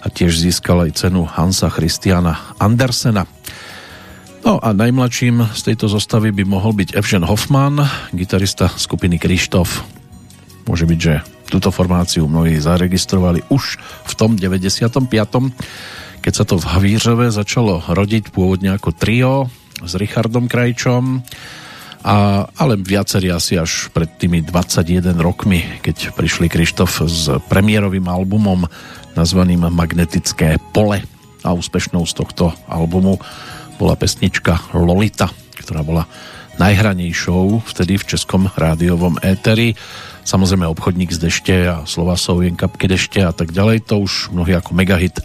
[0.00, 3.28] a tiež získal aj cenu Hansa Christiana Andersena.
[4.44, 7.80] No a najmladším z tejto zostavy by mohol byť Evžen Hoffman,
[8.12, 9.80] gitarista skupiny Krištof.
[10.68, 15.00] Môže byť, že túto formáciu mnohí zaregistrovali už v tom 95
[16.24, 19.48] keď sa to v Havířove začalo rodiť pôvodne ako trio
[19.84, 21.20] s Richardom Krajčom,
[22.04, 28.68] a, ale viacerí asi až pred tými 21 rokmi, keď prišli Krištof s premiérovým albumom
[29.16, 31.00] nazvaným Magnetické pole
[31.44, 33.20] a úspešnou z tohto albumu
[33.76, 36.04] bola pesnička Lolita, ktorá bola
[36.58, 39.74] najhranejšou vtedy v českom rádiovom éteri.
[40.22, 44.30] Samozrejme obchodník z dešte a slova sú jen kapky dešte a tak ďalej, to už
[44.30, 45.18] mnohí ako megahit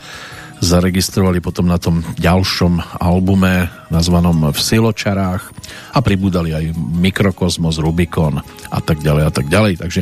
[0.59, 5.55] zaregistrovali potom na tom ďalšom albume nazvanom V siločarách
[5.95, 9.80] a pribúdali aj Mikrokosmos, Rubikon a tak ďalej a tak ďalej.
[9.80, 10.01] Takže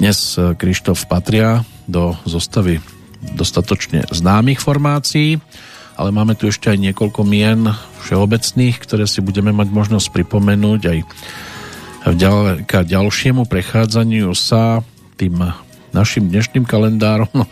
[0.00, 0.16] dnes
[0.56, 2.80] Krištof patria do zostavy
[3.36, 5.36] dostatočne známych formácií.
[5.96, 7.68] Ale máme tu ešte aj niekoľko mien
[8.02, 10.98] všeobecných, ktoré si budeme mať možnosť pripomenúť aj
[12.02, 14.82] vďaka ďalšiemu prechádzaniu sa
[15.14, 15.38] tým
[15.94, 17.30] našim dnešným kalendárom.
[17.32, 17.46] No,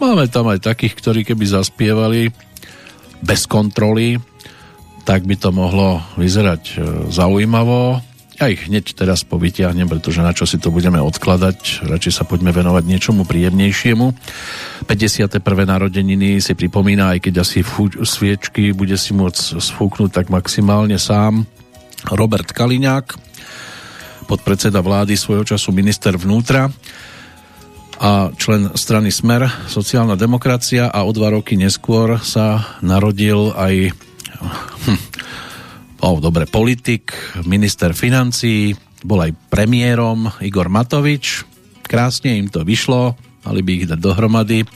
[0.00, 2.34] máme tam aj takých, ktorí keby zaspievali
[3.22, 4.18] bez kontroly,
[5.02, 6.74] tak by to mohlo vyzerať e,
[7.10, 8.02] zaujímavo.
[8.42, 12.50] Ja ich hneď teraz povytiahnem, pretože na čo si to budeme odkladať, radšej sa poďme
[12.50, 14.18] venovať niečomu príjemnejšiemu.
[14.90, 15.38] 51.
[15.46, 17.62] narodeniny si pripomína, aj keď asi
[18.02, 21.46] sviečky bude si môcť sfúknuť tak maximálne sám
[22.10, 23.14] Robert Kaliňák,
[24.26, 26.66] podpredseda vlády svojho času minister vnútra
[28.02, 33.94] a člen strany Smer, sociálna demokracia a o dva roky neskôr sa narodil aj
[34.90, 35.00] hm,
[36.02, 37.14] oh, dobre, politik,
[37.46, 38.74] minister financií,
[39.06, 41.46] bol aj premiérom Igor Matovič.
[41.86, 43.14] Krásne im to vyšlo,
[43.46, 44.66] mali by ich dať dohromady.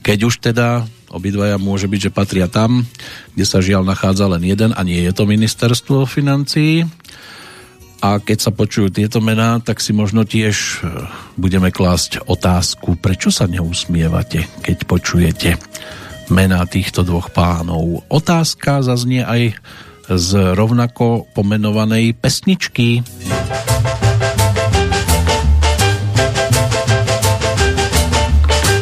[0.00, 2.88] Keď už teda obidvaja môže byť, že patria tam,
[3.36, 6.88] kde sa žiaľ nachádza len jeden a nie je to ministerstvo financií,
[8.00, 11.04] a keď sa počujú tieto mená, tak si možno tiež e,
[11.36, 15.50] budeme klásť otázku, prečo sa neusmievate, keď počujete
[16.32, 18.00] mená týchto dvoch pánov.
[18.08, 19.52] Otázka zaznie aj
[20.10, 23.02] z rovnako pomenovanej pesničky.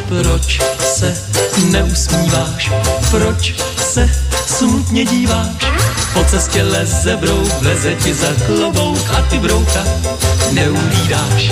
[0.07, 1.17] Proč se
[1.71, 2.71] neusmíváš?
[3.11, 4.09] Proč se
[4.47, 5.65] smutně díváš?
[6.13, 9.83] Po cestě leze brouk, leze ti za klobouk a ty brouka
[10.51, 11.51] neuhlídáš.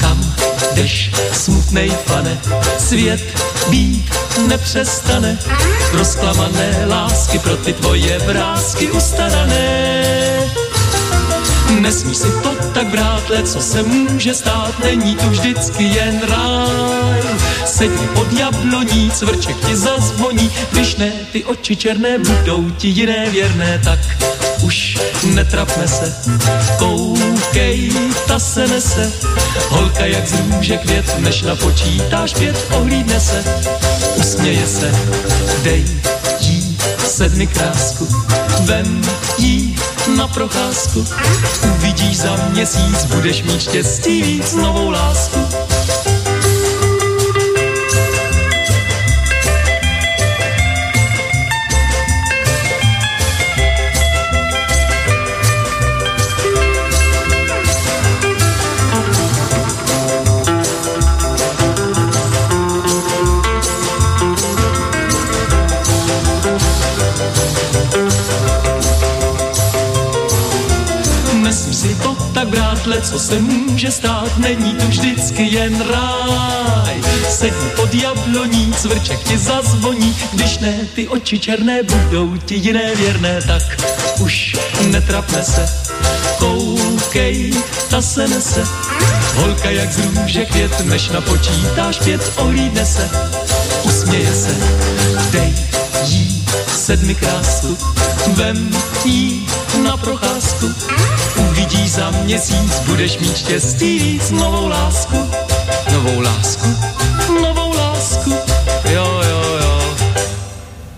[0.00, 0.34] Kam
[0.78, 2.40] jdeš, smutnej pane,
[2.78, 3.20] svět
[3.70, 4.10] být
[4.48, 5.38] nepřestane.
[5.92, 10.04] Rozklamané lásky pro ty tvoje vrázky ustarané.
[11.80, 17.22] Nesmíš si to tak brát, let, co se může stát, není tu vždycky jen ráj.
[17.66, 23.80] Sedí pod jabloní, cvrček ti zazvoní, když ne, ty oči černé budou ti jiné věrné,
[23.84, 23.98] tak
[24.62, 24.98] už
[25.34, 26.14] netrapme se,
[26.78, 27.92] koukej,
[28.26, 29.12] ta se nese,
[29.68, 33.44] holka jak z růže květ, než napočítáš pět, ohlídne se,
[34.16, 34.92] usměje se,
[35.62, 35.84] dej
[36.40, 38.08] jí sedmi krásku,
[38.60, 39.02] vem
[39.38, 39.76] jí
[40.16, 41.06] na procházku,
[41.76, 45.67] uvidíš za měsíc, budeš mít štěstí víc novou lásku.
[72.98, 77.02] Le, co se může stát, není to vždycky jen ráj.
[77.28, 83.40] Sedí pod jabloní, cvrček ti zazvoní, když ne, ty oči černé budou ti jiné věrné,
[83.46, 83.62] tak
[84.20, 84.56] už
[84.90, 85.68] netrapne se,
[86.38, 87.54] koukej,
[87.90, 88.64] ta se nese.
[89.34, 93.10] Holka jak z růže květ, než napočítáš pět, ohlídne se,
[93.84, 94.56] usměje se,
[95.32, 95.57] dej
[96.88, 97.76] sedmi krásu,
[98.28, 98.70] vem
[99.04, 99.46] jí
[99.84, 100.66] na procházku,
[101.50, 105.30] uvidíš za měsíc, budeš mít štěstí víc, novou lásku,
[105.92, 106.76] novou lásku,
[107.42, 108.30] novou lásku,
[108.90, 109.96] jo, jo, jo,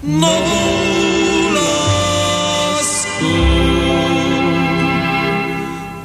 [0.03, 3.35] novou lásku,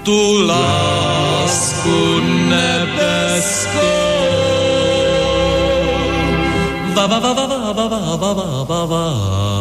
[0.03, 3.85] tu lásku nebeskou.
[6.95, 9.54] Va, va, va, va, va, va, va, va, va, va,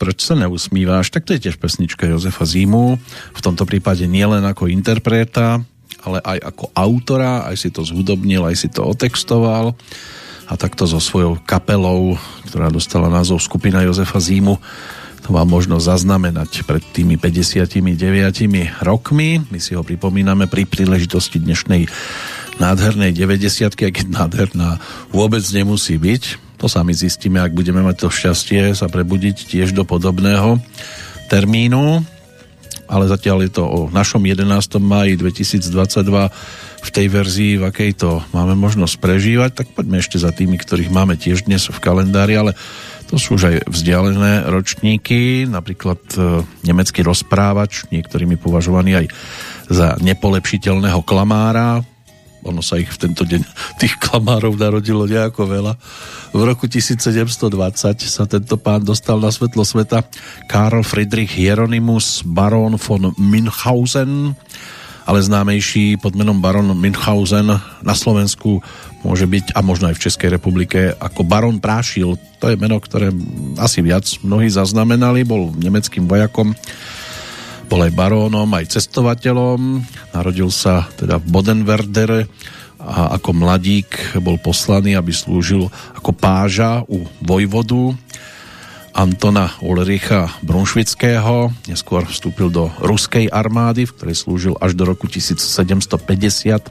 [0.00, 1.12] proč sa neusmíváš?
[1.12, 2.96] Tak to je tiež pesnička Jozefa Zímu.
[3.36, 5.60] V tomto prípade nielen ako interpreta,
[6.00, 9.76] ale aj ako autora, aj si to zhudobnil, aj si to otextoval
[10.50, 12.18] a takto so svojou kapelou,
[12.48, 14.58] ktorá dostala názov skupina Jozefa Zímu,
[15.20, 17.84] to má možno zaznamenať pred tými 59
[18.80, 19.44] rokmi.
[19.52, 21.86] My si ho pripomíname pri príležitosti dnešnej
[22.56, 24.80] nádhernej 90 aj keď nádherná
[25.12, 29.88] vôbec nemusí byť to sami zistíme, ak budeme mať to šťastie sa prebudiť tiež do
[29.88, 30.60] podobného
[31.32, 32.04] termínu.
[32.90, 34.44] Ale zatiaľ je to o našom 11.
[34.82, 35.70] máji 2022
[36.80, 40.90] v tej verzii, v akej to máme možnosť prežívať, tak poďme ešte za tými, ktorých
[40.90, 42.52] máme tiež dnes v kalendári, ale
[43.06, 49.06] to sú už aj vzdialené ročníky, napríklad e, nemecký rozprávač, niektorými považovaný aj
[49.70, 51.82] za nepolepšiteľného klamára,
[52.44, 53.42] ono sa ich v tento deň
[53.80, 55.72] tých klamárov narodilo nejako veľa.
[56.30, 60.06] V roku 1720 sa tento pán dostal na svetlo sveta
[60.46, 64.38] Karl Friedrich Hieronymus Baron von Münchhausen,
[65.10, 67.50] ale známejší pod menom Baron Münchhausen
[67.82, 68.62] na Slovensku
[69.02, 72.14] môže byť a možno aj v Českej republike ako Baron Prášil.
[72.38, 73.10] To je meno, ktoré
[73.58, 76.54] asi viac mnohí zaznamenali, bol nemeckým vojakom
[77.70, 79.86] bol aj barónom, aj cestovateľom.
[80.10, 82.20] Narodil sa teda v Bodenwerdere
[82.82, 87.94] a ako mladík bol poslaný, aby slúžil ako páža u vojvodu
[88.90, 91.54] Antona Ulricha Brunšvického.
[91.70, 96.66] Neskôr vstúpil do ruskej armády, v ktorej slúžil až do roku 1750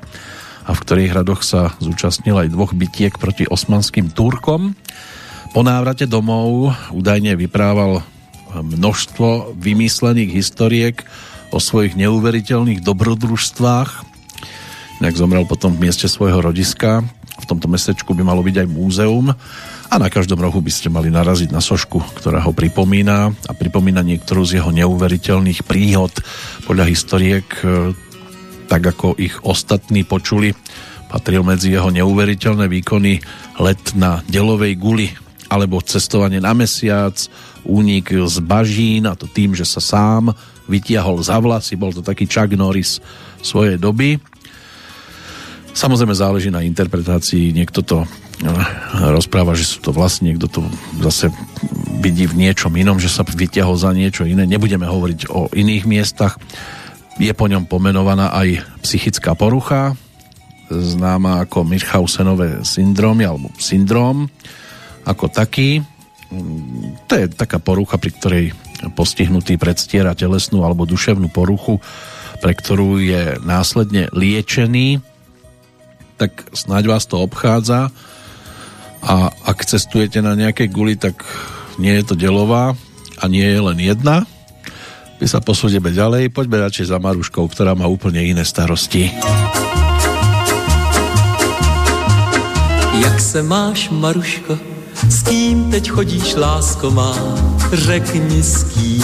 [0.67, 4.75] a v ktorých hradoch sa zúčastnil aj dvoch bitiek proti osmanským Turkom.
[5.55, 8.03] Po návrate domov údajne vyprával
[8.53, 11.05] množstvo vymyslených historiek
[11.49, 13.89] o svojich neuveriteľných dobrodružstvách.
[14.99, 17.01] Inak zomrel potom v mieste svojho rodiska.
[17.39, 19.31] V tomto mestečku by malo byť aj múzeum
[19.89, 24.05] a na každom rohu by ste mali naraziť na sošku, ktorá ho pripomína a pripomína
[24.05, 26.13] niektorú z jeho neuveriteľných príhod
[26.67, 27.95] podľa historiek, e,
[28.69, 30.53] tak ako ich ostatní počuli.
[31.09, 33.17] Patril medzi jeho neuveriteľné výkony
[33.57, 35.09] let na delovej guli
[35.49, 37.17] alebo cestovanie na mesiac,
[37.65, 40.31] únik z bažín a to tým, že sa sám
[40.69, 43.01] vytiahol za vlasy, bol to taký Chuck Norris
[43.41, 44.21] svojej doby.
[45.73, 48.49] Samozrejme záleží na interpretácii, niekto to eh,
[49.09, 50.61] rozpráva, že sú to vlastne, niekto to
[51.01, 51.33] zase
[51.99, 54.45] vidí v niečom inom, že sa vytiahol za niečo iné.
[54.45, 56.37] Nebudeme hovoriť o iných miestach.
[57.19, 59.99] Je po ňom pomenovaná aj psychická porucha,
[60.71, 64.29] známa ako Mirchausenové syndromy alebo syndrom
[65.09, 65.81] ako taký
[67.09, 68.45] to je taká porucha, pri ktorej
[68.93, 71.81] postihnutý predstiera telesnú alebo duševnú poruchu,
[72.39, 75.01] pre ktorú je následne liečený,
[76.21, 77.89] tak snáď vás to obchádza
[79.01, 81.25] a ak cestujete na nejakej guli, tak
[81.81, 82.77] nie je to delová
[83.19, 84.29] a nie je len jedna.
[85.19, 89.11] My sa posúdeme ďalej, poďme radšej za Maruškou, ktorá má úplne iné starosti.
[92.99, 94.68] Jak se máš, Maruško?
[95.09, 97.15] S kým teď chodíš, lásko má,
[97.73, 99.03] řekni s kým.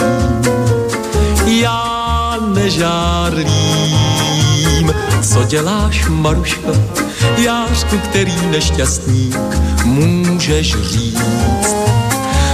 [1.45, 3.45] Já nežárlím,
[5.21, 6.71] co děláš, Maruško,
[7.37, 9.37] jářku, který nešťastník
[9.85, 11.75] můžeš říct.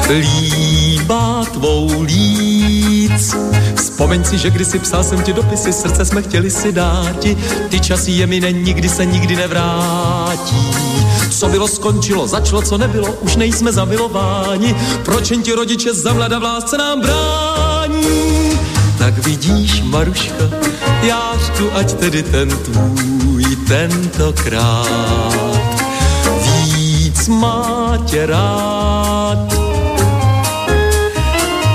[0.10, 3.36] Líbá tvou líc.
[3.76, 7.38] Vzpomeň si, že kdysi psal jsem ti dopisy, srdce jsme chtěli si dáti,
[7.70, 10.92] ty časy je mi nikdy se nikdy nevrátí
[11.32, 14.76] co bylo, skončilo, začalo, co nebylo, už nejsme zamilováni.
[15.06, 18.60] Proč jen ti rodiče za mlada v lásce nám brání?
[18.98, 20.44] Tak vidíš, Maruška,
[21.04, 24.88] jářku, ať tedy ten tvůj tentokrát
[26.44, 29.38] víc má tě rád.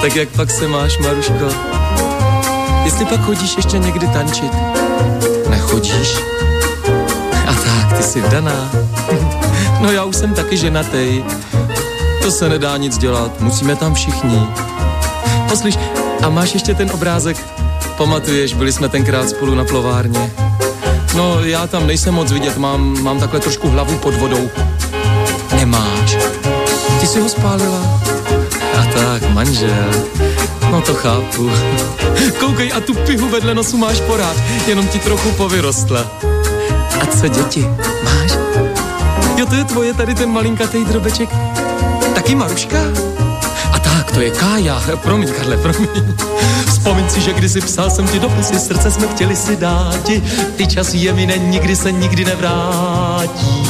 [0.01, 1.49] Tak jak pak se máš, Maruško?
[2.85, 4.53] Jestli pak chodíš ještě někdy tančit?
[5.49, 6.17] Nechodíš?
[7.47, 8.71] A tak, ty jsi vdaná.
[9.81, 11.25] No já už jsem taky ženatej.
[12.23, 14.47] To se nedá nic dělat, musíme tam všichni.
[15.49, 15.79] Poslyš,
[16.23, 17.37] a máš ještě ten obrázek?
[17.97, 20.33] Pamatuješ, byli jsme tenkrát spolu na plovárně.
[21.17, 24.51] No, já tam nejsem moc vidět, mám, mám takhle trošku hlavu pod vodou.
[25.57, 26.17] Nemáš.
[27.01, 28.01] Ty jsi ho spálila?
[28.79, 29.91] A tak, manžel.
[30.71, 31.51] No to chápu.
[32.41, 36.07] Koukej, a tu pihu vedle nosu máš porád, jenom ti trochu povyrostla.
[37.01, 37.69] A co děti?
[38.05, 38.46] Máš?
[39.37, 41.29] Jo, to je tvoje tady ten malinkatý drobeček.
[42.15, 42.79] Taky Maruška?
[43.73, 44.83] A tak, to je Kája.
[45.03, 45.89] Promiň, Karle, promiň.
[46.67, 50.23] Vzpomeň si, že kdysi psal jsem ti dopisy, srdce jsme chtěli si dáti.
[50.57, 53.69] Ty časy je mine, nikdy se nikdy nevrátí.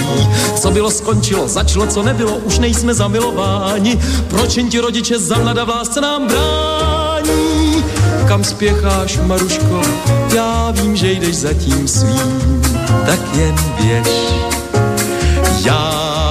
[0.57, 3.99] Co bylo, skončilo, začalo, co nebylo, už nejsme zamilováni.
[4.29, 7.85] Proč jen ti rodiče za mlada v lásce nám brání?
[8.29, 9.83] Kam spěcháš, Maruško?
[10.35, 12.63] Já vím, že jdeš za tím svým,
[13.07, 14.09] tak jen běž
[15.67, 15.83] ja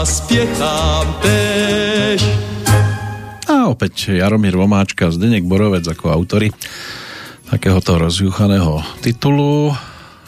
[0.08, 2.24] spiechám tež.
[3.46, 6.50] A opäť Jaromír Vomáčka, Zdenek Borovec ako autory
[7.52, 9.76] takéhoto rozjuchaného titulu.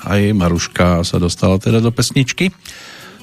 [0.03, 2.51] Aj Maruška sa dostala teda do pesničky.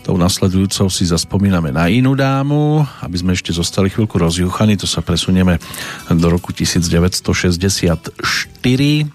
[0.04, 2.84] Tou nasledujúcou si zaspomíname na inú dámu.
[3.00, 5.56] Aby sme ešte zostali chvíľku rozjuchaní, to sa presunieme
[6.12, 8.12] do roku 1964,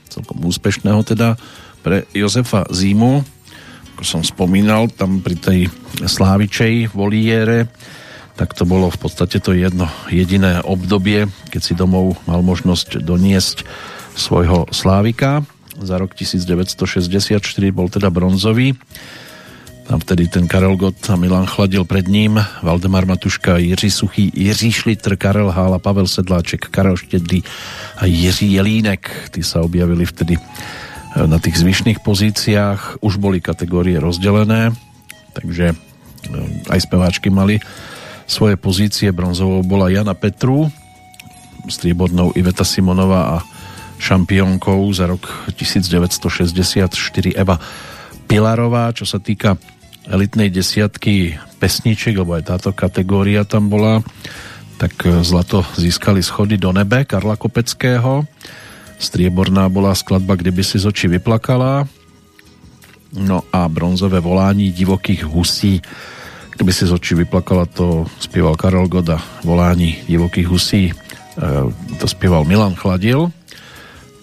[0.10, 1.38] celkom úspešného teda
[1.86, 3.39] pre Jozefa Zímu,
[4.00, 5.60] ako som spomínal, tam pri tej
[6.00, 7.68] Slávičej voliére,
[8.40, 13.68] tak to bolo v podstate to jedno jediné obdobie, keď si domov mal možnosť doniesť
[14.16, 15.44] svojho Slávika.
[15.84, 17.44] Za rok 1964
[17.76, 18.80] bol teda bronzový.
[19.84, 24.72] Tam vtedy ten Karel Gott a Milan Chladil pred ním, Valdemar Matuška, Jiří Suchý, Jiří
[24.72, 27.44] Šlitr, Karel Hála, Pavel Sedláček, Karel Štedrý
[28.00, 29.28] a Jiří Jelínek.
[29.36, 30.40] Tí sa objavili vtedy
[31.18, 33.02] na tých zvyšných pozíciách.
[33.02, 34.76] Už boli kategórie rozdelené,
[35.34, 35.76] takže e,
[36.70, 37.58] aj speváčky mali
[38.30, 39.10] svoje pozície.
[39.10, 40.70] Bronzovou bola Jana Petru,
[41.66, 43.44] striebornou Iveta Simonová a
[44.00, 46.94] šampiónkou za rok 1964
[47.36, 47.58] Eva
[48.30, 49.58] Pilarová, čo sa týka
[50.06, 54.06] elitnej desiatky pesničiek, lebo aj táto kategória tam bola,
[54.78, 58.24] tak e, zlato získali schody do nebe Karla Kopeckého.
[59.00, 61.88] Strieborná bola skladba Kdyby si z očí vyplakala.
[63.16, 65.82] No a bronzové volání divokých husí.
[66.56, 69.18] Kdyby si z očí vyplakala, to spieval Karol Goda.
[69.44, 70.94] Volání divokých husí e,
[71.98, 73.32] to spieval Milan Chladil.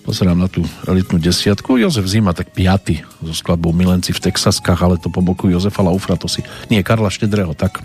[0.06, 1.82] Pozerám na tú elitnú desiatku.
[1.82, 6.14] Jozef Zima tak piaty so skladbou Milenci v Texaskách, ale to po boku Jozefa Laufra,
[6.14, 6.46] to si...
[6.70, 7.82] Nie, Karla Štedrého, tak.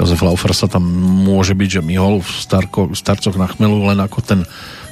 [0.00, 0.80] Jozef Laufer sa tam
[1.20, 4.40] môže byť, že myhol v starko, starcoch na chmelu len ako ten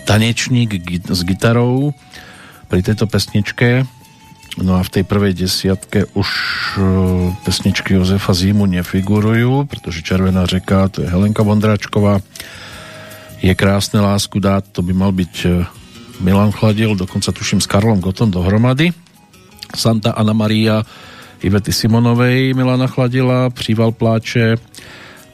[0.09, 0.81] tanečník
[1.13, 1.93] s gitarou
[2.73, 3.85] pri tejto pesničke.
[4.59, 6.29] No a v tej prvej desiatke už
[6.75, 6.83] e,
[7.45, 12.25] pesničky Jozefa Zimu nefigurujú, pretože Červená řeka, to je Helenka Vondráčková.
[13.39, 15.63] Je krásne lásku dát, to by mal byť e,
[16.25, 18.91] Milan Chladil, dokonca tuším s Karlom Gotom dohromady.
[19.77, 20.83] Santa Ana Maria
[21.39, 24.57] Ivety Simonovej Milana Chladila, Příval pláče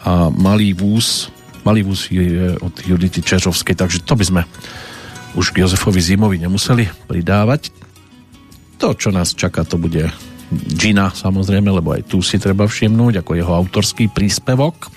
[0.05, 1.33] a Malý vúz.
[1.65, 4.43] Malý vúz je od Judity Čeřovskej, takže to by sme
[5.35, 7.73] už k Jozefovi Zimovi nemuseli pridávať.
[8.79, 10.13] To, čo nás čaká, to bude
[10.53, 14.93] Gina, samozrejme, lebo aj tu si treba všimnúť ako jeho autorský príspevok.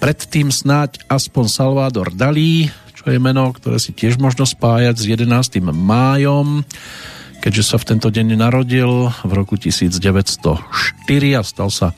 [0.00, 2.66] Predtým snáď aspoň Salvador Dalí,
[2.96, 5.60] čo je meno, ktoré si tiež možno spájať s 11.
[5.68, 6.64] májom,
[7.44, 10.40] keďže sa v tento deň narodil v roku 1904
[11.36, 11.92] a stal sa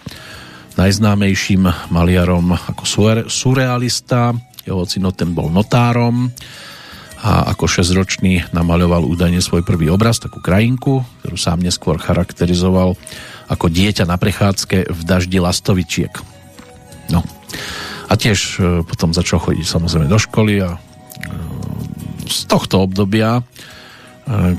[0.76, 2.84] najznámejším maliarom ako
[3.26, 4.36] surrealista.
[4.62, 6.28] Jeho ocino ten bol notárom
[7.26, 12.94] a ako 6-ročný namaľoval údajne svoj prvý obraz, takú krajinku, ktorú sám neskôr charakterizoval
[13.48, 16.12] ako dieťa na prechádzke v daždi lastovičiek.
[17.08, 17.24] No.
[18.06, 20.78] A tiež e, potom začal chodiť samozrejme do školy a
[22.26, 23.42] z tohto obdobia, e,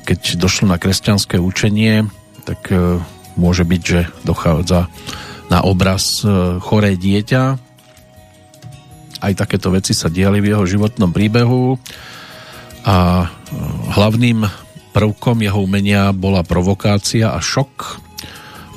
[0.04, 2.08] keď došlo na kresťanské učenie,
[2.44, 3.00] tak e,
[3.40, 4.92] môže byť, že dochádza
[5.48, 7.44] na obraz e, choré dieťa.
[9.18, 11.74] Aj takéto veci sa diali v jeho životnom príbehu
[12.86, 13.28] a
[13.98, 14.46] hlavným
[14.94, 18.06] prvkom jeho umenia bola provokácia a šok.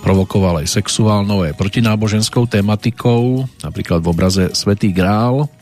[0.00, 5.52] Provokoval aj sexuálnou, aj protináboženskou tematikou, napríklad v obraze Svetý grál,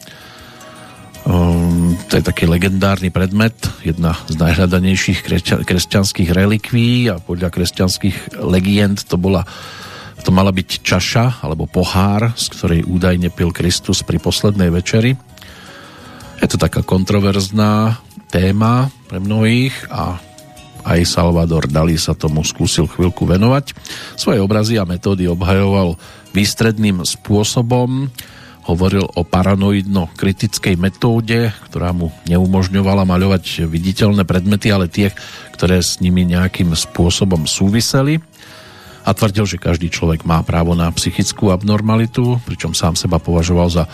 [1.29, 3.53] Um, to je taký legendárny predmet,
[3.85, 5.29] jedna z najhľadanejších
[5.61, 9.45] kresťanských relikví a podľa kresťanských legend to bola
[10.23, 15.15] to mala byť čaša alebo pohár, z ktorej údajne pil Kristus pri poslednej večeri.
[16.39, 17.99] Je to taká kontroverzná
[18.31, 20.21] téma pre mnohých a
[20.89, 23.75] aj Salvador Dali sa tomu skúsil chvíľku venovať.
[24.15, 25.99] Svoje obrazy a metódy obhajoval
[26.33, 28.09] výstredným spôsobom,
[28.69, 35.09] hovoril o paranoidno-kritickej metóde, ktorá mu neumožňovala maľovať viditeľné predmety, ale tie,
[35.57, 38.21] ktoré s nimi nejakým spôsobom súviseli
[39.09, 43.85] a tvrdil, že každý človek má právo na psychickú abnormalitu, pričom sám seba považoval za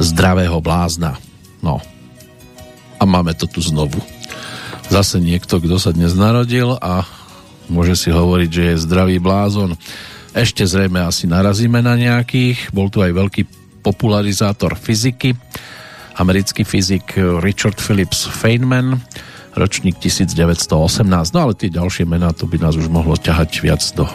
[0.00, 1.20] zdravého blázna.
[1.60, 1.84] No.
[2.96, 4.00] A máme to tu znovu.
[4.88, 7.04] Zase niekto, kto sa dnes narodil a
[7.68, 9.76] môže si hovoriť, že je zdravý blázon.
[10.32, 12.72] Ešte zrejme asi narazíme na nejakých.
[12.72, 13.44] Bol tu aj veľký
[13.84, 15.36] popularizátor fyziky,
[16.16, 18.96] americký fyzik Richard Phillips Feynman,
[19.52, 21.36] ročník 1918.
[21.36, 24.08] No ale tie ďalšie mená, to by nás už mohlo ťahať viac do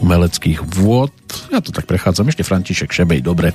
[0.00, 1.12] umeleckých vôd.
[1.52, 2.32] Ja to tak prechádzam.
[2.32, 3.52] Ešte František Šebej, dobre.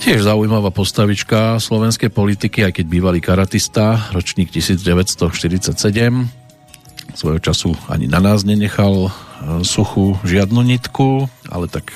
[0.00, 5.76] Tiež zaujímavá postavička slovenskej politiky, aj keď bývalý karatista, ročník 1947.
[7.12, 9.10] Svojho času ani na nás nenechal e,
[9.60, 11.92] suchú žiadnu nitku, ale tak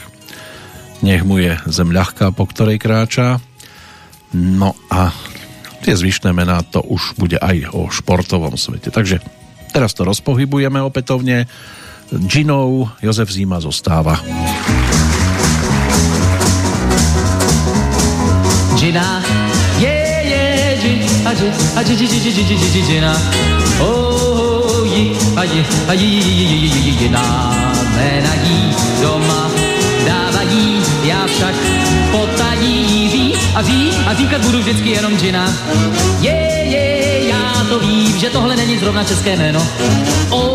[1.00, 3.40] nech mu je zem ľahká, po ktorej kráča.
[4.36, 5.14] No a
[5.80, 8.92] tie zvyšné mená to už bude aj o športovom svete.
[8.92, 9.20] Takže
[9.72, 11.48] teraz to rozpohybujeme opätovne.
[12.12, 14.20] Ginou Jozef Zima zostáva.
[18.76, 19.22] Gina,
[19.78, 23.16] yeah, yeah, Gin, a Gin, a Gin, Gin, Gin, Gin, Gin, Gin, Gina.
[23.80, 27.54] Oh, je, a je, a je, je, je, je, je, je, Gina,
[27.96, 29.50] mena jí doma
[30.04, 31.54] dávají, já však
[32.10, 35.54] potají ví a ví a říkat budu vždycky jenom džina.
[36.20, 36.30] Je,
[36.64, 39.66] je, já to vím, že tohle není zrovna české jméno.
[40.30, 40.53] Oh,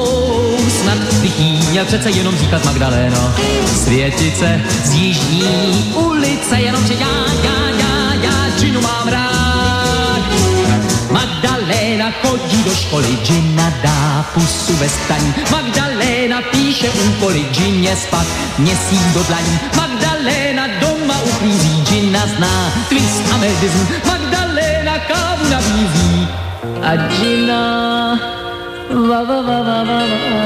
[1.39, 3.33] bych měl přece jenom říkat Magdaléno.
[3.83, 10.21] Světice z jižní ulice, jenomže já, já, já, já džinu mám rád.
[11.11, 15.33] Magdaléna chodí do školy, džina dá pusu ve staní.
[15.51, 19.59] Magdaléna píše úkoly, džině spat, měsíc do dlaní.
[19.75, 23.87] Magdaléna doma uklízí, džina zná twist a medizm.
[24.07, 26.27] Magdaléna kávu nabízí
[26.81, 28.38] a džina
[28.89, 30.39] va va va va va va.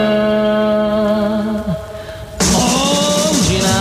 [3.43, 3.75] Džina,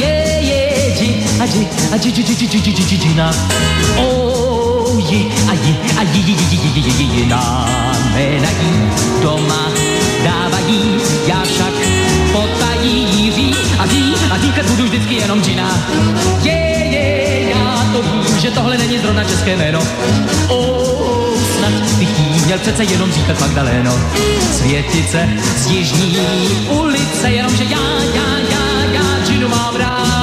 [0.00, 0.12] je,
[0.48, 0.60] je,
[0.98, 1.08] dži,
[1.40, 3.28] a dži, a dži, dži, dži, dži, dži, dži, dži, džina.
[3.98, 7.42] Oh, ji, a ji, a ji, ji, ji, ji, ji, ji, ji, ji, na,
[8.12, 8.90] jména jí
[9.22, 9.68] doma
[10.24, 11.74] dávají, já však
[12.32, 15.78] potají jí ví a ví a říkat budu vždycky jenom džina.
[16.42, 19.80] Je, je, já to vím, že tohle není zrovna české jméno.
[20.48, 21.19] Oh,
[21.98, 23.98] bych jí měl přece jenom říkat Magdaléno.
[24.52, 26.18] Světice z jižní
[26.68, 30.19] ulice, jenomže já, já, já, já džinu mám rád.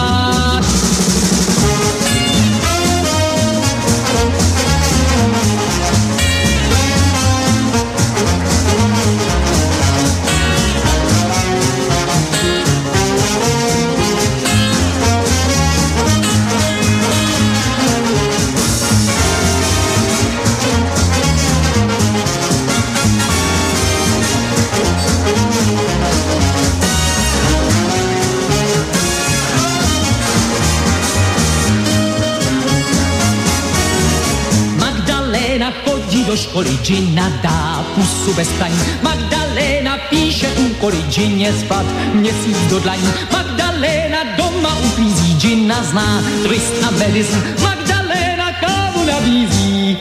[36.53, 38.71] origina dá pusu bez staň.
[39.01, 42.99] Magdalena píše u korigině spad měsíc do dlaň.
[43.31, 47.43] Magdalena doma uklízí, džina zná twist a medicin.
[47.63, 49.97] Magdaléna kávu nabízí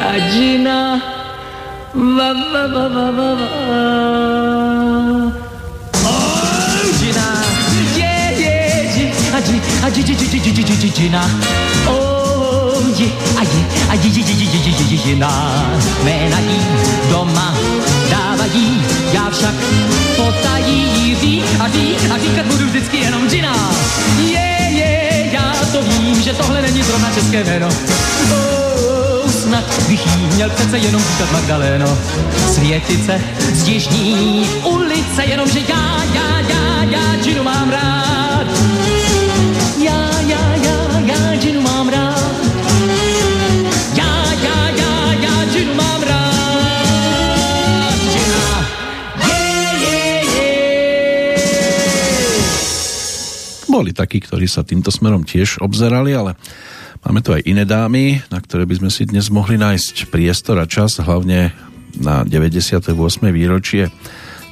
[0.00, 1.00] a džina
[1.94, 3.82] va, va, va, va, va, va.
[6.04, 7.28] Oh, džina,
[7.96, 8.54] je, je,
[8.94, 9.06] dži,
[9.36, 9.58] a dži.
[11.88, 12.01] Oh,
[13.02, 15.70] je, a je, a je, je, je, je, je, je, je, jiná.
[16.02, 16.60] Jména jí
[17.10, 17.54] doma
[18.10, 19.54] dávají, já však
[20.16, 23.70] potají jí ví a ví a říkat budu vždycky jenom džina.
[24.18, 27.68] Je, je, já to vím, že tohle není zrovna české jméno.
[27.68, 31.98] Oh, snad bych jí měl přece jenom říkat Magdaléno.
[32.54, 33.20] Světice
[33.52, 38.46] z jižní ulice, jenomže já, já, já, já, činu mám rád.
[39.78, 40.51] Já, já,
[53.82, 56.38] Boli takí, ktorí sa týmto smerom tiež obzerali, ale
[57.02, 60.70] máme tu aj iné dámy, na ktoré by sme si dnes mohli nájsť priestor a
[60.70, 61.50] čas, hlavne
[61.98, 62.94] na 98.
[63.34, 63.90] výročie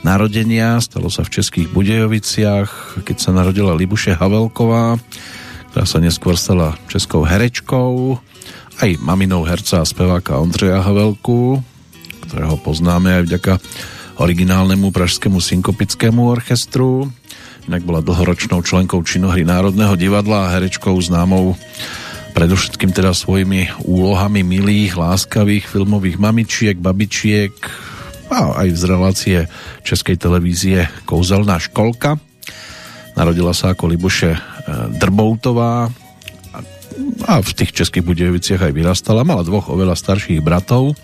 [0.02, 0.82] narodenia.
[0.82, 4.98] Stalo sa v Českých Budejoviciach, keď sa narodila Libuše Havelková,
[5.70, 8.18] ktorá sa neskôr stala českou herečkou,
[8.82, 11.62] aj maminou herca a speváka Ondřeja Havelku,
[12.26, 13.52] ktorého poznáme aj vďaka
[14.18, 17.14] originálnemu pražskému synkopickému orchestru.
[17.68, 21.58] Inak bola dlhoročnou členkou činohry Národného divadla a herečkou známou
[22.32, 27.52] predovšetkým teda svojimi úlohami milých, láskavých filmových mamičiek, babičiek
[28.30, 29.38] a aj z relácie
[29.82, 32.16] Českej televízie Kouzelná školka.
[33.18, 34.40] Narodila sa ako Libuše e,
[34.96, 35.90] Drboutová
[37.26, 39.26] a v tých Českých Budejoviciach aj vyrastala.
[39.26, 40.94] Mala dvoch oveľa starších bratov.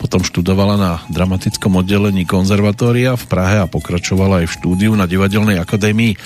[0.00, 5.60] Potom študovala na dramatickom oddelení konzervatória v Prahe a pokračovala aj v štúdiu na Divadelnej
[5.60, 6.16] akadémii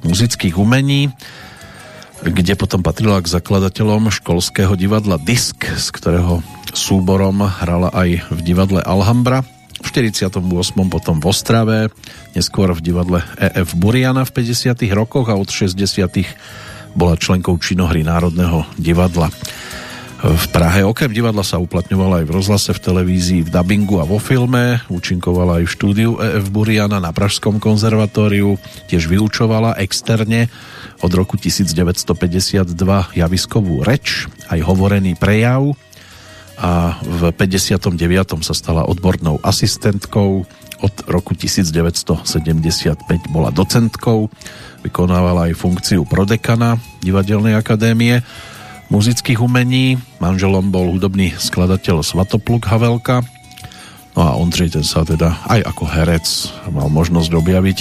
[0.00, 1.12] muzických umení
[2.18, 6.42] kde potom patrila k zakladateľom školského divadla Disk, z ktorého
[6.74, 9.46] súborom hrala aj v divadle Alhambra.
[9.78, 10.42] V 48.
[10.90, 11.78] potom v Ostrave,
[12.34, 14.74] neskôr v divadle EF Buriana v 50.
[14.90, 15.78] rokoch a od 60.
[16.98, 19.30] bola členkou činohry Národného divadla.
[20.18, 24.18] V Prahe okrem divadla sa uplatňovala aj v rozhlase, v televízii, v dabingu a vo
[24.18, 24.82] filme.
[24.90, 28.58] Účinkovala aj v štúdiu EF Buriana na Pražskom konzervatóriu.
[28.90, 30.50] Tiež vyučovala externe
[31.06, 32.66] od roku 1952
[33.14, 35.78] javiskovú reč, aj hovorený prejav
[36.58, 37.94] a v 59.
[38.42, 40.42] sa stala odbornou asistentkou.
[40.78, 42.26] Od roku 1975
[43.30, 44.26] bola docentkou,
[44.82, 48.22] vykonávala aj funkciu prodekana Divadelnej akadémie
[48.88, 50.00] muzických umení.
[50.20, 53.24] Manželom bol hudobný skladateľ Svatopluk Havelka.
[54.16, 56.26] No a Ondřej ten sa teda aj ako herec
[56.74, 57.78] mal možnosť objaviť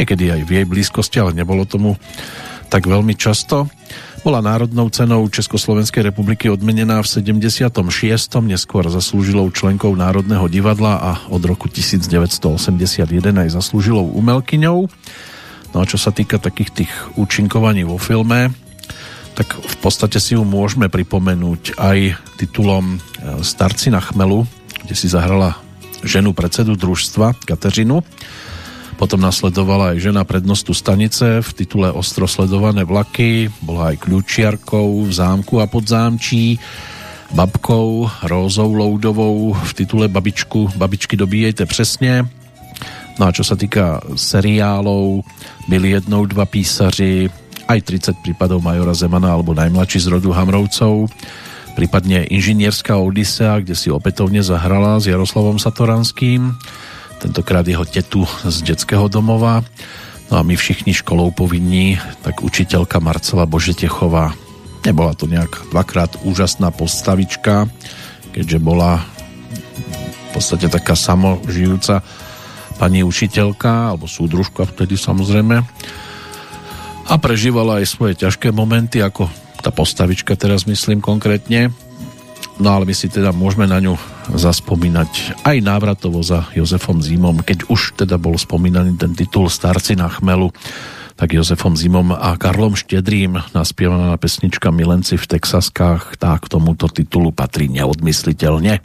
[0.00, 2.00] niekedy aj v jej blízkosti, ale nebolo tomu
[2.72, 3.68] tak veľmi často.
[4.24, 7.76] Bola národnou cenou Československej republiky odmenená v 76.
[8.40, 14.88] neskôr zaslúžilou členkou Národného divadla a od roku 1981 aj zaslúžilou umelkyňou.
[15.74, 18.48] No a čo sa týka takých tých účinkovaní vo filme,
[19.34, 21.98] tak v podstate si ju môžeme pripomenúť aj
[22.38, 22.98] titulom e,
[23.42, 24.46] Starci na chmelu,
[24.86, 25.58] kde si zahrala
[26.06, 28.06] ženu predsedu družstva Kateřinu.
[28.94, 35.12] Potom nasledovala aj žena prednostu stanice v titule Ostro sledované vlaky, bola aj kľúčiarkou v
[35.12, 36.62] zámku a podzámčí,
[37.34, 42.30] babkou Rózou Loudovou v titule Babičku, babičky dobíjejte přesně.
[43.14, 45.22] No a čo sa týka seriálov,
[45.70, 47.30] byli jednou dva písaři,
[47.64, 47.80] aj
[48.16, 51.08] 30 prípadov Majora Zemana alebo najmladší z rodu Hamrovcov,
[51.74, 56.54] prípadne Inžinierská Odisea, kde si opätovne zahrala s Jaroslavom Satoranským,
[57.18, 59.64] tentokrát jeho tetu z detského domova.
[60.28, 64.32] No a my všichni školou povinní, tak učiteľka Marcela Božetechová.
[64.84, 67.68] Nebola to nejak dvakrát úžasná postavička,
[68.32, 72.04] keďže bola v podstate taká samožijúca
[72.76, 75.62] pani učiteľka, alebo súdružka vtedy samozrejme
[77.08, 79.28] a prežívala aj svoje ťažké momenty, ako
[79.64, 81.72] tá postavička teraz myslím konkrétne.
[82.60, 83.98] No ale my si teda môžeme na ňu
[84.30, 90.06] zaspomínať aj návratovo za Jozefom Zimom, keď už teda bol spomínaný ten titul Starci na
[90.06, 90.54] chmelu,
[91.18, 97.34] tak Jozefom Zimom a Karlom Štedrým naspievaná pesnička Milenci v Texaskách, tá k tomuto titulu
[97.34, 98.78] patrí neodmysliteľne.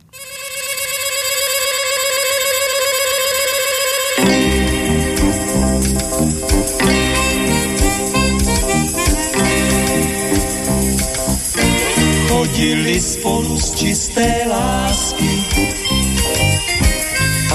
[12.60, 15.32] Chodili spolu z čisté lásky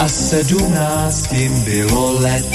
[0.01, 2.49] a sedmnáctým bylo let.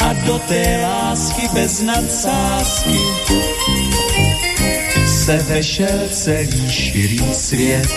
[0.00, 2.98] A do té lásky bez nadsázky
[5.06, 7.88] se vešel celý širý svět.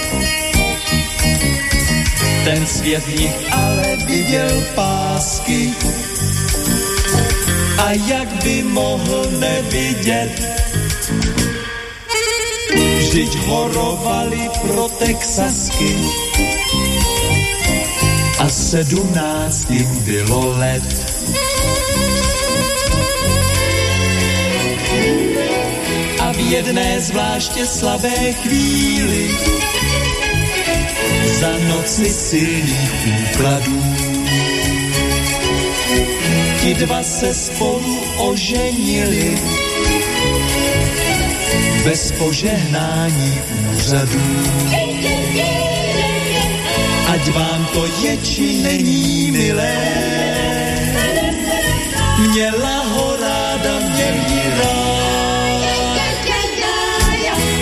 [2.44, 5.74] Ten svět nich ale viděl pásky
[7.78, 10.61] a jak by mohl nevidět
[13.12, 16.00] Vždyť horovali pro Texasky.
[18.40, 20.88] A sedmnáctým bylo let.
[26.24, 29.36] A v jedné zvláště slabé chvíli
[31.36, 32.96] za noci silných
[33.28, 33.84] úkladů.
[36.64, 39.36] Ti dva se spolu oženili
[41.84, 43.42] bez požehnání
[43.76, 44.22] úřadů.
[47.08, 49.76] Ať vám to je či není milé,
[52.18, 54.92] měla ho ráda, měl ji rád.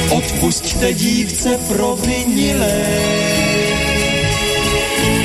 [0.09, 2.81] Odpusťte dívce provinilé,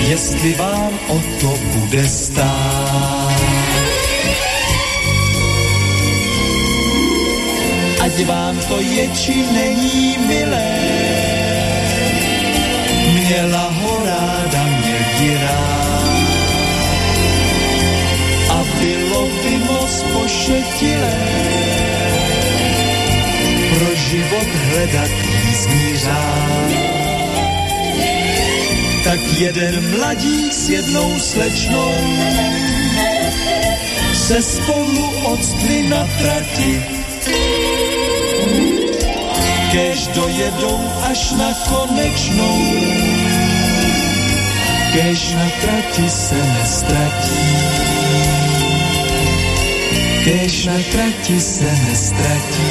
[0.08, 3.43] jestli vám o to bude stát.
[8.14, 10.70] Ať vám to je či není milé.
[13.10, 16.14] Měla ho ráda, měl rád.
[18.54, 21.18] A bylo by moc pošetilé
[23.74, 25.92] pro život hledat jízdní.
[29.04, 31.94] Tak jeden mladík s jednou slečnou
[34.14, 36.94] se spolu odstli na trati
[39.74, 40.78] kež dojedou
[41.10, 42.58] až na konečnou,
[44.94, 47.42] kež na trati se nestratí.
[50.24, 52.70] Kež na trati se nestratí.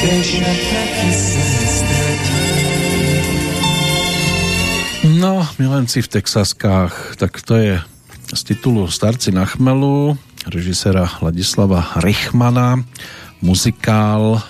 [0.00, 2.40] Kež na trati se nestratí.
[5.16, 7.80] No, milenci v Texaskách, tak to je
[8.34, 12.84] z titulu Starci na chmelu, režisera Ladislava Richmana
[13.40, 14.40] muzikál,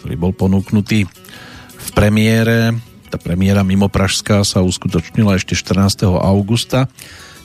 [0.00, 1.06] ktorý bol ponúknutý
[1.80, 2.74] v premiére.
[3.10, 6.06] Tá premiéra mimo Pražská sa uskutočnila ešte 14.
[6.06, 6.86] augusta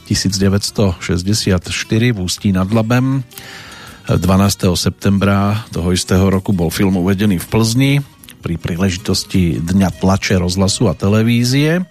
[0.05, 1.01] 1964
[2.13, 3.25] v Ústí nad Labem.
[4.05, 4.21] 12.
[4.77, 7.93] septembra toho istého roku bol film uvedený v Plzni
[8.45, 11.81] pri príležitosti Dňa tlače, rozhlasu a televízie.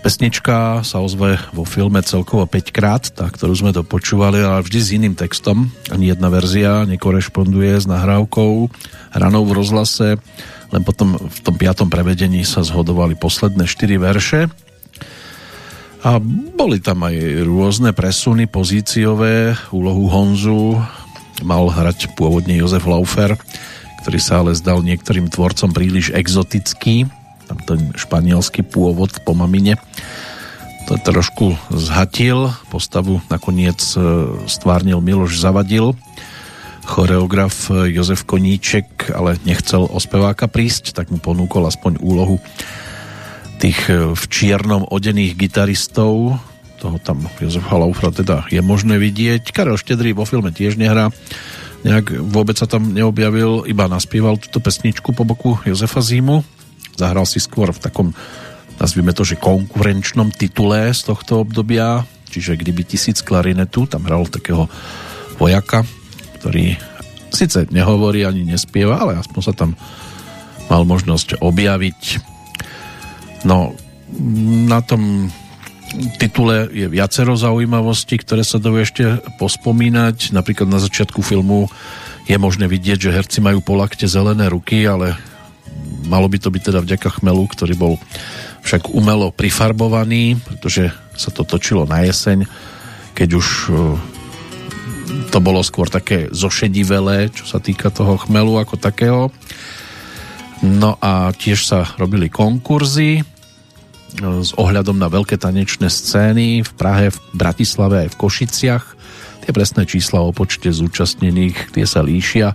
[0.00, 4.78] Pesnička sa ozve vo filme celkovo 5 krát, tá, ktorú sme to počúvali, ale vždy
[4.80, 5.68] s iným textom.
[5.92, 8.72] Ani jedna verzia nekorešponduje s nahrávkou
[9.12, 10.16] ranou v rozhlase,
[10.72, 14.40] len potom v tom piatom prevedení sa zhodovali posledné 4 verše.
[16.00, 16.16] A
[16.56, 19.52] boli tam aj rôzne presuny pozíciové.
[19.68, 20.80] Úlohu Honzu
[21.44, 23.36] mal hrať pôvodne Jozef Laufer,
[24.00, 27.04] ktorý sa ale zdal niektorým tvorcom príliš exotický.
[27.50, 29.74] Tam ten španielský pôvod po mamine
[30.86, 32.50] to trošku zhatil.
[32.66, 33.98] Postavu nakoniec e,
[34.50, 35.94] stvárnil Miloš Zavadil.
[36.82, 42.42] Choreograf Jozef Koníček ale nechcel o speváka prísť, tak mu ponúkol aspoň úlohu
[43.62, 46.40] tých e, v čiernom odených gitaristov,
[46.80, 49.52] toho tam Jozef Halaufra teda je možné vidieť.
[49.52, 51.12] Karel Štedrý vo filme tiež nehrá.
[51.84, 56.59] Nejak vôbec sa tam neobjavil, iba naspieval túto pesničku po boku Jozefa Zímu.
[56.96, 58.08] Zahral si skôr v takom,
[58.80, 64.70] nazvime to, že konkurenčnom titule z tohto obdobia, čiže kdyby tisíc klarinetu, tam hral takého
[65.36, 65.84] vojaka,
[66.40, 66.76] ktorý
[67.30, 69.78] síce nehovorí ani nespieva, ale aspoň sa tam
[70.70, 72.30] mal možnosť objaviť
[73.44, 73.72] No,
[74.68, 75.32] na tom
[76.20, 79.04] titule je viacero zaujímavostí, ktoré sa dajú ešte
[79.40, 80.36] pospomínať.
[80.36, 81.66] Napríklad na začiatku filmu
[82.28, 85.16] je možné vidieť, že herci majú po lakte zelené ruky, ale
[86.10, 87.94] malo by to byť teda vďaka chmelu, ktorý bol
[88.66, 92.44] však umelo prifarbovaný, pretože sa to točilo na jeseň,
[93.14, 93.72] keď už e,
[95.30, 99.22] to bolo skôr také zošedivelé, čo sa týka toho chmelu ako takého.
[100.60, 103.22] No a tiež sa robili konkurzy e,
[104.20, 108.84] s ohľadom na veľké tanečné scény v Prahe, v Bratislave aj v Košiciach.
[109.40, 112.52] Tie presné čísla o počte zúčastnených, tie sa líšia.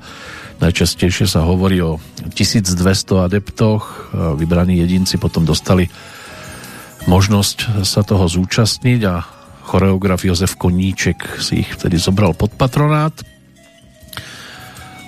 [0.59, 1.99] Najčastejšie sa hovorí o
[2.31, 4.13] 1200 adeptoch.
[4.39, 5.91] Vybraní jedinci potom dostali
[7.05, 9.21] možnosť sa toho zúčastniť a
[9.65, 13.13] choreograf Jozef Koníček si ich vtedy zobral pod patronát.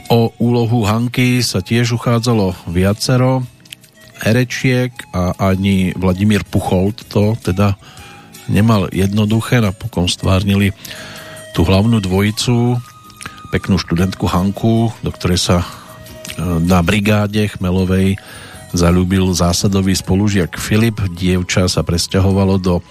[0.07, 3.43] O úlohu Hanky sa tiež uchádzalo viacero
[4.23, 7.77] herečiek a ani Vladimír Pucholt to teda
[8.49, 10.73] nemal jednoduché, napokon stvárnili
[11.53, 12.79] tú hlavnú dvojicu,
[13.49, 15.67] peknú študentku Hanku, do ktorej sa e,
[16.63, 18.19] na brigáde Chmelovej
[18.75, 20.99] zalúbil zásadový spolužiak Filip.
[21.15, 22.83] Dievča sa presťahovalo do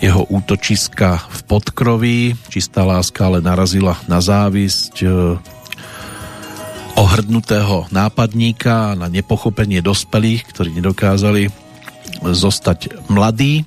[0.00, 2.18] jeho útočiska v podkroví.
[2.48, 5.08] Čistá láska ale narazila na závisť e,
[6.94, 11.50] ohrdnutého nápadníka na nepochopenie dospelých, ktorí nedokázali
[12.22, 13.66] zostať mladí.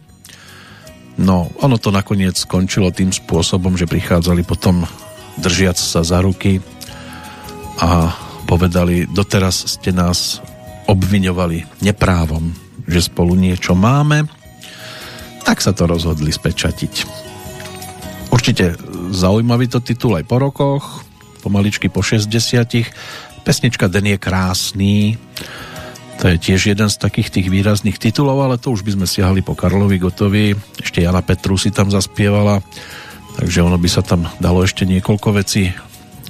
[1.18, 4.86] No, ono to nakoniec skončilo tým spôsobom, že prichádzali potom
[5.38, 6.60] držiac sa za ruky
[7.78, 8.14] a
[8.50, 10.42] povedali, doteraz ste nás
[10.88, 12.56] obviňovali neprávom,
[12.88, 14.26] že spolu niečo máme,
[15.44, 16.94] tak sa to rozhodli spečatiť.
[18.32, 18.76] Určite
[19.12, 20.84] zaujímavý to titul aj po rokoch,
[21.44, 22.28] pomaličky po 60
[23.48, 25.16] Pesnička Den je krásný.
[26.20, 29.40] To je tiež jeden z takých tých výrazných titulov, ale to už by sme siahli
[29.40, 30.52] po Karlovi Gotovi.
[30.84, 32.60] Ešte Jana Petru si tam zaspievala,
[33.38, 35.70] takže ono by sa tam dalo ešte niekoľko vecí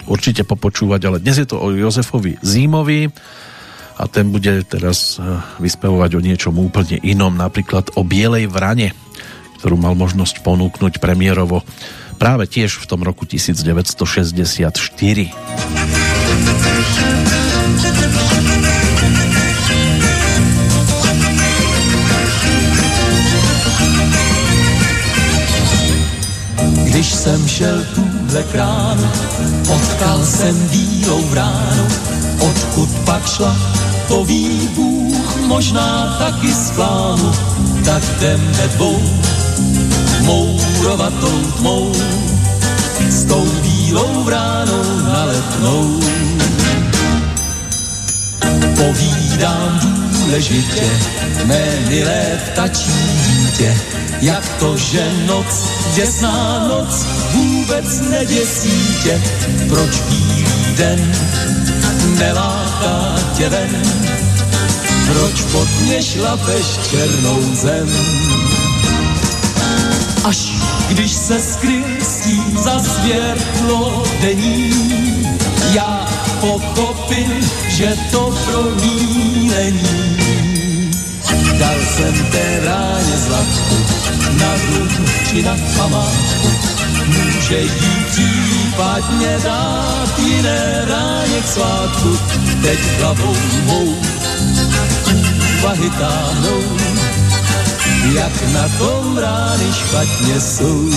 [0.07, 3.07] určite popočúvať, ale dnes je to o Jozefovi Zímovi
[3.97, 5.23] a ten bude teraz eh,
[5.63, 8.91] vyspevovať o niečom úplne inom, napríklad o Bielej vrane,
[9.63, 11.63] ktorú mal možnosť ponúknuť premiérovo
[12.17, 16.06] práve tiež v tom roku 1964.
[26.97, 29.09] Když jsem šel tuhle kránu,
[29.67, 31.87] potkal jsem bílou vránu,
[32.39, 33.55] odkud pak šla,
[34.07, 37.31] to ví Bůh, možná taky z plánu,
[37.85, 39.01] tak jdeme dvou
[40.21, 41.91] mourovatou tmou
[43.09, 45.99] s tou bílou vránou na letnou.
[48.75, 50.99] Povídám důležitě,
[51.45, 52.91] mé milé vtačí
[53.27, 53.77] dítě,
[54.21, 55.45] jak to, že noc,
[55.95, 59.21] děsná noc, vůbec neděsí tě,
[59.69, 61.11] proč bílý den
[62.19, 63.81] neláká tě ven,
[65.13, 67.89] proč pod mě šlapeš černou zem.
[70.23, 70.51] Až
[70.87, 74.71] když se skrystí za světlo denní,
[75.73, 80.91] já pochopím, že to pro ní není.
[81.59, 83.76] Dal jsem té ráně zlatku
[84.39, 84.91] na dluh
[85.30, 86.49] či na památku,
[87.07, 92.19] může jí případně dát jiné ráně k svátku,
[92.61, 93.35] teď hlavou
[93.65, 93.95] mou
[95.59, 96.61] úvahy táhnou
[98.15, 100.89] jak na tom rány špatně jsou.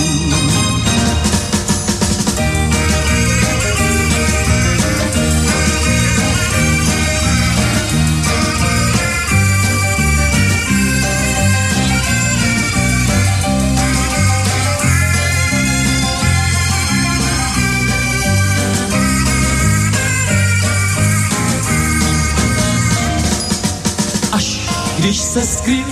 [25.09, 25.85] Se skryl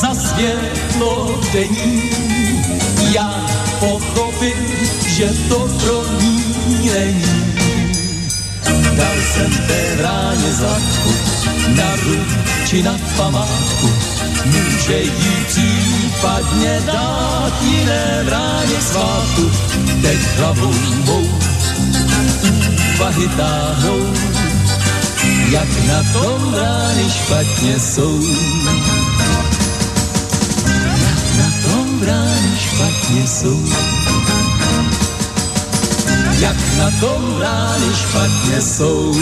[0.00, 2.10] za světlo denní.
[3.14, 3.46] Já
[3.80, 4.56] pochopil,
[5.06, 6.44] že to pro ní
[6.94, 7.54] není.
[8.96, 11.10] Dal jsem té vráně zlatku
[11.68, 12.28] na růk
[12.66, 13.92] či na památku.
[14.44, 19.50] Může jí případně dát jiné vráně svátku.
[20.02, 20.74] Teď hlavou
[21.04, 21.28] mou
[22.94, 24.00] úvahy táhnou,
[25.54, 28.14] jak na tom rány špatně jsou.
[31.06, 33.58] Jak na tom rány špatně jsou
[36.44, 39.14] jak na tom rány špatně jsou.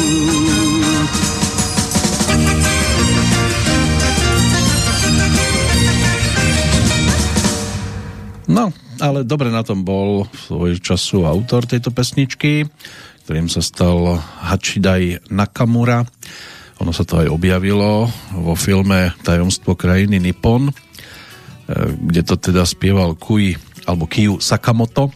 [8.48, 12.66] No, ale dobre na tom bol svoj času autor tejto pesničky,
[13.22, 16.02] ktorým sa stal Hachidai Nakamura.
[16.82, 20.74] Ono sa to aj objavilo vo filme Tajomstvo krajiny Nippon, eh,
[21.94, 23.54] kde to teda spieval Kui
[23.86, 25.10] alebo Kiyu Sakamoto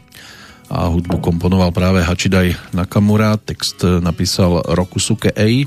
[0.66, 5.66] a hudbu komponoval práve Hachidai Nakamura, text napísal Rokusuke Ei.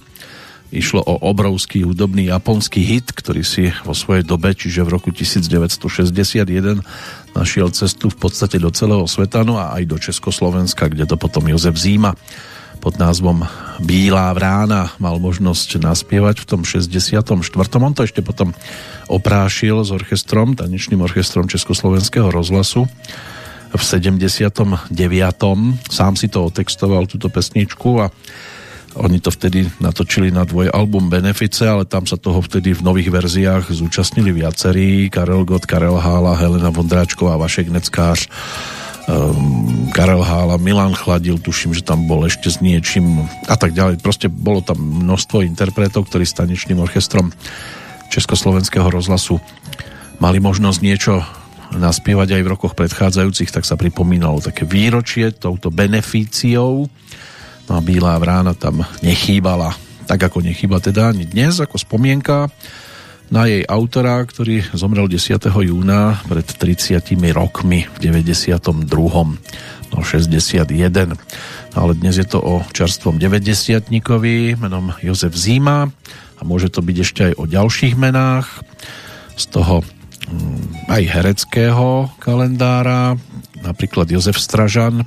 [0.69, 6.85] Išlo o obrovský hudobný japonský hit, ktorý si vo svojej dobe, čiže v roku 1961
[7.35, 11.45] našiel cestu v podstate do celého sveta, no a aj do Československa, kde to potom
[11.47, 12.15] Jozef Zíma
[12.79, 13.43] pod názvom
[13.83, 17.27] Bílá vrána mal možnosť naspievať v tom 64.
[17.59, 18.55] On to ešte potom
[19.11, 22.87] oprášil s orchestrom, tanečným orchestrom Československého rozhlasu
[23.69, 24.95] v 79.
[25.91, 28.09] Sám si to otextoval, túto pesničku a
[28.99, 33.71] oni to vtedy natočili na dvojalbum Benefice, ale tam sa toho vtedy v nových verziách
[33.71, 35.07] zúčastnili viacerí.
[35.07, 38.27] Karel Gott, Karel Hála, Helena Vondráčková, Vašek Neckář,
[39.07, 44.03] um, Karel Hála, Milan Chladil, tuším, že tam bol ešte s niečím a tak ďalej.
[44.03, 47.31] Proste bolo tam množstvo interpretov, ktorí s tanečným orchestrom
[48.11, 49.39] Československého rozhlasu
[50.19, 51.23] mali možnosť niečo
[51.69, 56.89] naspievať aj v rokoch predchádzajúcich, tak sa pripomínalo také výročie touto beneficiou.
[57.69, 59.77] A Bílá vrána tam nechýbala,
[60.09, 62.49] tak ako nechýba teda ani dnes, ako spomienka
[63.29, 65.37] na jej autora, ktorý zomrel 10.
[65.45, 66.97] júna pred 30
[67.29, 68.89] rokmi v 92.
[69.93, 71.13] No 61.
[71.73, 73.85] No, ale dnes je to o čerstvom 90
[74.57, 75.93] menom Jozef Zíma
[76.37, 78.65] a môže to byť ešte aj o ďalších menách.
[79.37, 79.85] Z toho
[80.29, 83.17] Mm, aj hereckého kalendára,
[83.65, 85.01] napríklad Jozef Stražan,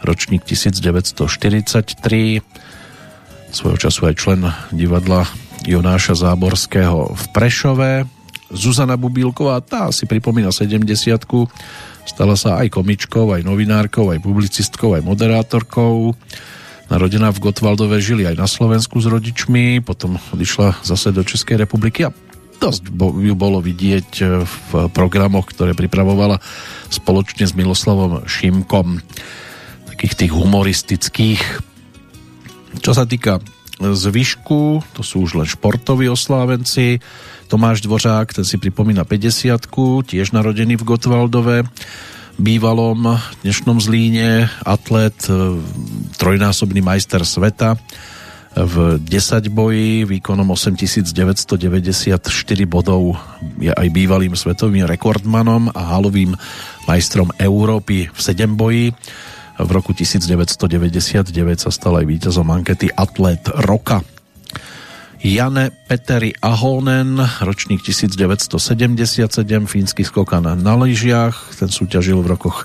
[0.00, 2.40] ročník 1943,
[3.50, 4.40] svojho času aj člen
[4.72, 5.26] divadla
[5.66, 8.08] Jonáša Záborského v Prešove,
[8.50, 10.82] Zuzana Bubílková, tá si pripomína 70
[12.08, 16.18] stala sa aj komičkou, aj novinárkou, aj publicistkou, aj moderátorkou.
[16.90, 22.10] Narodená v Gotwaldove žili aj na Slovensku s rodičmi, potom odišla zase do Českej republiky
[22.10, 22.14] a
[22.58, 24.10] dosť ju bolo vidieť
[24.42, 26.42] v programoch, ktoré pripravovala
[26.90, 28.98] spoločne s Miloslavom Šimkom
[30.00, 31.42] takých tých humoristických
[32.80, 33.36] čo sa týka
[33.76, 37.04] zvyšku, to sú už len športoví oslávenci
[37.52, 39.60] Tomáš Dvořák, ten si pripomína 50
[40.08, 41.68] tiež narodený v Gotwaldove
[42.40, 45.60] bývalom dnešnom Zlíne atlet, e,
[46.16, 47.76] trojnásobný majster sveta
[48.56, 52.24] v 10 boji výkonom 8994
[52.64, 53.20] bodov
[53.60, 56.32] je aj bývalým svetovým rekordmanom a halovým
[56.88, 58.96] majstrom Európy v 7 boji.
[59.60, 61.28] V roku 1999
[61.60, 64.00] sa stal aj víťazom ankety Atlet roka.
[65.20, 69.28] Jane Peteri Ahonen, ročník 1977,
[69.68, 72.64] fínsky skokan na lyžiach, ten súťažil v rokoch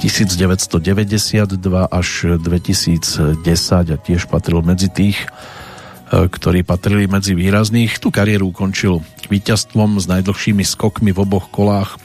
[0.00, 1.52] 1992
[1.92, 2.08] až
[2.40, 8.00] 2010 a tiež patril medzi tých, e, ktorí patrili medzi výrazných.
[8.00, 12.00] Tu kariéru ukončil víťazstvom s najdlhšími skokmi v oboch kolách.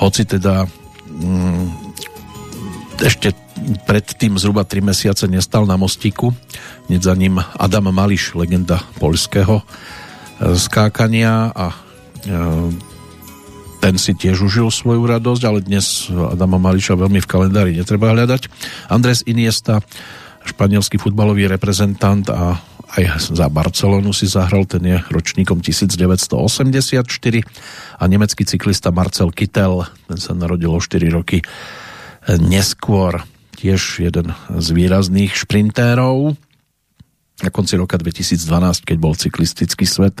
[0.00, 1.87] Hoci teda mm,
[3.02, 3.34] ešte
[3.86, 6.34] predtým zhruba 3 mesiace nestal na mostíku.
[6.90, 9.64] Hneď za ním Adam Mališ, legenda poľského e,
[10.58, 11.76] skákania a e,
[13.78, 18.50] ten si tiež užil svoju radosť, ale dnes Adama Mališa veľmi v kalendári netreba hľadať.
[18.90, 19.78] Andres Iniesta,
[20.42, 22.58] španielský futbalový reprezentant a
[22.98, 27.04] aj za Barcelonu si zahral, ten je ročníkom 1984
[28.00, 31.44] a nemecký cyklista Marcel Kittel, ten sa narodil o 4 roky
[32.36, 33.24] neskôr,
[33.56, 36.36] tiež jeden z výrazných šprintérov.
[37.38, 40.20] Na konci roka 2012, keď bol cyklistický svet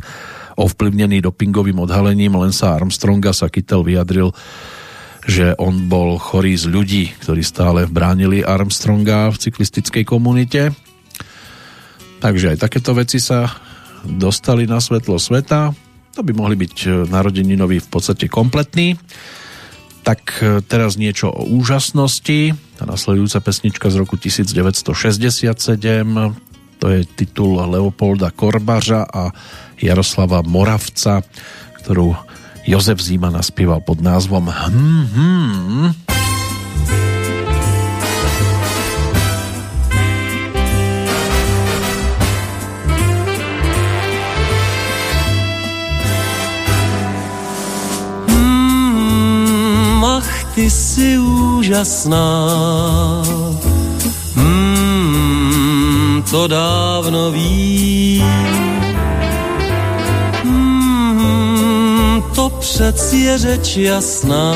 [0.58, 4.32] ovplyvnený dopingovým odhalením Lensa Armstronga sa Kittel vyjadril,
[5.28, 10.72] že on bol chorý z ľudí, ktorí stále bránili Armstronga v cyklistickej komunite.
[12.18, 13.46] Takže aj takéto veci sa
[14.02, 15.74] dostali na svetlo sveta.
[16.14, 18.98] to by mohli byť narodeninoví v podstate kompletní.
[20.08, 22.56] Tak teraz niečo o úžasnosti.
[22.80, 24.88] Tá nasledujúca pesnička z roku 1967,
[26.80, 29.36] to je titul Leopolda Korbaža a
[29.76, 31.20] Jaroslava Moravca,
[31.84, 32.16] ktorú
[32.64, 36.17] Jozef Zima naspieval pod názvom Hmm, hmm.
[50.58, 52.26] Ty si úžasná.
[54.34, 58.26] Hmm, to dávno vím
[62.34, 64.54] to přeci je řeč jasná.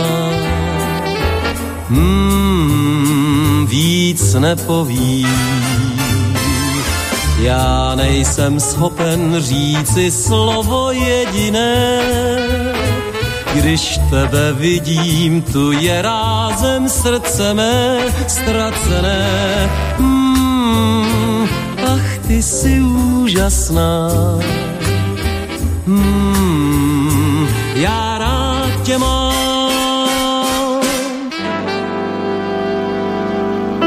[1.89, 5.27] Hmm, víc nepoví.
[7.39, 11.99] Já nejsem schopen říci slovo jediné,
[13.55, 17.99] když tebe vidím, tu je rázem srdce mé
[18.29, 19.70] ztracené.
[19.99, 21.49] Hmm,
[21.95, 24.09] ach, ty jsi úžasná.
[25.87, 29.33] Hmm, já rád tě mám.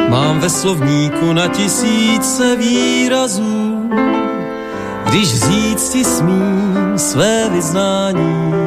[0.09, 3.89] Mám ve slovníku na tisíce výrazů,
[5.05, 8.64] když říct si smím své vyznání.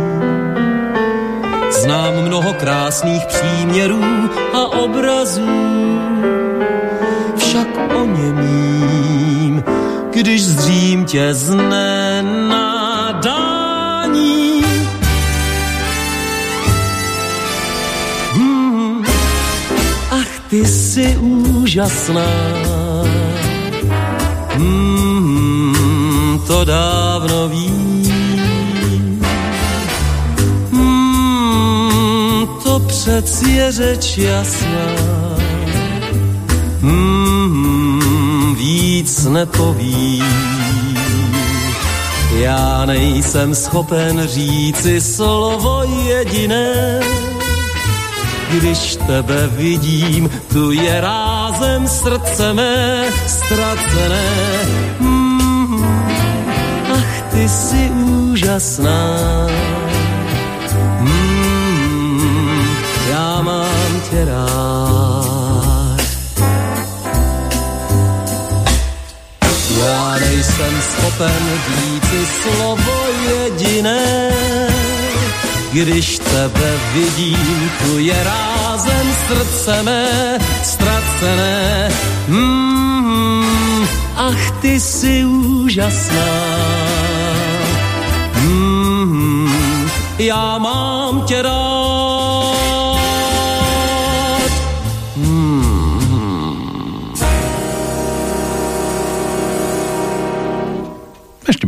[1.89, 4.05] Znám mnoho krásných příměrů
[4.53, 5.49] a obrazů,
[7.37, 9.65] však o němím,
[10.11, 12.69] když zřím tě z nenadání.
[20.49, 22.31] ty jsi úžasná.
[24.57, 28.08] Hmm, to dávno vím.
[32.79, 34.89] To je řeč jasná.
[36.81, 40.25] Hmm, víc nepovím.
[42.35, 47.01] Já nejsem schopen říci slovo jediné
[48.51, 54.31] když tebe vidím, tu je rázem srdce mé ztracené.
[55.01, 55.85] Mm,
[56.95, 59.19] ach, ty jsi úžasná.
[64.11, 65.99] Tě rád.
[69.81, 74.31] Já nejsem schopen říci slovo jediné,
[75.73, 81.89] když tebe vidím, tu je rázem srdce mé ztracené.
[82.29, 83.87] Mm,
[84.17, 86.59] ach, ty jsi úžasná.
[88.35, 91.58] Mm, já mám tě rád.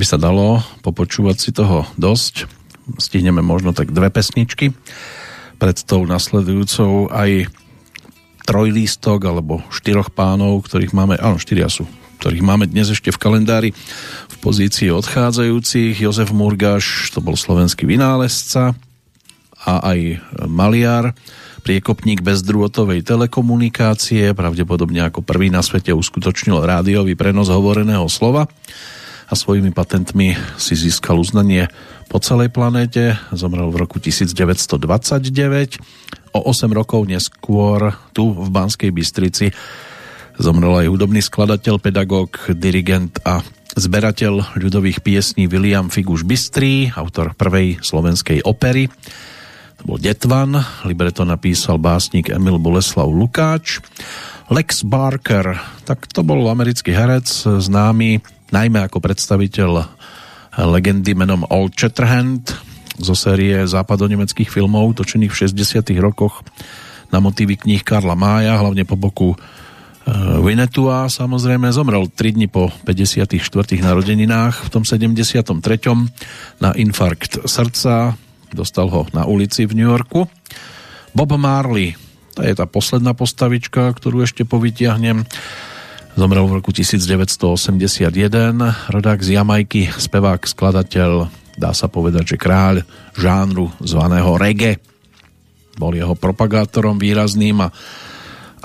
[0.00, 2.48] By sa dalo popočúvať si toho dosť
[2.98, 4.74] stihneme možno tak dve pesničky.
[5.60, 7.52] Pred tou nasledujúcou aj
[8.48, 11.84] trojlístok alebo štyroch pánov, ktorých máme, áno, štyria sú,
[12.18, 13.70] ktorých máme dnes ešte v kalendári
[14.26, 16.00] v pozícii odchádzajúcich.
[16.00, 18.74] Jozef Murgaš, to bol slovenský vynálezca
[19.60, 21.12] a aj maliar,
[21.60, 28.48] priekopník bezdrôtovej telekomunikácie, pravdepodobne ako prvý na svete uskutočnil rádiový prenos hovoreného slova
[29.30, 31.70] a svojimi patentmi si získal uznanie
[32.10, 33.14] po celej planéte.
[33.30, 35.78] Zomrel v roku 1929.
[36.34, 39.54] O 8 rokov neskôr tu v Banskej Bystrici
[40.40, 43.44] zomrel aj hudobný skladateľ, pedagóg, dirigent a
[43.76, 48.90] zberateľ ľudových piesní William Figuš Bystrý, autor prvej slovenskej opery.
[49.78, 50.58] To bol Detvan,
[50.88, 53.78] libreto napísal básnik Emil Boleslav Lukáč.
[54.50, 55.54] Lex Barker,
[55.86, 58.18] tak to bol americký herec, známy
[58.50, 59.70] najmä ako predstaviteľ
[60.58, 62.50] legendy menom Old Shatterhand
[63.00, 66.44] zo série západonemeckých filmov točených v 60 rokoch
[67.10, 69.36] na motívy kníh Karla Mája, hlavne po boku e,
[70.42, 73.40] Winnetua samozrejme zomrel 3 dni po 54.
[73.80, 75.48] narodeninách v tom 73.
[76.60, 78.14] na infarkt srdca
[78.50, 80.26] dostal ho na ulici v New Yorku
[81.14, 81.94] Bob Marley
[82.34, 85.26] to je tá posledná postavička, ktorú ešte povytiahnem
[86.18, 88.10] Zomrel v roku 1981,
[88.90, 92.82] rodák z Jamajky, spevák, skladateľ, dá sa povedať, že kráľ
[93.14, 94.82] žánru zvaného reggae.
[95.78, 97.70] Bol jeho propagátorom výrazným a,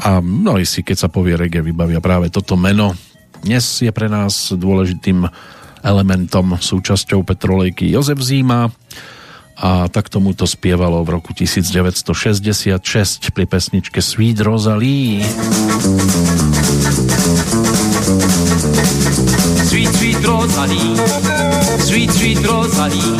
[0.02, 2.98] a mnohí si, keď sa povie reggae, vybavia práve toto meno.
[3.46, 5.30] Dnes je pre nás dôležitým
[5.86, 8.74] elementom, súčasťou petrolejky Jozef Zíma
[9.56, 15.24] a tak tomu to spievalo v roku 1966 pri pesničke Sweet Rosalie.
[19.66, 20.96] Sweet, sweet Rosalie,
[21.80, 23.18] sweet, sweet Rosalie,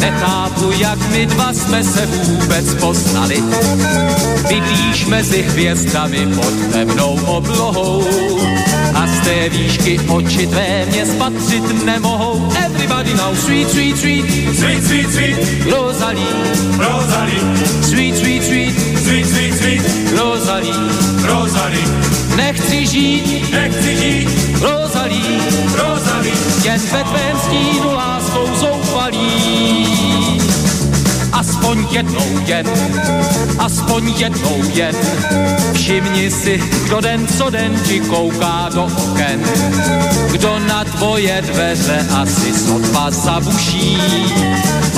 [0.00, 3.42] nechápu, jak my dva jsme se vůbec poznali.
[4.48, 8.04] Bydlíš mezi hvězdami pod temnou oblohou.
[8.94, 12.52] A z té výšky oči tvé mě spatřit nemohou.
[12.64, 14.24] Everybody now, sweet, sweet, sweet,
[14.58, 15.36] Sweet, sweet, sweet,
[15.72, 16.26] Rosalie,
[16.78, 17.40] Rosalie,
[17.82, 18.74] sweet, sweet, sweet,
[19.04, 19.82] sweet, sweet, sweet,
[20.18, 20.74] Rosalie.
[21.26, 24.28] Rosalie, Nechci žít, nechci žít,
[24.60, 25.40] Rosalie,
[25.76, 26.34] Rosalie,
[26.64, 29.99] jen ve tvém stínu láskou zoufalí.
[31.40, 32.66] Aspoň jednou jen,
[33.58, 34.94] aspoň jednou jen,
[35.72, 39.40] všimni si, kdo den co den ti kouká do oken.
[40.32, 43.96] Kdo na tvoje dveře asi sotva zabuší,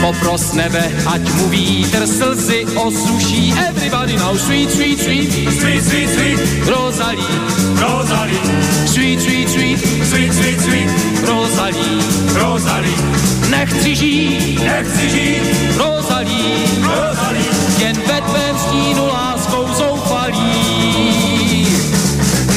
[0.00, 3.54] popros nebe, ať mu vítr slzy osuší.
[3.68, 7.38] Everybody now, sweet, sweet, sweet, sweet, sweet, sweet, Rosalie,
[7.78, 8.42] Rosalie,
[8.86, 9.78] sweet, sweet, sweet,
[10.10, 10.90] sweet, sweet, sweet,
[11.22, 12.02] Rosalie.
[12.34, 12.98] Rosalie,
[13.50, 15.42] Nechci žít, nechci žít,
[15.78, 17.44] Rosalie, Rosalie,
[17.78, 21.66] jen ve tvém stínu láskou zoufalí.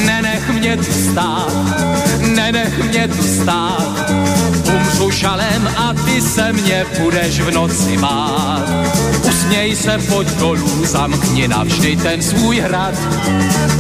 [0.06, 1.54] Nenech mě tu stát,
[2.20, 3.85] nenech mě tu stát,
[4.96, 8.64] umřu šalem a ty se mě budeš v noci bát.
[9.30, 12.94] Usměj se, pojď dolů, zamkni navždy ten svůj hrad.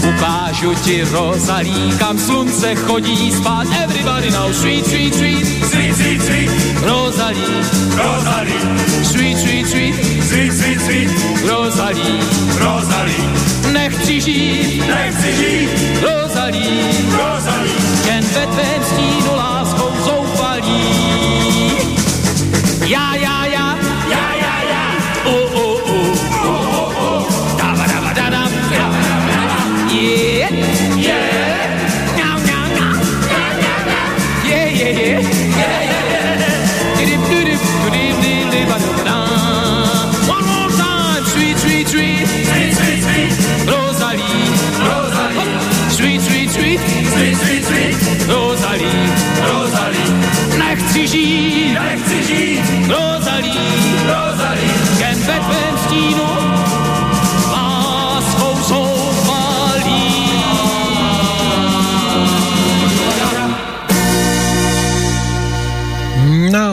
[0.10, 3.68] Ukážu ti rozalí, kam slunce chodí spát.
[3.84, 6.50] Everybody now, sweet, sweet, sweet, sweet, sweet, sweet,
[6.82, 7.64] Rosalie,
[7.96, 8.60] Rosalie,
[9.04, 11.10] sweet, sweet, sweet, sweet, sweet, sweet,
[11.50, 12.20] Rosalie.
[12.60, 13.30] Rosalie,
[13.72, 15.70] Nechci žít, nechci žít,
[16.02, 16.24] Rosalie,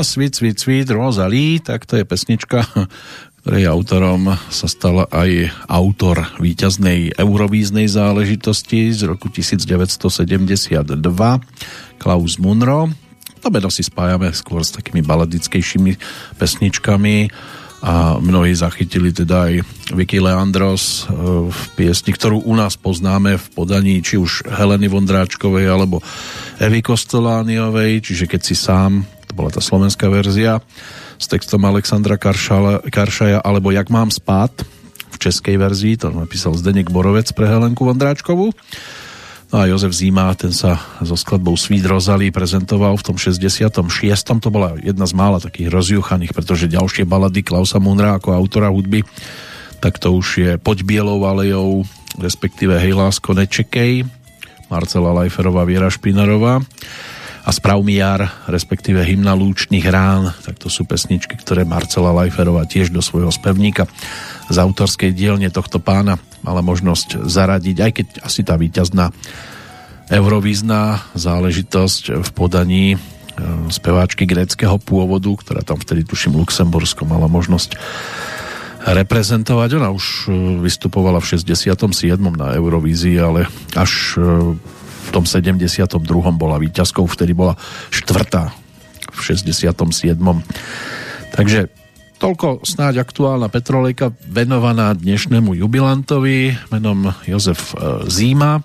[0.03, 2.67] Sweet, Sweet, Sweet, Rosalie, tak to je pesnička,
[3.43, 10.99] ktorej autorom sa stal aj autor víťaznej eurovíznej záležitosti z roku 1972,
[11.99, 12.91] Klaus Munro.
[13.43, 15.99] To meno si spájame skôr s takými baladickejšími
[16.39, 17.17] pesničkami
[17.83, 19.55] a mnohí zachytili teda aj
[19.91, 21.19] Vicky Leandros e,
[21.51, 25.99] v piesni, ktorú u nás poznáme v podaní či už Heleny Vondráčkovej alebo
[26.63, 29.03] Evy Kostolániovej, čiže keď si sám,
[29.33, 30.61] to bola tá slovenská verzia
[31.17, 34.53] s textom Alexandra Karšala, Karšaja alebo Jak mám spát?
[35.09, 38.53] V českej verzii, to napísal Zdeněk Borovec pre Helenku Vondráčkovú.
[39.49, 43.81] No a Jozef Zíma, ten sa so skladbou Sweet Rosalie prezentoval v tom 66.
[44.21, 49.01] To bola jedna z mála takých rozjuchaných, pretože ďalšie balady Klausa Munra ako autora hudby,
[49.81, 51.89] tak to už je Poď bielou alejou,
[52.21, 54.05] respektíve Hej lásko, nečekej,
[54.69, 56.65] Marcela Lajferová, Viera Špinarová
[57.43, 62.63] a Sprav mi jar, respektíve Hymna lúčných rán, tak to sú pesničky, ktoré Marcela Lajferová
[62.71, 63.91] tiež do svojho spevníka
[64.47, 69.11] z autorskej dielne tohto pána mala možnosť zaradiť, aj keď asi tá víťazná
[70.11, 72.99] eurovízna záležitosť v podaní e,
[73.71, 77.79] speváčky gréckého pôvodu, ktorá tam vtedy tuším Luxembursko mala možnosť
[78.83, 79.79] reprezentovať.
[79.79, 81.75] Ona už e, vystupovala v 67.
[82.35, 83.47] na Eurovízii, ale
[83.79, 84.59] až e,
[85.03, 85.99] v tom 72.
[86.39, 87.59] bola víťazkou, vtedy bola
[87.91, 88.55] štvrtá
[89.13, 90.19] v 67.
[91.33, 91.61] Takže
[92.23, 98.63] Toľko snáď aktuálna Petrolejka venovaná dnešnému jubilantovi menom Jozef e, Zíma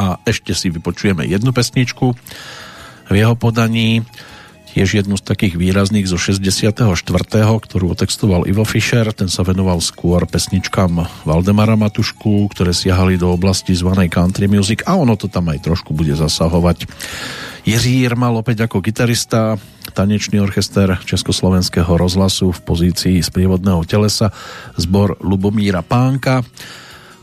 [0.00, 2.16] a ešte si vypočujeme jednu pesničku
[3.12, 4.00] v jeho podaní
[4.78, 6.86] tiež jednu z takých výrazných zo 64.,
[7.66, 13.74] ktorú otextoval Ivo Fischer, ten sa venoval skôr pesničkám Valdemara Matušku, ktoré siahali do oblasti
[13.74, 16.86] zvanej country music a ono to tam aj trošku bude zasahovať.
[17.66, 19.58] Jiří Jirmal opäť ako gitarista,
[19.98, 24.30] tanečný orchester Československého rozhlasu v pozícii sprievodného telesa,
[24.78, 26.46] zbor Lubomíra Pánka,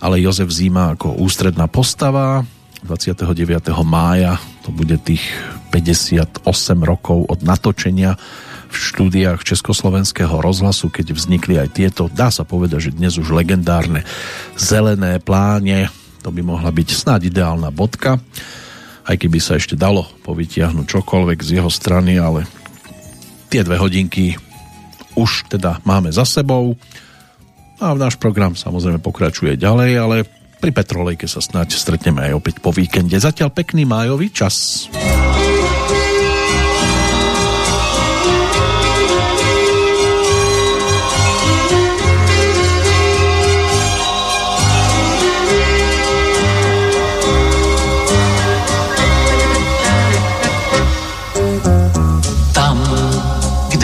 [0.04, 2.44] ale Jozef Zíma ako ústredná postava.
[2.86, 3.74] 29.
[3.82, 4.38] mája.
[4.64, 5.26] To bude tých
[5.74, 6.46] 58
[6.86, 8.16] rokov od natočenia
[8.70, 14.04] v štúdiách Československého rozhlasu, keď vznikli aj tieto, dá sa povedať, že dnes už legendárne
[14.60, 15.90] zelené pláne,
[16.22, 18.20] to by mohla byť snáď ideálna bodka,
[19.06, 22.50] aj keby sa ešte dalo povytiahnuť čokoľvek z jeho strany, ale
[23.54, 24.36] tie dve hodinky
[25.16, 26.76] už teda máme za sebou.
[27.80, 30.18] A náš program samozrejme pokračuje ďalej, ale
[30.58, 33.16] pri Petrolejke sa snáď stretneme aj opäť po víkende.
[33.20, 34.88] Zatiaľ pekný májový čas.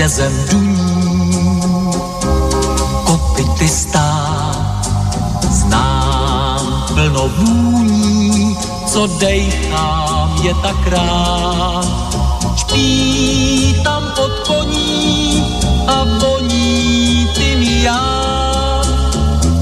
[0.01, 0.70] kde zem duní,
[8.91, 11.85] co dejchám je tak rád.
[12.55, 15.43] Špí tam pod koní
[15.87, 18.81] a voní ty já.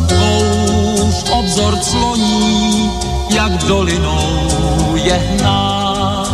[0.10, 2.92] Kouř obzor cloní,
[3.30, 4.50] jak dolinou
[4.94, 6.26] je hná.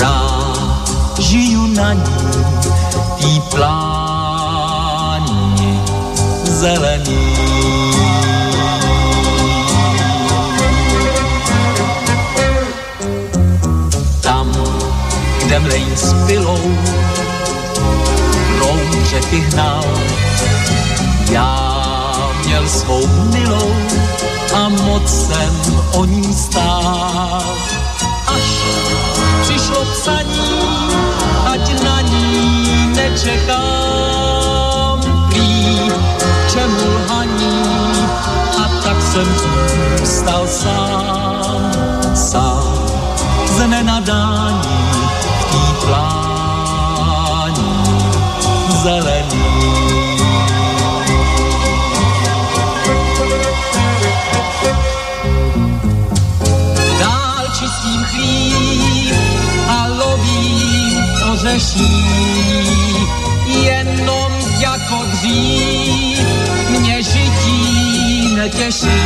[0.00, 2.02] Rád žiju na ní
[3.18, 4.90] tý pláni
[6.44, 7.85] zelený.
[15.76, 16.78] Mlejn s pilou
[18.56, 19.84] proud řeky hnal,
[21.30, 23.74] já měl svou milou
[24.54, 25.60] a moc jsem
[25.92, 27.42] o ní stál.
[28.26, 28.62] Až
[29.42, 30.50] přišlo psaní,
[31.52, 35.00] ať na ní nečekám.
[35.28, 35.90] Prý,
[36.52, 37.62] čemu lhaní
[38.58, 39.34] a tak jsem
[39.98, 41.72] zůstal sám,
[42.14, 42.88] sám
[43.46, 45.15] z nenadání
[48.86, 49.02] Dál
[57.58, 59.14] čistím chlíp
[59.68, 62.04] a lovím ořeší
[63.46, 66.18] jenom jako dřív
[66.68, 69.02] mě žití netěší.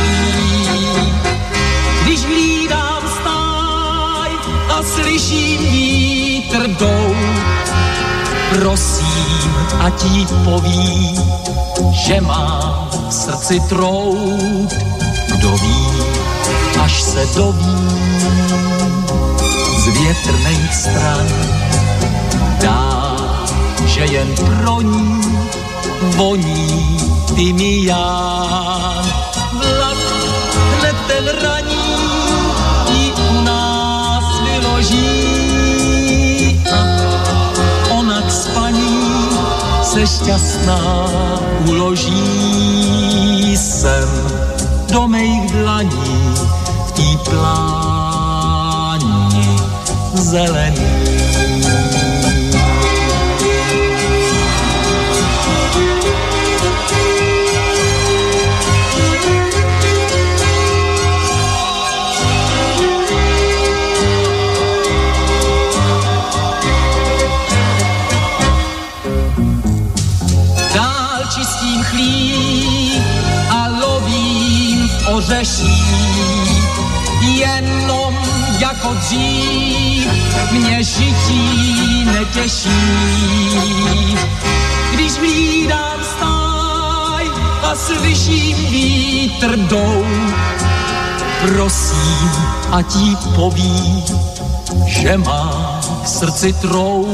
[2.03, 4.31] Když hlídám stáj
[4.69, 7.15] a slyším vítr jdou,
[8.55, 11.15] prosím, ať jí poví,
[11.91, 14.73] že má v srdci trout.
[15.27, 15.87] Kdo ví,
[16.81, 17.77] až se doví
[19.77, 21.27] z větrných stran
[22.61, 23.01] dá
[23.85, 25.21] že jen pro ní
[26.01, 26.97] voní
[27.35, 29.05] tymián.
[29.51, 29.97] Vlak
[30.79, 31.80] hned ten raní
[39.91, 40.79] se šťastná
[41.67, 44.07] uloží sem
[44.93, 46.35] do mých dlaní
[46.87, 48.39] v tý pláni
[50.15, 51.00] zelený.
[75.31, 75.83] Ořeší,
[77.21, 78.17] jenom
[78.59, 80.07] jako dřív
[80.51, 82.69] mě žití netěší.
[84.93, 87.25] Když hlídám stáj
[87.63, 90.05] a slyším vítr jdou,
[91.41, 92.31] prosím,
[92.71, 94.03] a ti poví,
[94.85, 97.05] že má v srdci trou.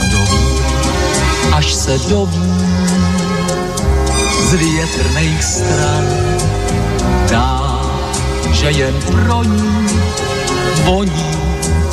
[0.00, 0.60] Kdo ví,
[1.52, 2.52] až se doví
[4.48, 6.04] z větrných stran,
[8.60, 9.88] že jen pro ní
[10.84, 11.32] voní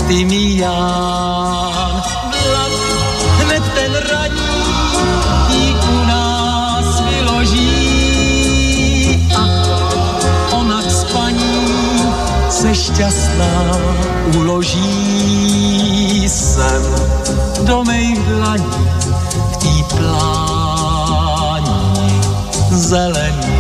[0.08, 2.04] tymián.
[2.44, 2.72] Vlak
[3.40, 4.52] hned ten raní
[5.50, 7.68] jí u nás vyloží.
[9.36, 9.44] A
[10.56, 12.04] ona k spaní
[12.50, 13.78] se šťastná
[14.38, 16.30] uloží.
[16.30, 16.84] Sem
[17.64, 18.88] do mých dlaní
[19.52, 21.32] v tý pláni
[22.72, 23.57] zelený